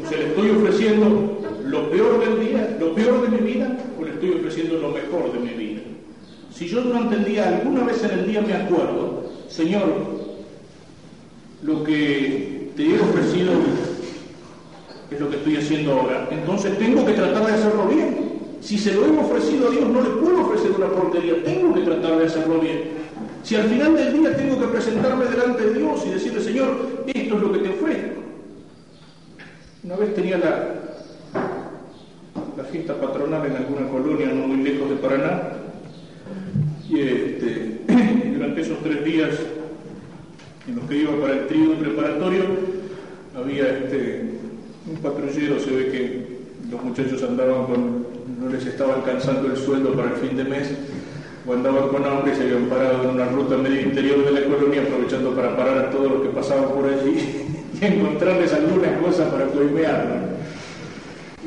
[0.06, 4.06] O sea, le estoy ofreciendo lo peor del día, lo peor de mi vida, o
[4.06, 5.77] le estoy ofreciendo lo mejor de mi vida.
[6.58, 9.84] Si yo durante el día, alguna vez en el día me acuerdo, Señor,
[11.62, 13.52] lo que te he ofrecido
[15.12, 18.40] es lo que estoy haciendo ahora, entonces tengo que tratar de hacerlo bien.
[18.60, 21.82] Si se lo he ofrecido a Dios, no le puedo ofrecer una porquería, tengo que
[21.82, 22.82] tratar de hacerlo bien.
[23.44, 27.36] Si al final del día tengo que presentarme delante de Dios y decirle, Señor, esto
[27.36, 28.22] es lo que te ofrezco.
[29.84, 30.74] Una vez tenía la,
[32.58, 35.67] la fiesta patronal en alguna colonia no muy lejos de Paraná
[36.90, 37.82] y este,
[38.34, 39.30] durante esos tres días
[40.68, 42.44] en los que iba para el trío preparatorio
[43.36, 44.32] había este,
[44.90, 46.38] un patrullero, se ve que
[46.72, 48.08] los muchachos andaban con,
[48.40, 50.72] no les estaba alcanzando el sueldo para el fin de mes
[51.46, 54.48] o andaban con hambre y se habían parado en una ruta medio interior de la
[54.48, 57.46] colonia aprovechando para parar a todos los que pasaban por allí
[57.82, 60.38] y encontrarles algunas cosas para coimear.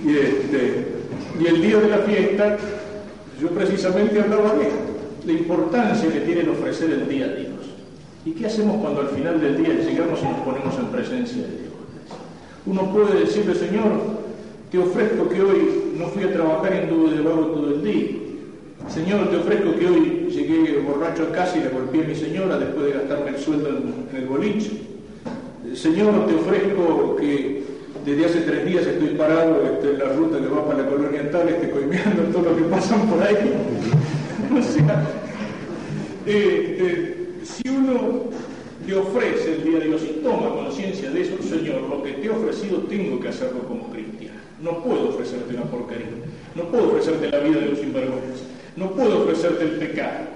[0.05, 0.87] Y, este,
[1.39, 2.57] y el día de la fiesta
[3.41, 4.79] yo precisamente hablaba de esto,
[5.27, 7.51] la importancia que tiene el ofrecer el día a Dios.
[8.25, 11.49] ¿Y qué hacemos cuando al final del día llegamos y nos ponemos en presencia de
[11.49, 11.73] Dios?
[12.67, 13.93] Uno puede decirle, Señor,
[14.71, 18.21] te ofrezco que hoy no fui a trabajar en anduve de vago todo el día
[18.89, 22.59] Señor, te ofrezco que hoy llegué borracho a casa y le golpeé a mi señora
[22.59, 24.71] después de gastarme el sueldo en, el boliche.
[25.75, 27.63] Señor, te ofrezco que
[28.05, 31.31] desde hace tres días estoy parado este, en la ruta que va para la colonia
[31.31, 33.37] tal, este, coimeando todo lo que pasan por ahí.
[34.59, 35.05] o sea,
[36.27, 38.25] este, si uno
[38.87, 42.27] le ofrece el día de Dios y toma conciencia de eso, Señor, lo que te
[42.27, 44.39] he ofrecido tengo que hacerlo como cristiano.
[44.63, 46.07] No puedo ofrecerte una porquería.
[46.55, 48.45] No puedo ofrecerte la vida de un sinvergüenza.
[48.77, 50.27] No puedo ofrecerte el pecado.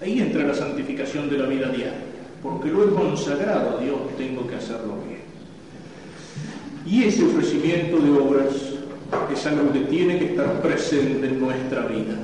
[0.00, 1.92] Ahí entra la santificación de la vida diaria,
[2.42, 5.09] porque lo he consagrado a Dios, tengo que hacerlo bien.
[6.86, 8.54] Y ese ofrecimiento de obras
[9.32, 12.14] es algo que tiene que estar presente en nuestra vida.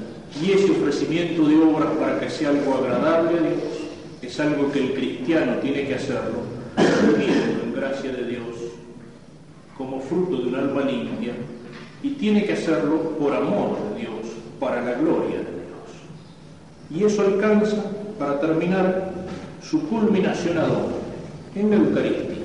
[0.42, 3.86] Y ese ofrecimiento de obras para que sea algo agradable a Dios
[4.22, 6.40] es algo que el cristiano tiene que hacerlo,
[6.76, 8.56] viviendo en gracia de Dios,
[9.78, 11.32] como fruto de un alma limpia,
[12.02, 14.12] y tiene que hacerlo por amor de Dios
[14.58, 16.90] para la gloria de Dios.
[16.90, 17.84] Y eso alcanza,
[18.18, 19.12] para terminar,
[19.62, 20.58] su culminación
[21.54, 22.35] en la Eucaristía.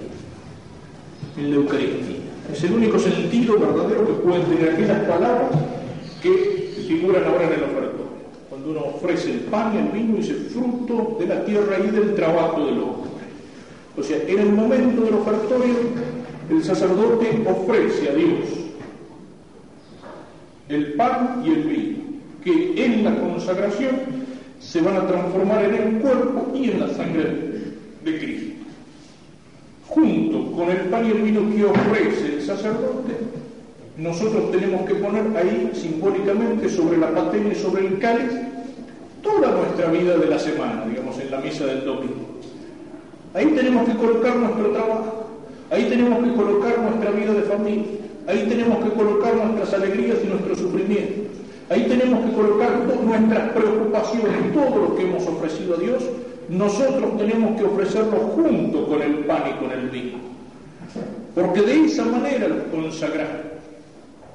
[1.37, 2.17] En la Eucaristía.
[2.51, 5.51] Es el único sentido verdadero que pueden tener aquellas palabras
[6.21, 8.11] que figuran ahora en el ofertorio.
[8.49, 11.91] Cuando uno ofrece el pan y el vino y ese fruto de la tierra y
[11.91, 13.11] del trabajo del hombre.
[13.97, 15.75] O sea, en el momento del ofertorio,
[16.49, 18.49] el sacerdote ofrece a Dios
[20.67, 21.97] el pan y el vino
[22.43, 23.91] que en la consagración
[24.59, 27.23] se van a transformar en el cuerpo y en la sangre
[28.03, 28.50] de Cristo.
[29.93, 33.11] Junto con el pan y el vino que ofrece el sacerdote,
[33.97, 38.31] nosotros tenemos que poner ahí simbólicamente sobre la patena y sobre el cáliz
[39.21, 42.25] toda nuestra vida de la semana, digamos, en la misa del domingo.
[43.33, 45.25] Ahí tenemos que colocar nuestro trabajo,
[45.69, 47.85] ahí tenemos que colocar nuestra vida de familia,
[48.27, 51.27] ahí tenemos que colocar nuestras alegrías y nuestros sufrimientos,
[51.69, 56.03] ahí tenemos que colocar nuestras preocupaciones, todo lo que hemos ofrecido a Dios,
[56.51, 60.17] nosotros tenemos que ofrecerlo junto con el pan y con el vino.
[61.33, 63.51] Porque de esa manera lo consagramos.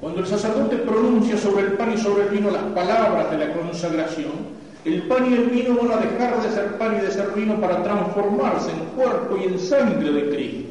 [0.01, 3.53] Cuando el sacerdote pronuncia sobre el pan y sobre el vino las palabras de la
[3.53, 4.31] consagración,
[4.83, 7.61] el pan y el vino van a dejar de ser pan y de ser vino
[7.61, 10.69] para transformarse en cuerpo y en sangre de Cristo.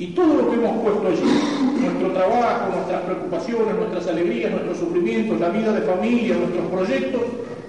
[0.00, 5.38] Y todo lo que hemos puesto allí, nuestro trabajo, nuestras preocupaciones, nuestras alegrías, nuestros sufrimientos,
[5.38, 7.22] la vida de familia, nuestros proyectos,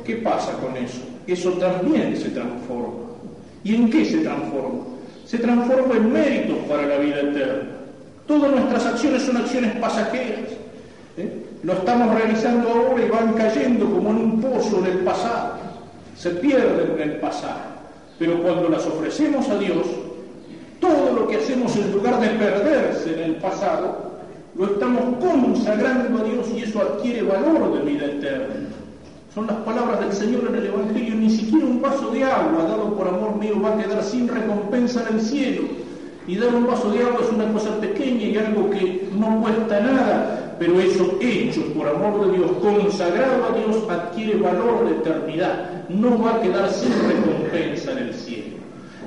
[0.09, 1.01] ¿qué pasa con eso?
[1.27, 3.13] Eso también se transforma.
[3.63, 4.85] ¿Y en qué se transforma?
[5.25, 7.69] Se transforma en méritos para la vida eterna.
[8.25, 10.49] Todas nuestras acciones son acciones pasajeras.
[11.17, 11.45] ¿eh?
[11.61, 15.57] Lo estamos realizando ahora y van cayendo como en un pozo del pasado.
[16.17, 17.77] Se pierden en el pasado.
[18.17, 19.85] Pero cuando las ofrecemos a Dios,
[20.79, 24.09] todo lo que hacemos en lugar de perderse en el pasado,
[24.55, 28.55] lo estamos consagrando a Dios y eso adquiere valor de vida eterna.
[29.33, 32.95] Son las palabras del Señor en el Evangelio, ni siquiera un vaso de agua dado
[32.95, 35.61] por amor mío va a quedar sin recompensa en el cielo.
[36.27, 39.81] Y dar un vaso de agua es una cosa pequeña y algo que no cuesta
[39.81, 45.87] nada, pero eso hecho por amor de Dios, consagrado a Dios, adquiere valor de eternidad.
[45.89, 48.57] No va a quedar sin recompensa en el cielo.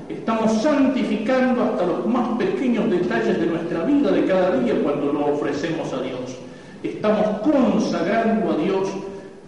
[0.09, 5.35] Estamos santificando hasta los más pequeños detalles de nuestra vida de cada día cuando lo
[5.35, 6.36] ofrecemos a Dios.
[6.85, 8.89] Estamos consagrando a Dios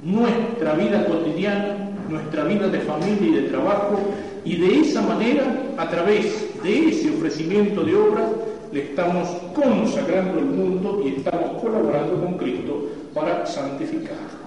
[0.05, 3.99] nuestra vida cotidiana, nuestra vida de familia y de trabajo,
[4.45, 5.45] y de esa manera,
[5.79, 8.27] a través de ese ofrecimiento de obras,
[8.73, 14.45] le estamos consagrando el mundo y estamos colaborando con Cristo para santificarlo.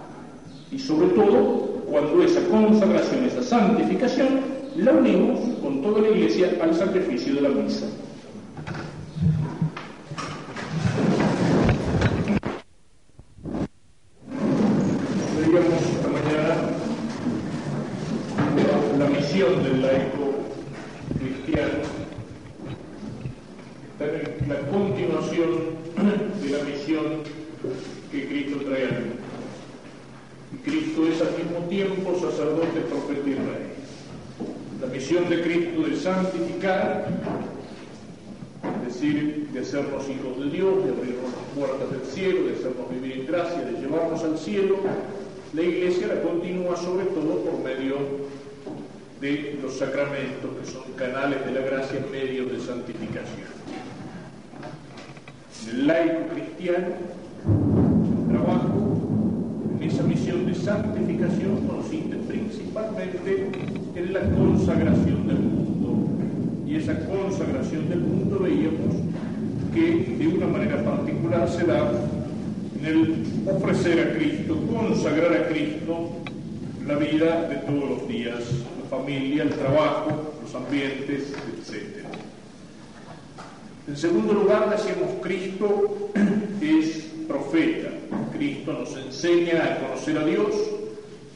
[0.72, 6.76] Y sobre todo, cuando esa consagración, esa santificación, la unimos con toda la Iglesia al
[6.76, 7.88] sacrificio de la misa.
[19.38, 20.34] del laico
[21.20, 21.84] cristiano
[23.92, 25.50] está en la continuación
[26.42, 27.22] de la misión
[28.12, 29.16] que Cristo trae al mundo.
[30.54, 33.68] Y Cristo es al mismo tiempo sacerdote, profeta y rey.
[34.82, 37.08] La misión de Cristo de santificar,
[38.88, 42.90] es decir, de hacernos hijos de Dios, de abrirnos las puertas del cielo, de hacernos
[42.90, 44.78] vivir en gracia, de llevarnos al cielo,
[45.54, 48.28] la Iglesia la continúa sobre todo por medio
[49.22, 53.48] de los sacramentos, que son canales de la gracia en medio de santificación.
[55.72, 56.88] el laico cristiano,
[58.22, 59.02] el trabajo
[59.80, 63.50] en esa misión de santificación consiste principalmente
[63.96, 66.08] en la consagración del mundo.
[66.68, 68.96] Y esa consagración del mundo veíamos
[69.74, 71.92] que de una manera particular se da
[72.80, 76.12] en el ofrecer a Cristo, consagrar a Cristo
[76.86, 78.44] la vida de todos los días
[78.90, 82.06] familia, el trabajo, los ambientes, etc.
[83.88, 86.10] En segundo lugar, decíamos, Cristo
[86.62, 87.90] es profeta.
[88.34, 90.56] Cristo nos enseña a conocer a Dios,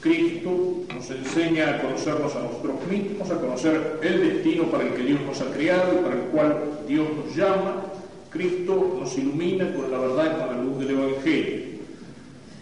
[0.01, 5.03] Cristo nos enseña a conocernos a nosotros mismos, a conocer el destino para el que
[5.03, 6.57] Dios nos ha creado y para el cual
[6.87, 7.83] Dios nos llama.
[8.29, 11.61] Cristo nos ilumina con la verdad y con la luz del Evangelio.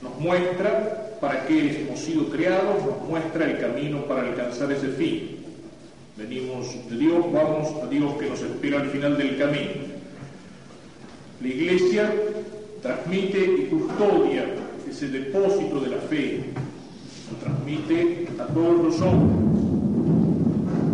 [0.01, 5.37] Nos muestra para qué hemos sido creados, nos muestra el camino para alcanzar ese fin.
[6.17, 9.71] Venimos de Dios, vamos a Dios que nos espera al final del camino.
[11.41, 12.13] La Iglesia
[12.81, 14.45] transmite y custodia
[14.89, 16.41] ese depósito de la fe,
[17.31, 19.59] lo transmite a todos los hombres,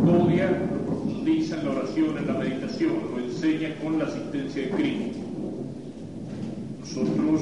[0.03, 4.69] custodia, lo profundiza en la oración, en la meditación, lo enseña con la asistencia de
[4.69, 5.19] Cristo.
[6.81, 7.41] Nosotros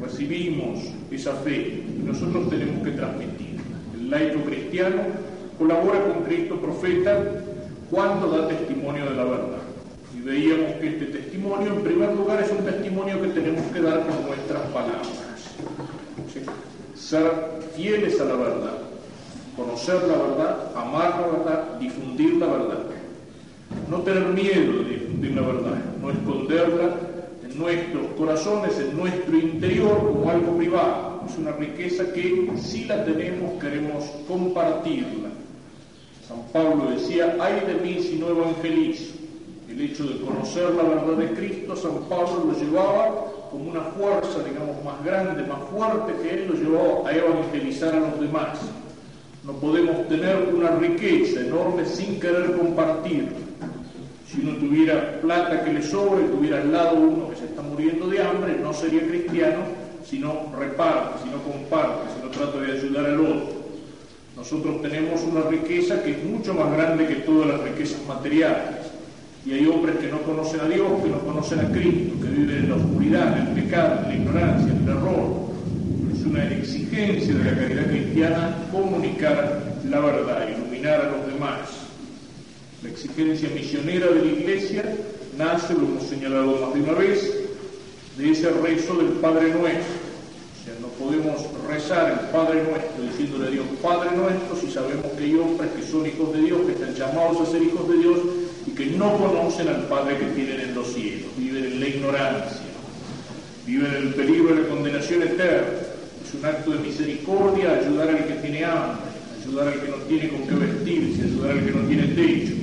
[0.00, 0.78] recibimos
[1.10, 3.62] esa fe y nosotros tenemos que transmitirla.
[3.94, 5.02] El laico cristiano
[5.58, 7.22] colabora con Cristo profeta
[7.90, 9.62] cuando da testimonio de la verdad.
[10.16, 14.06] Y veíamos que este testimonio, en primer lugar, es un testimonio que tenemos que dar
[14.06, 15.08] con nuestras palabras.
[16.94, 17.30] Ser
[17.74, 18.78] fieles a la verdad,
[19.56, 22.78] conocer la verdad, amar la verdad, difundir la verdad.
[23.90, 26.96] No tener miedo de difundir la verdad, no esconderla,
[27.58, 31.22] nuestros corazones, en nuestro interior como algo privado.
[31.28, 35.30] Es una riqueza que si la tenemos queremos compartirla.
[36.26, 39.14] San Pablo decía, ay de mí si no evangelizo.
[39.68, 44.42] El hecho de conocer la verdad de Cristo, San Pablo lo llevaba como una fuerza,
[44.42, 48.58] digamos, más grande, más fuerte que él, lo llevó a evangelizar a los demás.
[49.44, 53.28] No podemos tener una riqueza enorme sin querer compartir.
[54.30, 58.08] Si uno tuviera plata que le sobre, tuviera al lado uno que se está muriendo
[58.08, 59.62] de hambre, no sería cristiano
[60.04, 63.56] si no reparte, si no comparte, si no trata de ayudar al otro.
[64.36, 68.92] Nosotros tenemos una riqueza que es mucho más grande que todas las riquezas materiales.
[69.46, 72.64] Y hay hombres que no conocen a Dios, que no conocen a Cristo, que viven
[72.64, 75.46] en la oscuridad, en el pecado, en la ignorancia, en el error.
[76.12, 81.75] Es una exigencia de la caridad cristiana comunicar la verdad, iluminar a los demás.
[82.82, 84.84] La exigencia misionera de la Iglesia
[85.38, 87.46] nace, lo hemos señalado más de una vez,
[88.16, 90.06] de ese rezo del Padre Nuestro.
[90.56, 91.36] O sea, no podemos
[91.68, 95.82] rezar el Padre Nuestro diciéndole a Dios Padre Nuestro si sabemos que hay hombres que
[95.82, 98.18] son hijos de Dios, que están llamados a ser hijos de Dios
[98.66, 102.66] y que no conocen al Padre que tienen en los cielos, viven en la ignorancia,
[103.66, 105.68] viven en el peligro de la condenación eterna.
[106.26, 109.06] Es un acto de misericordia ayudar al que tiene hambre,
[109.40, 112.55] ayudar al que no tiene con qué vestirse, ayudar al que no tiene techo,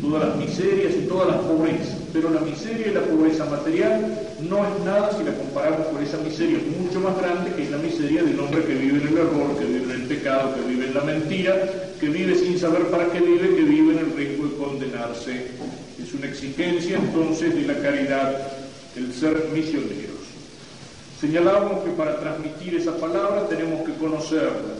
[0.00, 1.96] todas las miserias y todas las pobrezas.
[2.12, 4.18] Pero la miseria y la pobreza material
[4.48, 7.78] no es nada si la comparamos con esa miseria mucho más grande que es la
[7.78, 10.86] miseria del hombre que vive en el error, que vive en el pecado, que vive
[10.86, 11.54] en la mentira,
[12.00, 15.46] que vive sin saber para qué vive, que vive en el riesgo de condenarse.
[16.00, 18.36] Es una exigencia entonces de la caridad
[18.96, 20.18] el ser misioneros.
[21.20, 24.74] Señalábamos que para transmitir esa palabra tenemos que conocerla,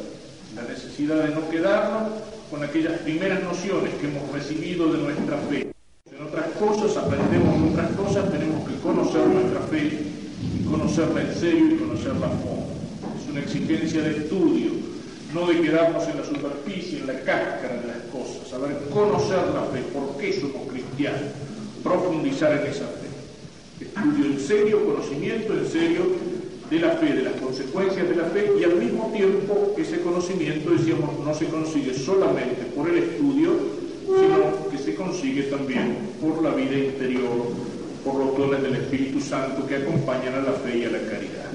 [0.55, 2.13] la necesidad de no quedarnos
[2.51, 5.71] con aquellas primeras nociones que hemos recibido de nuestra fe.
[6.11, 9.91] En otras cosas aprendemos en otras cosas, tenemos que conocer nuestra fe
[10.43, 12.73] y conocerla en serio y conocerla a fondo.
[13.21, 14.71] Es una exigencia de estudio,
[15.35, 19.65] no de quedarnos en la superficie, en la cáscara de las cosas, saber conocer la
[19.65, 21.21] fe, por qué somos cristianos,
[21.83, 23.85] profundizar en esa fe.
[23.85, 26.03] Estudio en serio, conocimiento en serio
[26.71, 30.71] de la fe, de las consecuencias de la fe y al mismo tiempo ese conocimiento,
[30.71, 33.53] decíamos, no se consigue solamente por el estudio,
[34.05, 37.53] sino que se consigue también por la vida interior,
[38.05, 41.49] por los dones del Espíritu Santo que acompañan a la fe y a la caridad.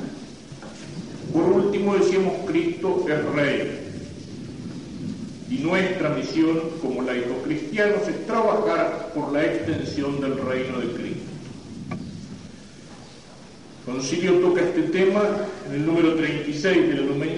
[1.31, 3.79] Por último, decíamos, Cristo es Rey.
[5.49, 11.22] Y nuestra misión como laicos cristianos es trabajar por la extensión del reino de Cristo.
[13.85, 15.21] Concilio toca este tema
[15.67, 17.37] en el número 36 de la Lumen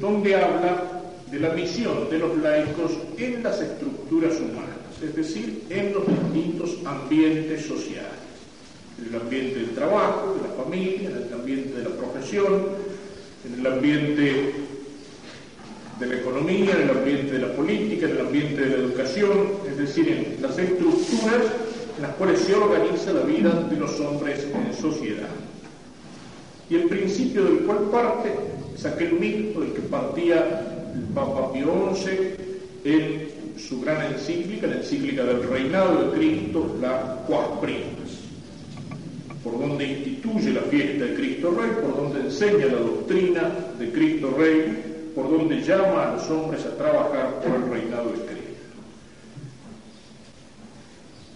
[0.00, 5.92] donde habla de la misión de los laicos en las estructuras humanas, es decir, en
[5.92, 8.08] los distintos ambientes sociales,
[8.98, 12.62] en el ambiente del trabajo, de la familia, en el ambiente de la profesión,
[13.46, 14.52] en el ambiente
[16.00, 19.50] de la economía, en el ambiente de la política, en el ambiente de la educación,
[19.70, 21.42] es decir, en las estructuras
[21.96, 25.28] en las cuales se organiza la vida de los hombres en sociedad.
[26.70, 28.32] Y el principio del cual parte
[28.74, 32.10] es aquel mismo del que partía el Papa Pío XI
[32.84, 38.22] en su gran encíclica, la encíclica del reinado de Cristo, la Quas Primas,
[39.44, 44.34] por donde instituye la fiesta de Cristo Rey, por donde enseña la doctrina de Cristo
[44.36, 48.41] Rey, por donde llama a los hombres a trabajar por el reinado de Cristo.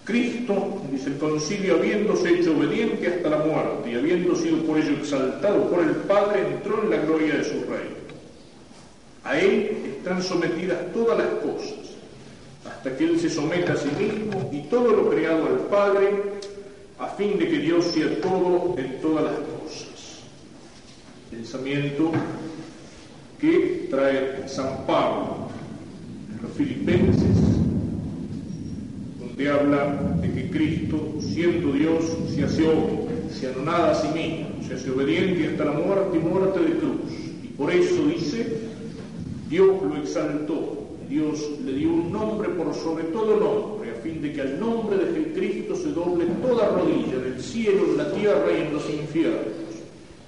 [0.07, 4.91] Cristo, dice el concilio, habiéndose hecho obediente hasta la muerte y habiendo sido por ello
[4.91, 7.97] exaltado por el Padre, entró en la gloria de su reino.
[9.25, 11.97] A Él están sometidas todas las cosas,
[12.65, 16.23] hasta que Él se someta a sí mismo y todo lo creado al Padre,
[16.99, 20.21] a fin de que Dios sea todo en todas las cosas.
[21.29, 22.13] Pensamiento
[23.41, 25.49] que trae San Pablo
[26.41, 27.66] los Filipenses
[29.37, 34.47] donde habla de que Cristo, siendo Dios, se hace hombre, se anonada a sí mismo,
[34.67, 37.11] se hace obediente hasta la muerte y muerte de cruz.
[37.43, 38.47] Y por eso dice,
[39.47, 44.33] Dios lo exaltó, Dios le dio un nombre por sobre todo nombre, a fin de
[44.33, 48.61] que al nombre de Cristo se doble toda rodilla del cielo, en la tierra y
[48.63, 49.53] en los infiernos,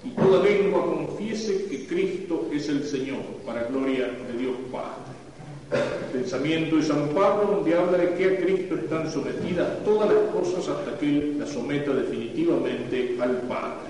[0.05, 5.19] y toda lengua confiese que Cristo es el Señor, para gloria de Dios Padre
[6.11, 10.67] pensamiento de San Pablo, donde habla de que a Cristo están sometidas todas las cosas
[10.67, 13.89] hasta que Él las someta definitivamente al Padre.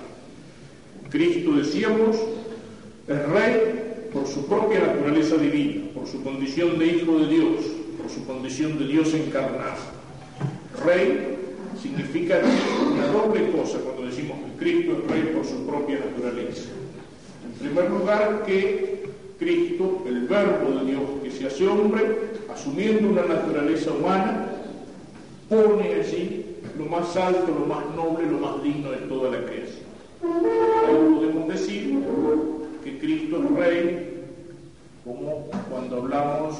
[1.10, 2.16] Cristo, decíamos,
[3.08, 7.64] es Rey por su propia naturaleza divina, por su condición de Hijo de Dios,
[8.00, 10.00] por su condición de Dios encarnado.
[10.84, 11.36] Rey
[11.80, 12.40] significa
[12.92, 16.68] una doble cosa cuando decimos que Cristo es Rey por su propia naturaleza.
[17.44, 19.09] En primer lugar, que
[19.40, 22.02] Cristo, el Verbo de Dios que se hace hombre,
[22.52, 24.50] asumiendo una naturaleza humana,
[25.48, 26.44] pone allí
[26.78, 29.88] lo más alto, lo más noble, lo más digno de toda la creación.
[30.22, 32.04] Ahí podemos decir
[32.84, 34.24] que Cristo es rey,
[35.06, 36.56] como cuando hablamos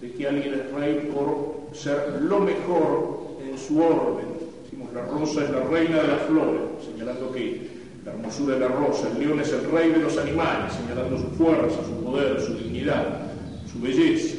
[0.00, 4.26] de que alguien es rey por ser lo mejor en su orden.
[4.62, 7.71] Decimos, la rosa es la reina de las flores, señalando que
[8.04, 11.28] la hermosura de la rosa, el león es el rey de los animales, señalando su
[11.36, 13.30] fuerza, su poder, su dignidad,
[13.70, 14.38] su belleza.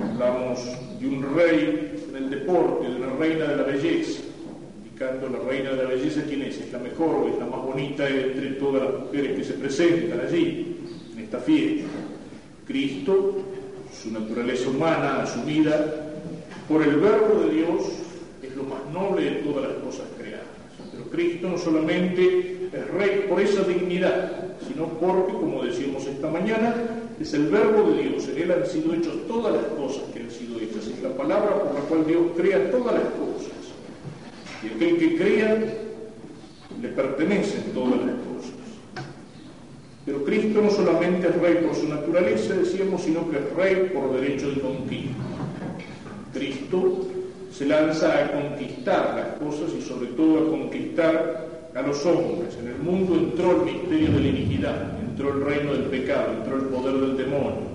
[0.00, 0.60] Hablamos
[0.98, 4.20] de un rey en el deporte, de una reina de la belleza,
[4.78, 8.08] indicando la reina de la belleza quién es, es la mejor, es la más bonita
[8.08, 10.76] entre todas las mujeres que se presentan allí,
[11.12, 11.86] en esta fiesta.
[12.66, 13.44] Cristo,
[13.92, 16.12] su naturaleza humana, su vida,
[16.68, 17.82] por el verbo de Dios,
[18.42, 20.06] es lo más noble de todas las cosas
[21.10, 26.74] Cristo no solamente es rey por esa dignidad, sino porque, como decíamos esta mañana,
[27.20, 28.28] es el verbo de Dios.
[28.28, 30.86] En Él han sido hechas todas las cosas que han sido hechas.
[30.86, 33.52] Es la palabra por la cual Dios crea todas las cosas.
[34.62, 35.58] Y aquel que crea,
[36.80, 38.54] le pertenecen todas las cosas.
[40.06, 44.18] Pero Cristo no solamente es rey por su naturaleza, decíamos, sino que es rey por
[44.18, 45.14] derecho de conquista.
[46.32, 47.06] Cristo
[47.60, 52.56] se lanza a conquistar las cosas y sobre todo a conquistar a los hombres.
[52.58, 56.56] En el mundo entró el misterio de la iniquidad, entró el reino del pecado, entró
[56.56, 57.68] el poder del demonio.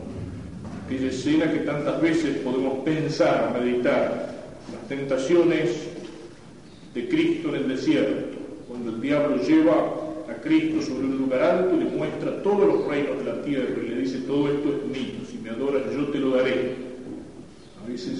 [0.83, 4.33] Aquella escena que tantas veces podemos pensar, meditar,
[4.73, 5.87] las tentaciones
[6.95, 9.73] de Cristo en el desierto, cuando el diablo lleva
[10.27, 13.75] a Cristo sobre un lugar alto y le muestra todos los reinos de la tierra
[13.83, 16.73] y le dice, todo esto es mío, si me adoras yo te lo daré.
[17.83, 18.19] A veces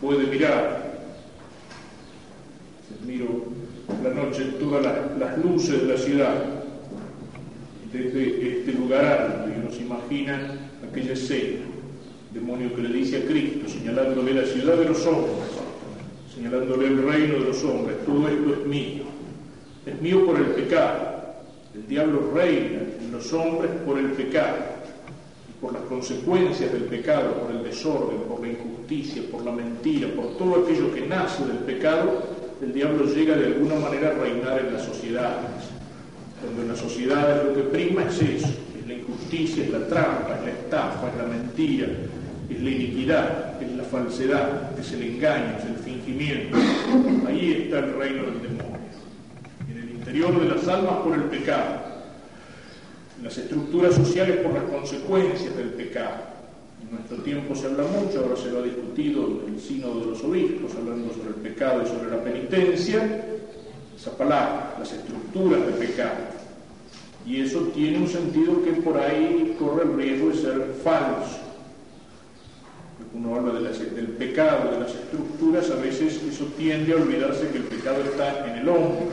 [0.00, 0.86] puede mirar,
[3.06, 3.44] miro
[4.02, 4.84] la noche todas
[5.18, 6.34] las, luces de la ciudad,
[7.92, 10.58] desde este lugar alto, y nos imaginan
[10.88, 11.64] aquella escena,
[12.32, 15.34] demonio que le dice a Cristo, señalándole la ciudad de los hombres,
[16.34, 19.04] señalándole el reino de los hombres, todo esto es mío,
[19.86, 21.16] es mío por el pecado,
[21.74, 24.75] el diablo reina en los hombres por el pecado,
[25.60, 30.36] por las consecuencias del pecado, por el desorden, por la injusticia, por la mentira, por
[30.36, 32.22] todo aquello que nace del pecado,
[32.60, 35.70] el diablo llega de alguna manera a reinar en las sociedades.
[36.40, 40.36] Cuando en las sociedades lo que prima es eso, es la injusticia, es la trampa,
[40.38, 41.86] es la estafa, es la mentira,
[42.48, 46.56] es la iniquidad, es la falsedad, es el engaño, es el fingimiento.
[47.26, 48.76] Ahí está el reino del demonio.
[49.70, 51.95] En el interior de las almas por el pecado,
[53.26, 56.36] las estructuras sociales por las consecuencias del pecado
[56.80, 60.06] en nuestro tiempo se habla mucho, ahora se lo ha discutido en el sínodo de
[60.06, 63.24] los obispos, hablando sobre el pecado y sobre la penitencia,
[63.96, 66.36] esa palabra, las estructuras de pecado.
[67.26, 71.40] Y eso tiene un sentido que por ahí corre el riesgo de ser falso.
[73.12, 77.64] Uno habla del pecado, de las estructuras, a veces eso tiende a olvidarse que el
[77.64, 79.06] pecado está en el hombre,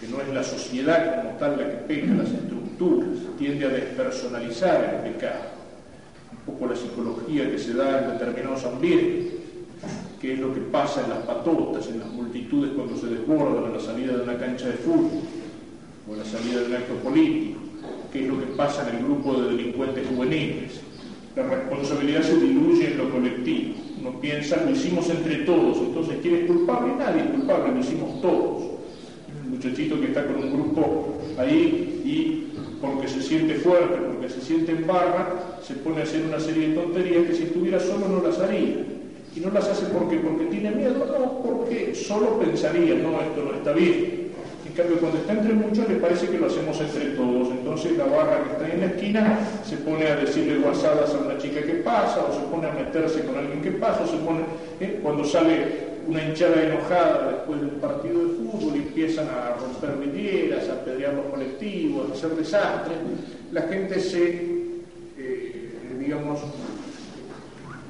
[0.00, 2.57] que no es la sociedad como tal la que peca las estructuras,
[3.38, 5.58] tiende a despersonalizar el pecado
[6.48, 9.34] poco la psicología que se da en determinados ambientes,
[10.20, 13.76] qué es lo que pasa en las patotas, en las multitudes cuando se desbordan a
[13.76, 15.22] la salida de una cancha de fútbol
[16.08, 17.60] o a la salida de un acto político,
[18.12, 20.80] qué es lo que pasa en el grupo de delincuentes juveniles.
[21.36, 23.74] La responsabilidad se diluye en lo colectivo.
[24.00, 26.94] Uno piensa, lo hicimos entre todos, entonces ¿quién es culpable?
[26.98, 28.64] Nadie es culpable, lo hicimos todos.
[29.44, 32.37] Un muchachito que está con un grupo ahí y
[32.80, 36.68] porque se siente fuerte, porque se siente en barra, se pone a hacer una serie
[36.68, 38.76] de tonterías que si estuviera solo no las haría.
[39.36, 43.54] Y no las hace porque, porque tiene miedo, no, porque solo pensaría, no, esto no
[43.54, 44.28] está bien.
[44.66, 47.48] En cambio, cuando está entre muchos, le parece que lo hacemos entre todos.
[47.50, 51.38] Entonces la barra que está en la esquina se pone a decirle guasadas a una
[51.38, 54.40] chica que pasa, o se pone a meterse con alguien que pasa, o se pone,
[54.80, 55.00] ¿eh?
[55.02, 60.66] cuando sale una hinchada enojada después del partido de fútbol y empiezan a romper vidrieras,
[60.70, 62.96] a pedrear los colectivos, a hacer desastres,
[63.52, 64.26] la gente se,
[65.18, 65.70] eh,
[66.00, 66.40] digamos,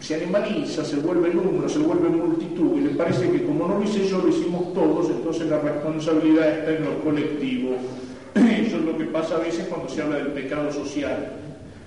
[0.01, 3.85] se animaliza, se vuelve número, se vuelve multitud y le parece que como no lo
[3.85, 7.77] hice yo, lo hicimos todos, entonces la responsabilidad está en lo colectivo.
[8.35, 11.35] Eso es lo que pasa a veces cuando se habla del pecado social.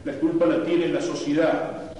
[0.06, 1.91] La culpa la tiene la sociedad,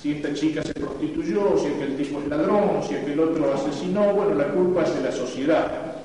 [0.00, 4.34] si esta chica se prostituyó, si aquel tipo es ladrón, si aquel otro asesinó, bueno,
[4.34, 5.96] la culpa es de la sociedad.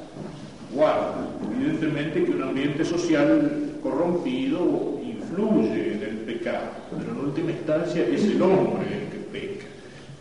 [0.72, 0.98] Igual,
[1.56, 6.65] evidentemente que un ambiente social corrompido influye en el pecado,
[6.98, 9.65] pero en última instancia es el hombre el que peca.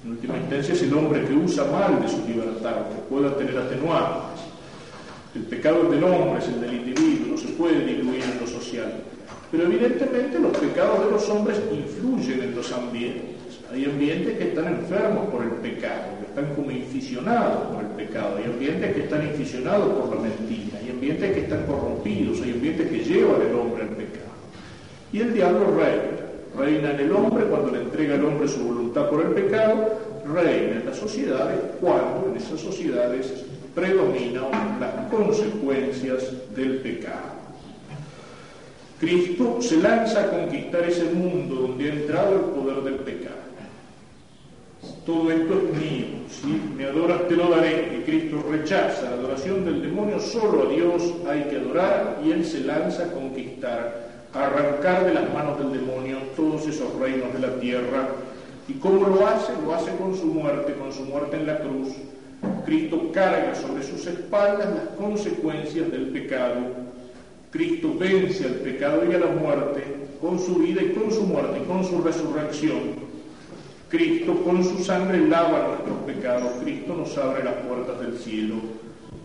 [0.04, 3.56] En última instancia es el hombre que usa mal de su libertad, que pueda tener
[3.56, 4.42] atenuantes.
[5.34, 8.92] El pecado del hombre es el del individuo, no se puede diluir en lo social.
[9.50, 13.41] Pero evidentemente los pecados de los hombres influyen en los ambientes.
[13.72, 18.36] Hay ambientes que están enfermos por el pecado, que están como inficionados por el pecado.
[18.36, 20.78] Hay ambientes que están inficionados por la mentira.
[20.78, 24.32] Hay ambientes que están corrompidos, hay ambientes que llevan el hombre al pecado.
[25.12, 26.22] Y el diablo reina.
[26.58, 30.80] Reina en el hombre cuando le entrega al hombre su voluntad por el pecado, reina
[30.80, 33.32] en las sociedades cuando en esas sociedades
[33.74, 37.40] predominan las consecuencias del pecado.
[39.00, 43.41] Cristo se lanza a conquistar ese mundo donde ha entrado el poder del pecado.
[45.04, 46.46] Todo esto es mío, si
[46.76, 51.14] me adoras te lo daré, y Cristo rechaza la adoración del demonio, solo a Dios
[51.28, 55.72] hay que adorar y Él se lanza a conquistar, a arrancar de las manos del
[55.72, 58.08] demonio todos esos reinos de la tierra.
[58.68, 59.52] ¿Y cómo lo hace?
[59.64, 61.88] Lo hace con su muerte, con su muerte en la cruz.
[62.64, 66.92] Cristo carga sobre sus espaldas las consecuencias del pecado
[67.52, 69.84] Cristo vence al pecado y a la muerte
[70.22, 73.11] con su vida y con su muerte y con su resurrección.
[73.92, 76.50] Cristo con su sangre lava nuestros pecados.
[76.62, 78.54] Cristo nos abre las puertas del cielo.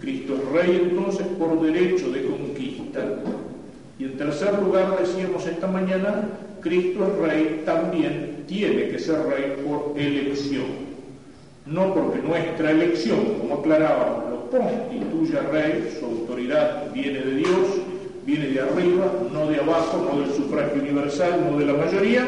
[0.01, 2.99] Cristo es rey entonces por derecho de conquista.
[3.97, 9.55] Y en tercer lugar decíamos esta mañana, Cristo es rey también tiene que ser rey
[9.65, 10.65] por elección.
[11.65, 17.67] No porque nuestra elección, como aclarábamos, lo constituya rey, su autoridad viene de Dios,
[18.25, 22.27] viene de arriba, no de abajo, no del sufragio universal, no de la mayoría,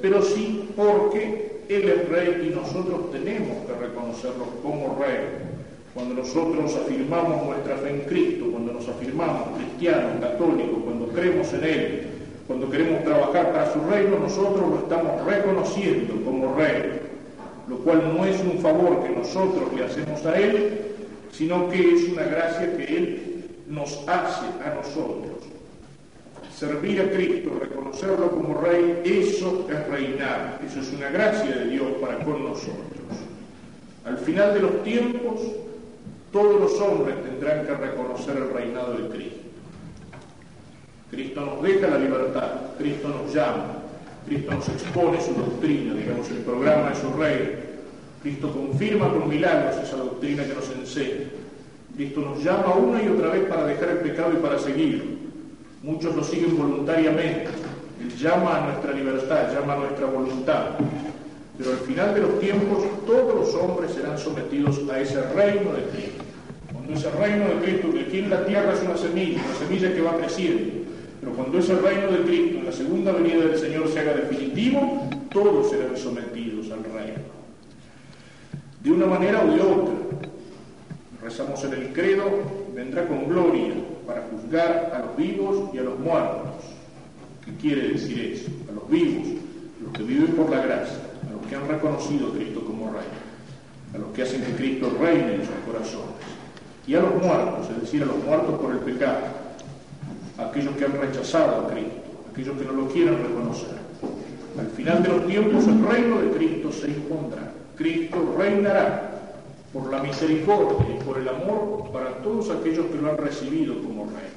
[0.00, 5.20] pero sí porque Él es rey y nosotros tenemos que reconocerlo como rey.
[5.94, 11.64] Cuando nosotros afirmamos nuestra fe en Cristo, cuando nos afirmamos cristianos, católicos, cuando creemos en
[11.64, 12.06] Él,
[12.48, 17.02] cuando queremos trabajar para su reino, nosotros lo estamos reconociendo como rey,
[17.68, 20.76] lo cual no es un favor que nosotros le hacemos a Él,
[21.30, 25.39] sino que es una gracia que Él nos hace a nosotros.
[26.60, 31.88] Servir a Cristo, reconocerlo como Rey, eso es reinar, eso es una gracia de Dios
[32.02, 33.00] para con nosotros.
[34.04, 35.40] Al final de los tiempos,
[36.30, 39.40] todos los hombres tendrán que reconocer el reinado de Cristo.
[41.10, 43.78] Cristo nos deja la libertad, Cristo nos llama,
[44.26, 47.50] Cristo nos expone su doctrina, digamos, el programa de su reino.
[48.22, 51.30] Cristo confirma con milagros esa doctrina que nos enseña.
[51.96, 55.19] Cristo nos llama una y otra vez para dejar el pecado y para seguirlo.
[55.82, 57.48] Muchos lo siguen voluntariamente.
[58.02, 60.72] Él llama a nuestra libertad, llama a nuestra voluntad.
[61.56, 65.82] Pero al final de los tiempos todos los hombres serán sometidos a ese reino de
[65.90, 66.24] Cristo.
[66.70, 69.94] Cuando ese reino de Cristo, que aquí en la tierra es una semilla, una semilla
[69.94, 70.72] que va creciendo,
[71.20, 75.08] pero cuando ese reino de Cristo, en la segunda venida del Señor, se haga definitivo,
[75.32, 77.20] todos serán sometidos al reino.
[78.82, 79.94] De una manera u de otra,
[81.22, 82.24] rezamos en el credo,
[82.74, 83.74] vendrá con gloria
[84.10, 86.48] para juzgar a los vivos y a los muertos.
[87.44, 88.50] ¿Qué quiere decir eso?
[88.68, 92.28] A los vivos, a los que viven por la gracia, a los que han reconocido
[92.28, 93.06] a Cristo como Rey,
[93.94, 96.16] a los que hacen que Cristo reine en sus corazones,
[96.88, 99.20] y a los muertos, es decir, a los muertos por el pecado,
[100.38, 103.78] a aquellos que han rechazado a Cristo, a aquellos que no lo quieren reconocer.
[104.58, 107.52] Al final de los tiempos el reino de Cristo se impondrá.
[107.76, 109.19] Cristo reinará
[109.72, 114.06] por la misericordia y por el amor para todos aquellos que lo han recibido como
[114.06, 114.30] rey.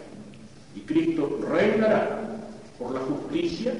[0.75, 2.21] Y Cristo reinará
[2.77, 3.73] por la justicia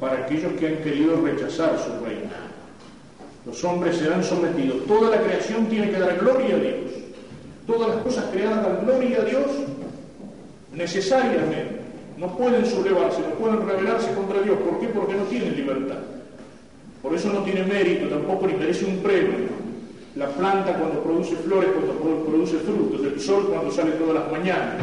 [0.00, 2.30] para aquellos que han querido rechazar su reino.
[3.44, 4.84] Los hombres serán sometidos.
[4.86, 6.74] Toda la creación tiene que dar gloria a Dios.
[7.66, 9.46] Todas las cosas creadas dan gloria a Dios
[10.72, 11.76] necesariamente.
[12.18, 14.58] No pueden sublevarse, no pueden rebelarse contra Dios.
[14.58, 14.88] ¿Por qué?
[14.88, 15.98] Porque no tienen libertad.
[17.02, 19.55] Por eso no tiene mérito, tampoco ni merece un premio
[20.16, 24.76] la planta cuando produce flores, cuando produce frutos, el sol cuando sale todas las mañanas,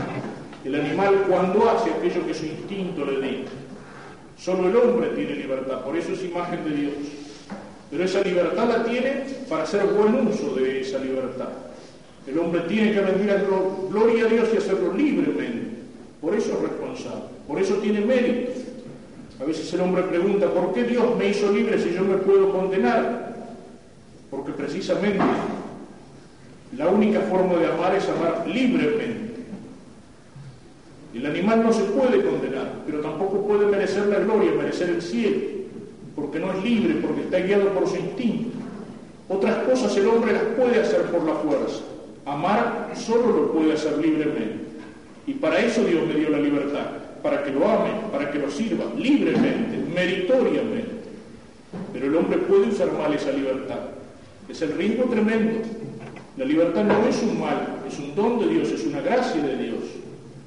[0.63, 3.51] el animal cuando hace aquello que su instinto le dice.
[4.37, 6.93] Solo el hombre tiene libertad, por eso es imagen de Dios.
[7.89, 11.49] Pero esa libertad la tiene para hacer buen uso de esa libertad.
[12.27, 13.43] El hombre tiene que rendir a
[13.89, 15.77] gloria a Dios y hacerlo libremente.
[16.21, 18.51] Por eso es responsable, por eso tiene mérito.
[19.41, 22.51] A veces el hombre pregunta, ¿por qué Dios me hizo libre si yo me puedo
[22.51, 23.22] condenar?
[24.33, 25.19] Porque precisamente
[26.75, 29.33] la única forma de amar es amar libremente.
[31.13, 35.37] El animal no se puede condenar, pero tampoco puede merecer la gloria, merecer el cielo,
[36.15, 38.57] porque no es libre, porque está guiado por su instinto.
[39.29, 41.83] Otras cosas el hombre las puede hacer por la fuerza.
[42.25, 44.65] Amar solo lo puede hacer libremente.
[45.27, 46.87] Y para eso Dios me dio la libertad,
[47.21, 50.91] para que lo ame, para que lo sirva libremente, meritoriamente.
[51.93, 53.92] Pero el hombre puede usar mal esa libertad.
[54.53, 55.61] Es el ritmo tremendo.
[56.37, 59.57] La libertad no es un mal, es un don de Dios, es una gracia de
[59.57, 59.79] Dios.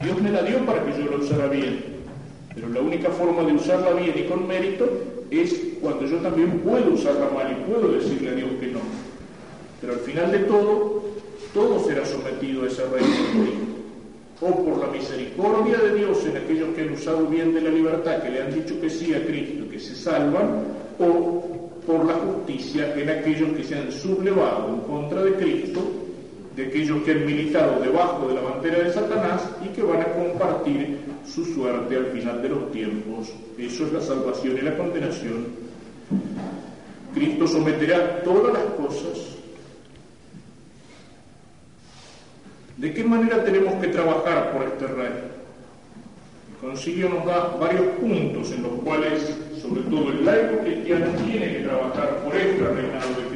[0.00, 1.82] Dios me la dio para que yo la usara bien.
[2.54, 4.88] Pero la única forma de usarla bien y con mérito
[5.28, 8.78] es cuando yo también puedo usarla mal y puedo decirle a Dios que no.
[9.80, 11.02] Pero al final de todo,
[11.52, 13.76] todo será sometido a ese reino
[14.40, 18.22] o por la misericordia de Dios en aquellos que han usado bien de la libertad,
[18.22, 20.62] que le han dicho que sí a Cristo, que se salvan,
[21.00, 21.55] o
[21.86, 25.80] por la justicia en aquellos que se han sublevado en contra de Cristo,
[26.54, 30.12] de aquellos que han militado debajo de la bandera de Satanás y que van a
[30.12, 33.32] compartir su suerte al final de los tiempos.
[33.58, 35.46] Eso es la salvación y la condenación.
[37.14, 39.36] Cristo someterá todas las cosas
[42.76, 45.35] ¿De qué manera tenemos que trabajar por este reino?
[46.60, 51.58] Concilio nos da varios puntos en los cuales, sobre todo el laico cristiano, tiene que
[51.60, 53.35] trabajar por este reinado de.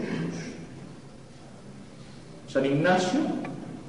[2.51, 3.21] San Ignacio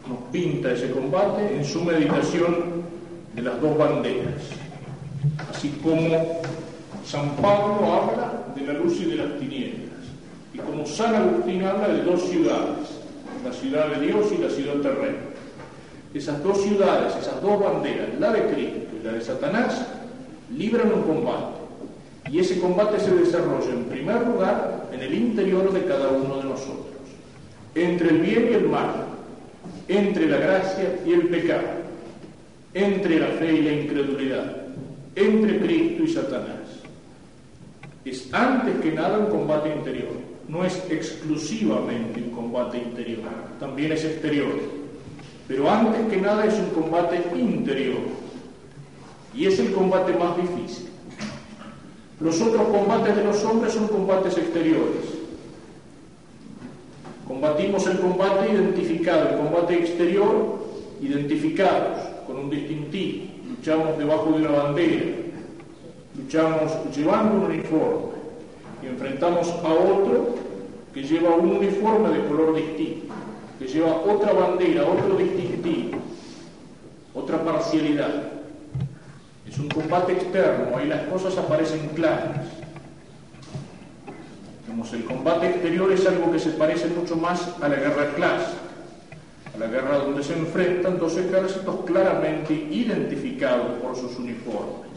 [0.09, 2.83] nos pinta ese combate en su meditación
[3.35, 4.43] de las dos banderas,
[5.51, 6.41] así como
[7.05, 9.83] San Pablo habla de la luz y de las tinieblas
[10.55, 12.89] y como San Agustín habla de dos ciudades,
[13.45, 15.19] la ciudad de Dios y la ciudad terrena.
[16.15, 19.87] Esas dos ciudades, esas dos banderas, la de Cristo y la de Satanás,
[20.57, 21.63] libran un combate.
[22.31, 26.45] Y ese combate se desarrolla en primer lugar en el interior de cada uno de
[26.45, 26.92] nosotros,
[27.75, 29.07] entre el bien y el mal,
[29.89, 31.83] entre la gracia y el pecado,
[32.75, 34.57] entre la fe y la incredulidad,
[35.15, 36.59] entre Cristo y Satanás.
[38.05, 43.21] Es antes que nada un combate interior no es exclusivamente un combate interior,
[43.59, 44.53] también es exterior.
[45.49, 48.01] Pero antes que nada es un combate interior.
[49.35, 50.89] Y es el combate más difícil.
[52.21, 55.12] Los otros combates de los hombres son combates exteriores.
[57.33, 60.59] Combatimos el combate identificado, el combate exterior
[61.01, 63.25] identificados con un distintivo.
[63.49, 65.05] Luchamos debajo de una bandera,
[66.15, 68.13] luchamos llevando un uniforme
[68.83, 70.35] y enfrentamos a otro
[70.93, 73.15] que lleva un uniforme de color distinto,
[73.59, 76.01] que lleva otra bandera, otro distintivo,
[77.15, 78.25] otra parcialidad.
[79.49, 82.47] Es un combate externo, ahí las cosas aparecen claras.
[84.93, 88.59] El combate exterior es algo que se parece mucho más a la guerra clásica,
[89.55, 94.91] a la guerra donde se enfrentan dos ejércitos claramente identificados por sus uniformes,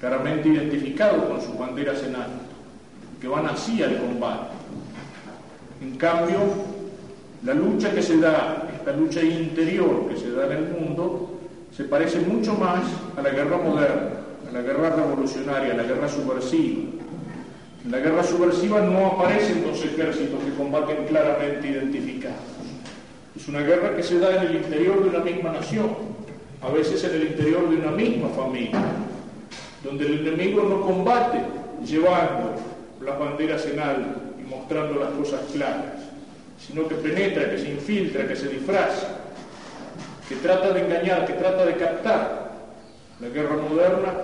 [0.00, 2.54] claramente identificados con sus banderas en alto
[3.20, 4.52] que van así al combate.
[5.80, 6.38] En cambio,
[7.44, 11.40] La lucha que se da, esta lucha interior que se da en el mundo,
[11.76, 12.84] se parece mucho más
[13.18, 14.12] a la guerra moderna,
[14.48, 16.93] a la guerra revolucionaria, a la guerra subversiva.
[17.84, 22.38] En la guerra subversiva no aparecen dos ejércitos que combaten claramente identificados.
[23.36, 25.90] Es una guerra que se da en el interior de una misma nación,
[26.62, 28.80] a veces en el interior de una misma familia,
[29.82, 31.42] donde el enemigo no combate
[31.84, 32.54] llevando
[33.04, 36.08] las banderas en alto y mostrando las cosas claras,
[36.58, 39.08] sino que penetra, que se infiltra, que se disfraza,
[40.26, 42.50] que trata de engañar, que trata de captar.
[43.20, 44.14] La guerra moderna,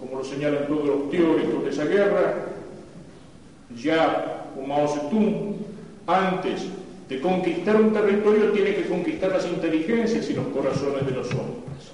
[0.00, 2.49] como lo señalan todos los teóricos de esa guerra,
[3.76, 5.56] ya como Mao Zedong,
[6.06, 6.66] antes
[7.08, 11.92] de conquistar un territorio tiene que conquistar las inteligencias y los corazones de los hombres.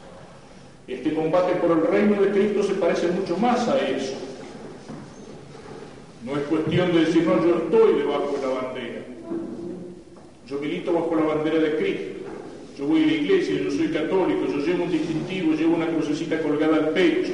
[0.86, 4.14] Este combate por el reino de Cristo se parece mucho más a eso.
[6.24, 9.02] No es cuestión de decir, no, yo estoy debajo de la bandera.
[10.46, 12.16] Yo milito bajo la bandera de Cristo.
[12.78, 16.40] Yo voy a la iglesia, yo soy católico, yo llevo un distintivo, llevo una crucecita
[16.40, 17.32] colgada al pecho.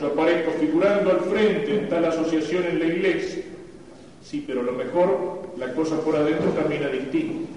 [0.00, 3.42] Yo aparezco figurando al frente en tal asociación en la iglesia.
[4.28, 7.48] Sí, pero a lo mejor la cosa por adentro camina distinto.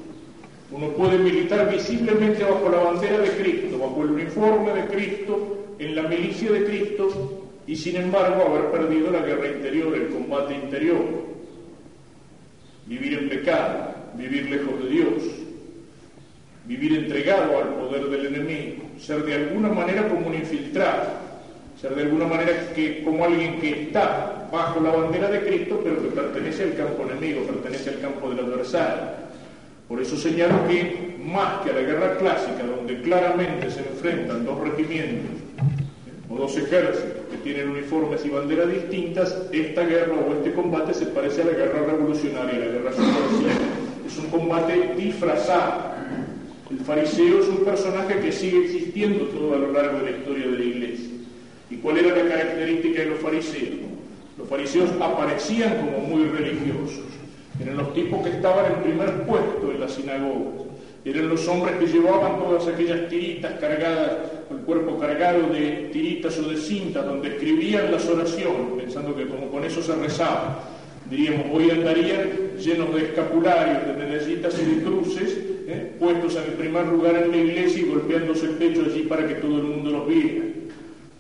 [0.72, 5.96] Uno puede militar visiblemente bajo la bandera de Cristo, bajo el uniforme de Cristo, en
[5.96, 11.04] la milicia de Cristo, y sin embargo haber perdido la guerra interior, el combate interior.
[12.86, 15.24] Vivir en pecado, vivir lejos de Dios,
[16.68, 21.14] vivir entregado al poder del enemigo, ser de alguna manera como un infiltrado,
[21.82, 26.02] ser de alguna manera que, como alguien que está bajo la bandera de Cristo, pero
[26.02, 29.30] que pertenece al campo enemigo, pertenece al campo del adversario.
[29.88, 34.60] Por eso señalo que más que a la guerra clásica, donde claramente se enfrentan dos
[34.60, 35.42] regimientos
[36.30, 41.08] o dos ejércitos que tienen uniformes y banderas distintas, esta guerra o este combate se
[41.08, 43.52] parece a la guerra revolucionaria, a la guerra subversiva.
[44.06, 45.90] Es un combate disfrazado.
[46.70, 50.46] El fariseo es un personaje que sigue existiendo todo a lo largo de la historia
[50.46, 51.10] de la iglesia.
[51.72, 53.89] ¿Y cuál era la característica de los fariseos?
[54.40, 57.03] Los fariseos aparecían como muy religiosos.
[57.61, 60.64] Eran los tipos que estaban en primer puesto en la sinagoga.
[61.03, 64.11] Eran los hombres que llevaban todas aquellas tiritas cargadas,
[64.49, 69.49] el cuerpo cargado de tiritas o de cintas, donde escribían las oraciones, pensando que como
[69.49, 70.64] con eso se rezaba.
[71.10, 75.38] Diríamos, hoy andarían llenos de escapularios, de medallitas y de cruces,
[75.68, 75.95] ¿eh?
[75.99, 79.36] puestos en el primer lugar en la iglesia y golpeándose el pecho allí para que
[79.36, 80.45] todo el mundo los viera.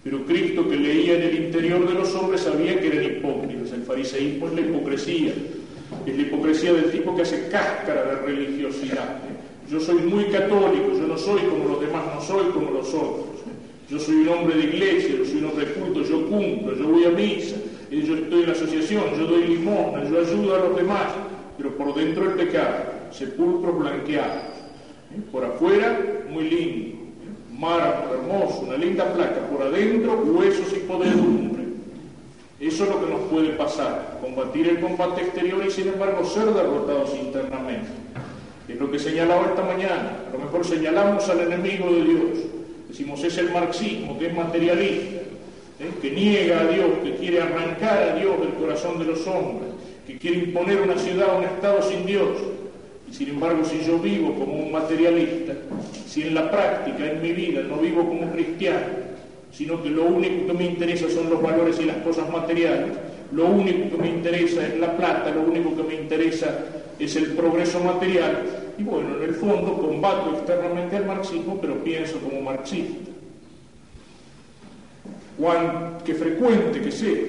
[0.03, 3.73] Pero Cristo que leía en el interior de los hombres sabía que eran hipócritas.
[3.73, 5.33] El fariseísmo es la hipocresía.
[6.05, 9.19] Es la hipocresía del tipo que hace cáscara de religiosidad.
[9.69, 13.39] Yo soy muy católico, yo no soy como los demás, no soy como los otros.
[13.89, 17.05] Yo soy un hombre de iglesia, yo soy un hombre culto, yo cumplo, yo voy
[17.05, 17.55] a misa,
[17.89, 21.07] yo estoy en la asociación, yo doy limosna, yo ayudo a los demás,
[21.57, 24.41] pero por dentro el pecado, sepulcro blanqueado.
[25.31, 25.99] Por afuera,
[26.29, 26.98] muy lindo,
[27.59, 31.63] mármol hermoso, una linda placa, por adentro huesos y podredumbre.
[32.59, 36.45] Eso es lo que nos puede pasar, combatir el combate exterior y sin embargo ser
[36.45, 37.89] derrotados internamente.
[38.67, 42.39] Es lo que señalaba esta mañana, a lo mejor señalamos al enemigo de Dios,
[42.87, 45.21] decimos es el marxismo, que es materialista,
[45.79, 45.91] ¿eh?
[46.01, 49.69] que niega a Dios, que quiere arrancar a Dios del corazón de los hombres,
[50.05, 52.37] que quiere imponer una ciudad, un Estado sin Dios.
[53.09, 55.53] Y sin embargo, si yo vivo como un materialista,
[56.09, 58.87] si en la práctica, en mi vida, no vivo como cristiano,
[59.51, 62.93] sino que lo único que me interesa son los valores y las cosas materiales,
[63.31, 66.65] lo único que me interesa es la plata, lo único que me interesa
[66.97, 68.43] es el progreso material,
[68.79, 73.11] y bueno, en el fondo combato externamente al marxismo, pero pienso como marxista.
[75.37, 77.21] Juan, que frecuente que sea,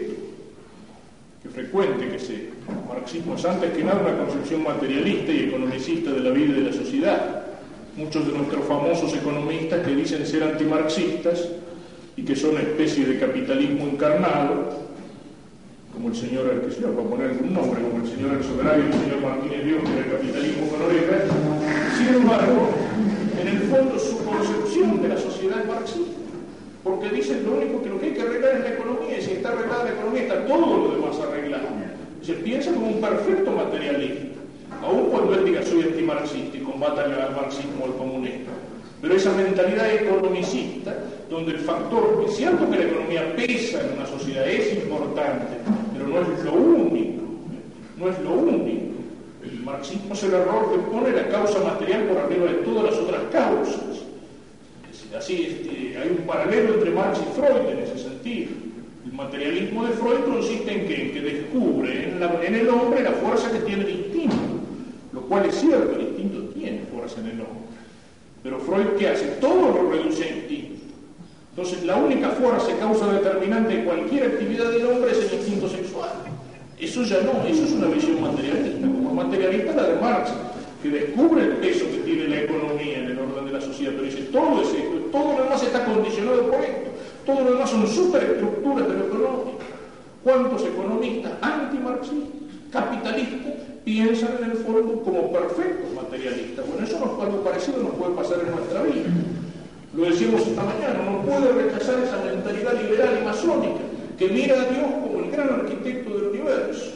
[1.43, 2.49] que frecuente que sea.
[2.89, 6.71] Marxismo es antes que nada una concepción materialista y economicista de la vida y de
[6.71, 7.50] la sociedad.
[8.01, 11.51] Muchos de nuestros famosos economistas que dicen ser antimarxistas
[12.17, 14.71] y que son una especie de capitalismo encarnado,
[15.93, 18.93] como el señor, que se para poner algún nombre, como el señor Enzo y el
[19.05, 21.23] señor Martínez Dios, que era capitalismo con orejas,
[21.99, 22.71] sin embargo,
[23.39, 26.21] en el fondo su concepción de la sociedad es marxista,
[26.83, 29.33] porque dicen lo único que lo que hay que arreglar es la economía, y si
[29.33, 31.69] está arreglada la economía está todo lo demás arreglado.
[32.23, 34.40] Se piensa como un perfecto materialista,
[34.83, 38.53] aun cuando él diga soy antimarxista y combata el marxismo o el comunismo.
[39.01, 40.95] Pero esa mentalidad economicista,
[41.31, 45.57] donde el factor, es cierto que la economía pesa en una sociedad, es importante,
[45.95, 47.23] pero no es lo único,
[47.99, 48.91] no es lo único.
[49.43, 52.95] El marxismo es el error que pone la causa material por arriba de todas las
[52.95, 54.01] otras causas.
[55.17, 58.51] Así, este, hay un paralelo entre Marx y Freud en ese sentido.
[59.05, 63.59] El materialismo de Freud consiste en que, descubre en, en, el hombre la fuerza que
[63.61, 64.37] tiene el instinto,
[65.31, 66.41] cual es cierto, el instinto
[66.93, 67.71] fuerzas en el hombre.
[68.43, 69.27] Pero Freud, ¿qué hace?
[69.41, 70.85] Todo lo reduce a instinto.
[71.51, 76.11] Entonces, la única fuerza, causa determinante de cualquier actividad del hombre es el instinto sexual.
[76.81, 80.31] Eso ya no, eso es una visión materialista, como materialista la de Marx,
[80.83, 84.05] que descubre el peso que tiene la economía en el orden de la sociedad, pero
[84.05, 86.91] dice, todo es esto, todo lo demás está condicionado por esto,
[87.25, 89.59] todo lo demás son superestructuras de lo económico.
[90.25, 92.29] ¿Cuántos economistas antimarxistas,
[92.73, 96.67] capitalistas, piensan en el fondo como perfectos materialistas?
[96.67, 99.11] Bueno, eso no, algo parecido nos puede pasar en nuestra vida.
[99.95, 103.81] Lo decíamos esta mañana, no puede rechazar esa mentalidad liberal y masónica
[104.19, 106.93] que mira a Dios como el gran arquitecto del universo.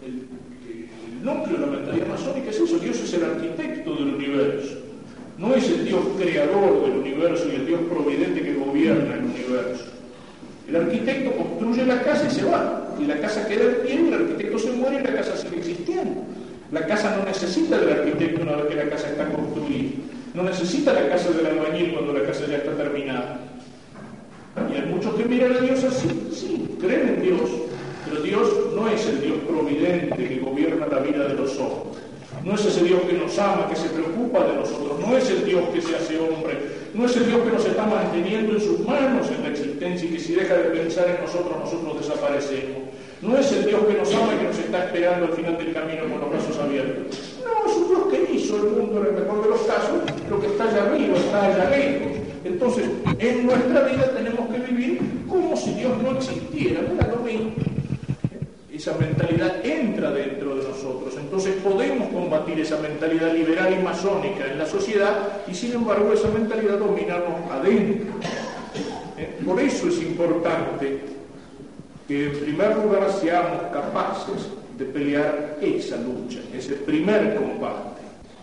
[0.00, 0.28] El,
[0.68, 4.78] el núcleo de la mentalidad masónica es eso, Dios es el arquitecto del universo.
[5.38, 9.84] No es el Dios creador del universo y el Dios providente que gobierna el universo.
[10.72, 12.88] El arquitecto construye la casa y se va.
[12.98, 16.22] Y la casa queda en pie, el arquitecto se muere y la casa sigue existiendo.
[16.70, 19.90] La casa no necesita del arquitecto una vez que la casa está construida.
[20.32, 23.38] No necesita la casa del albañil cuando la casa ya está terminada.
[24.72, 27.50] Y hay muchos que miran a Dios así, sí, creen en Dios,
[28.08, 32.01] pero Dios no es el Dios providente que gobierna la vida de los hombres.
[32.44, 34.98] No es ese Dios que nos ama, que se preocupa de nosotros.
[34.98, 36.58] No es el Dios que se hace hombre.
[36.92, 40.12] No es el Dios que nos está manteniendo en sus manos en la existencia y
[40.12, 42.82] que si deja de pensar en nosotros, nosotros desaparecemos.
[43.22, 45.72] No es el Dios que nos ama y que nos está esperando al final del
[45.72, 47.38] camino con los brazos abiertos.
[47.44, 50.40] No, es un Dios que hizo el mundo en el mejor de los casos, lo
[50.40, 52.18] que está allá arriba, está allá lejos.
[52.44, 52.84] Entonces,
[53.20, 56.80] en nuestra vida tenemos que vivir como si Dios no existiera.
[56.90, 57.71] Mira lo mismo
[58.82, 61.14] esa mentalidad entra dentro de nosotros.
[61.16, 66.26] Entonces podemos combatir esa mentalidad liberal y masónica en la sociedad y sin embargo esa
[66.28, 68.12] mentalidad dominarnos adentro.
[69.16, 69.38] ¿Eh?
[69.46, 70.98] Por eso es importante
[72.08, 78.02] que en primer lugar seamos capaces de pelear esa lucha, ese primer combate,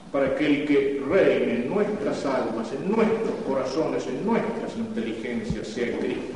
[0.10, 5.98] para que el que reine en nuestras almas, en nuestros corazones, en nuestras inteligencias sea
[5.98, 6.34] Cristo.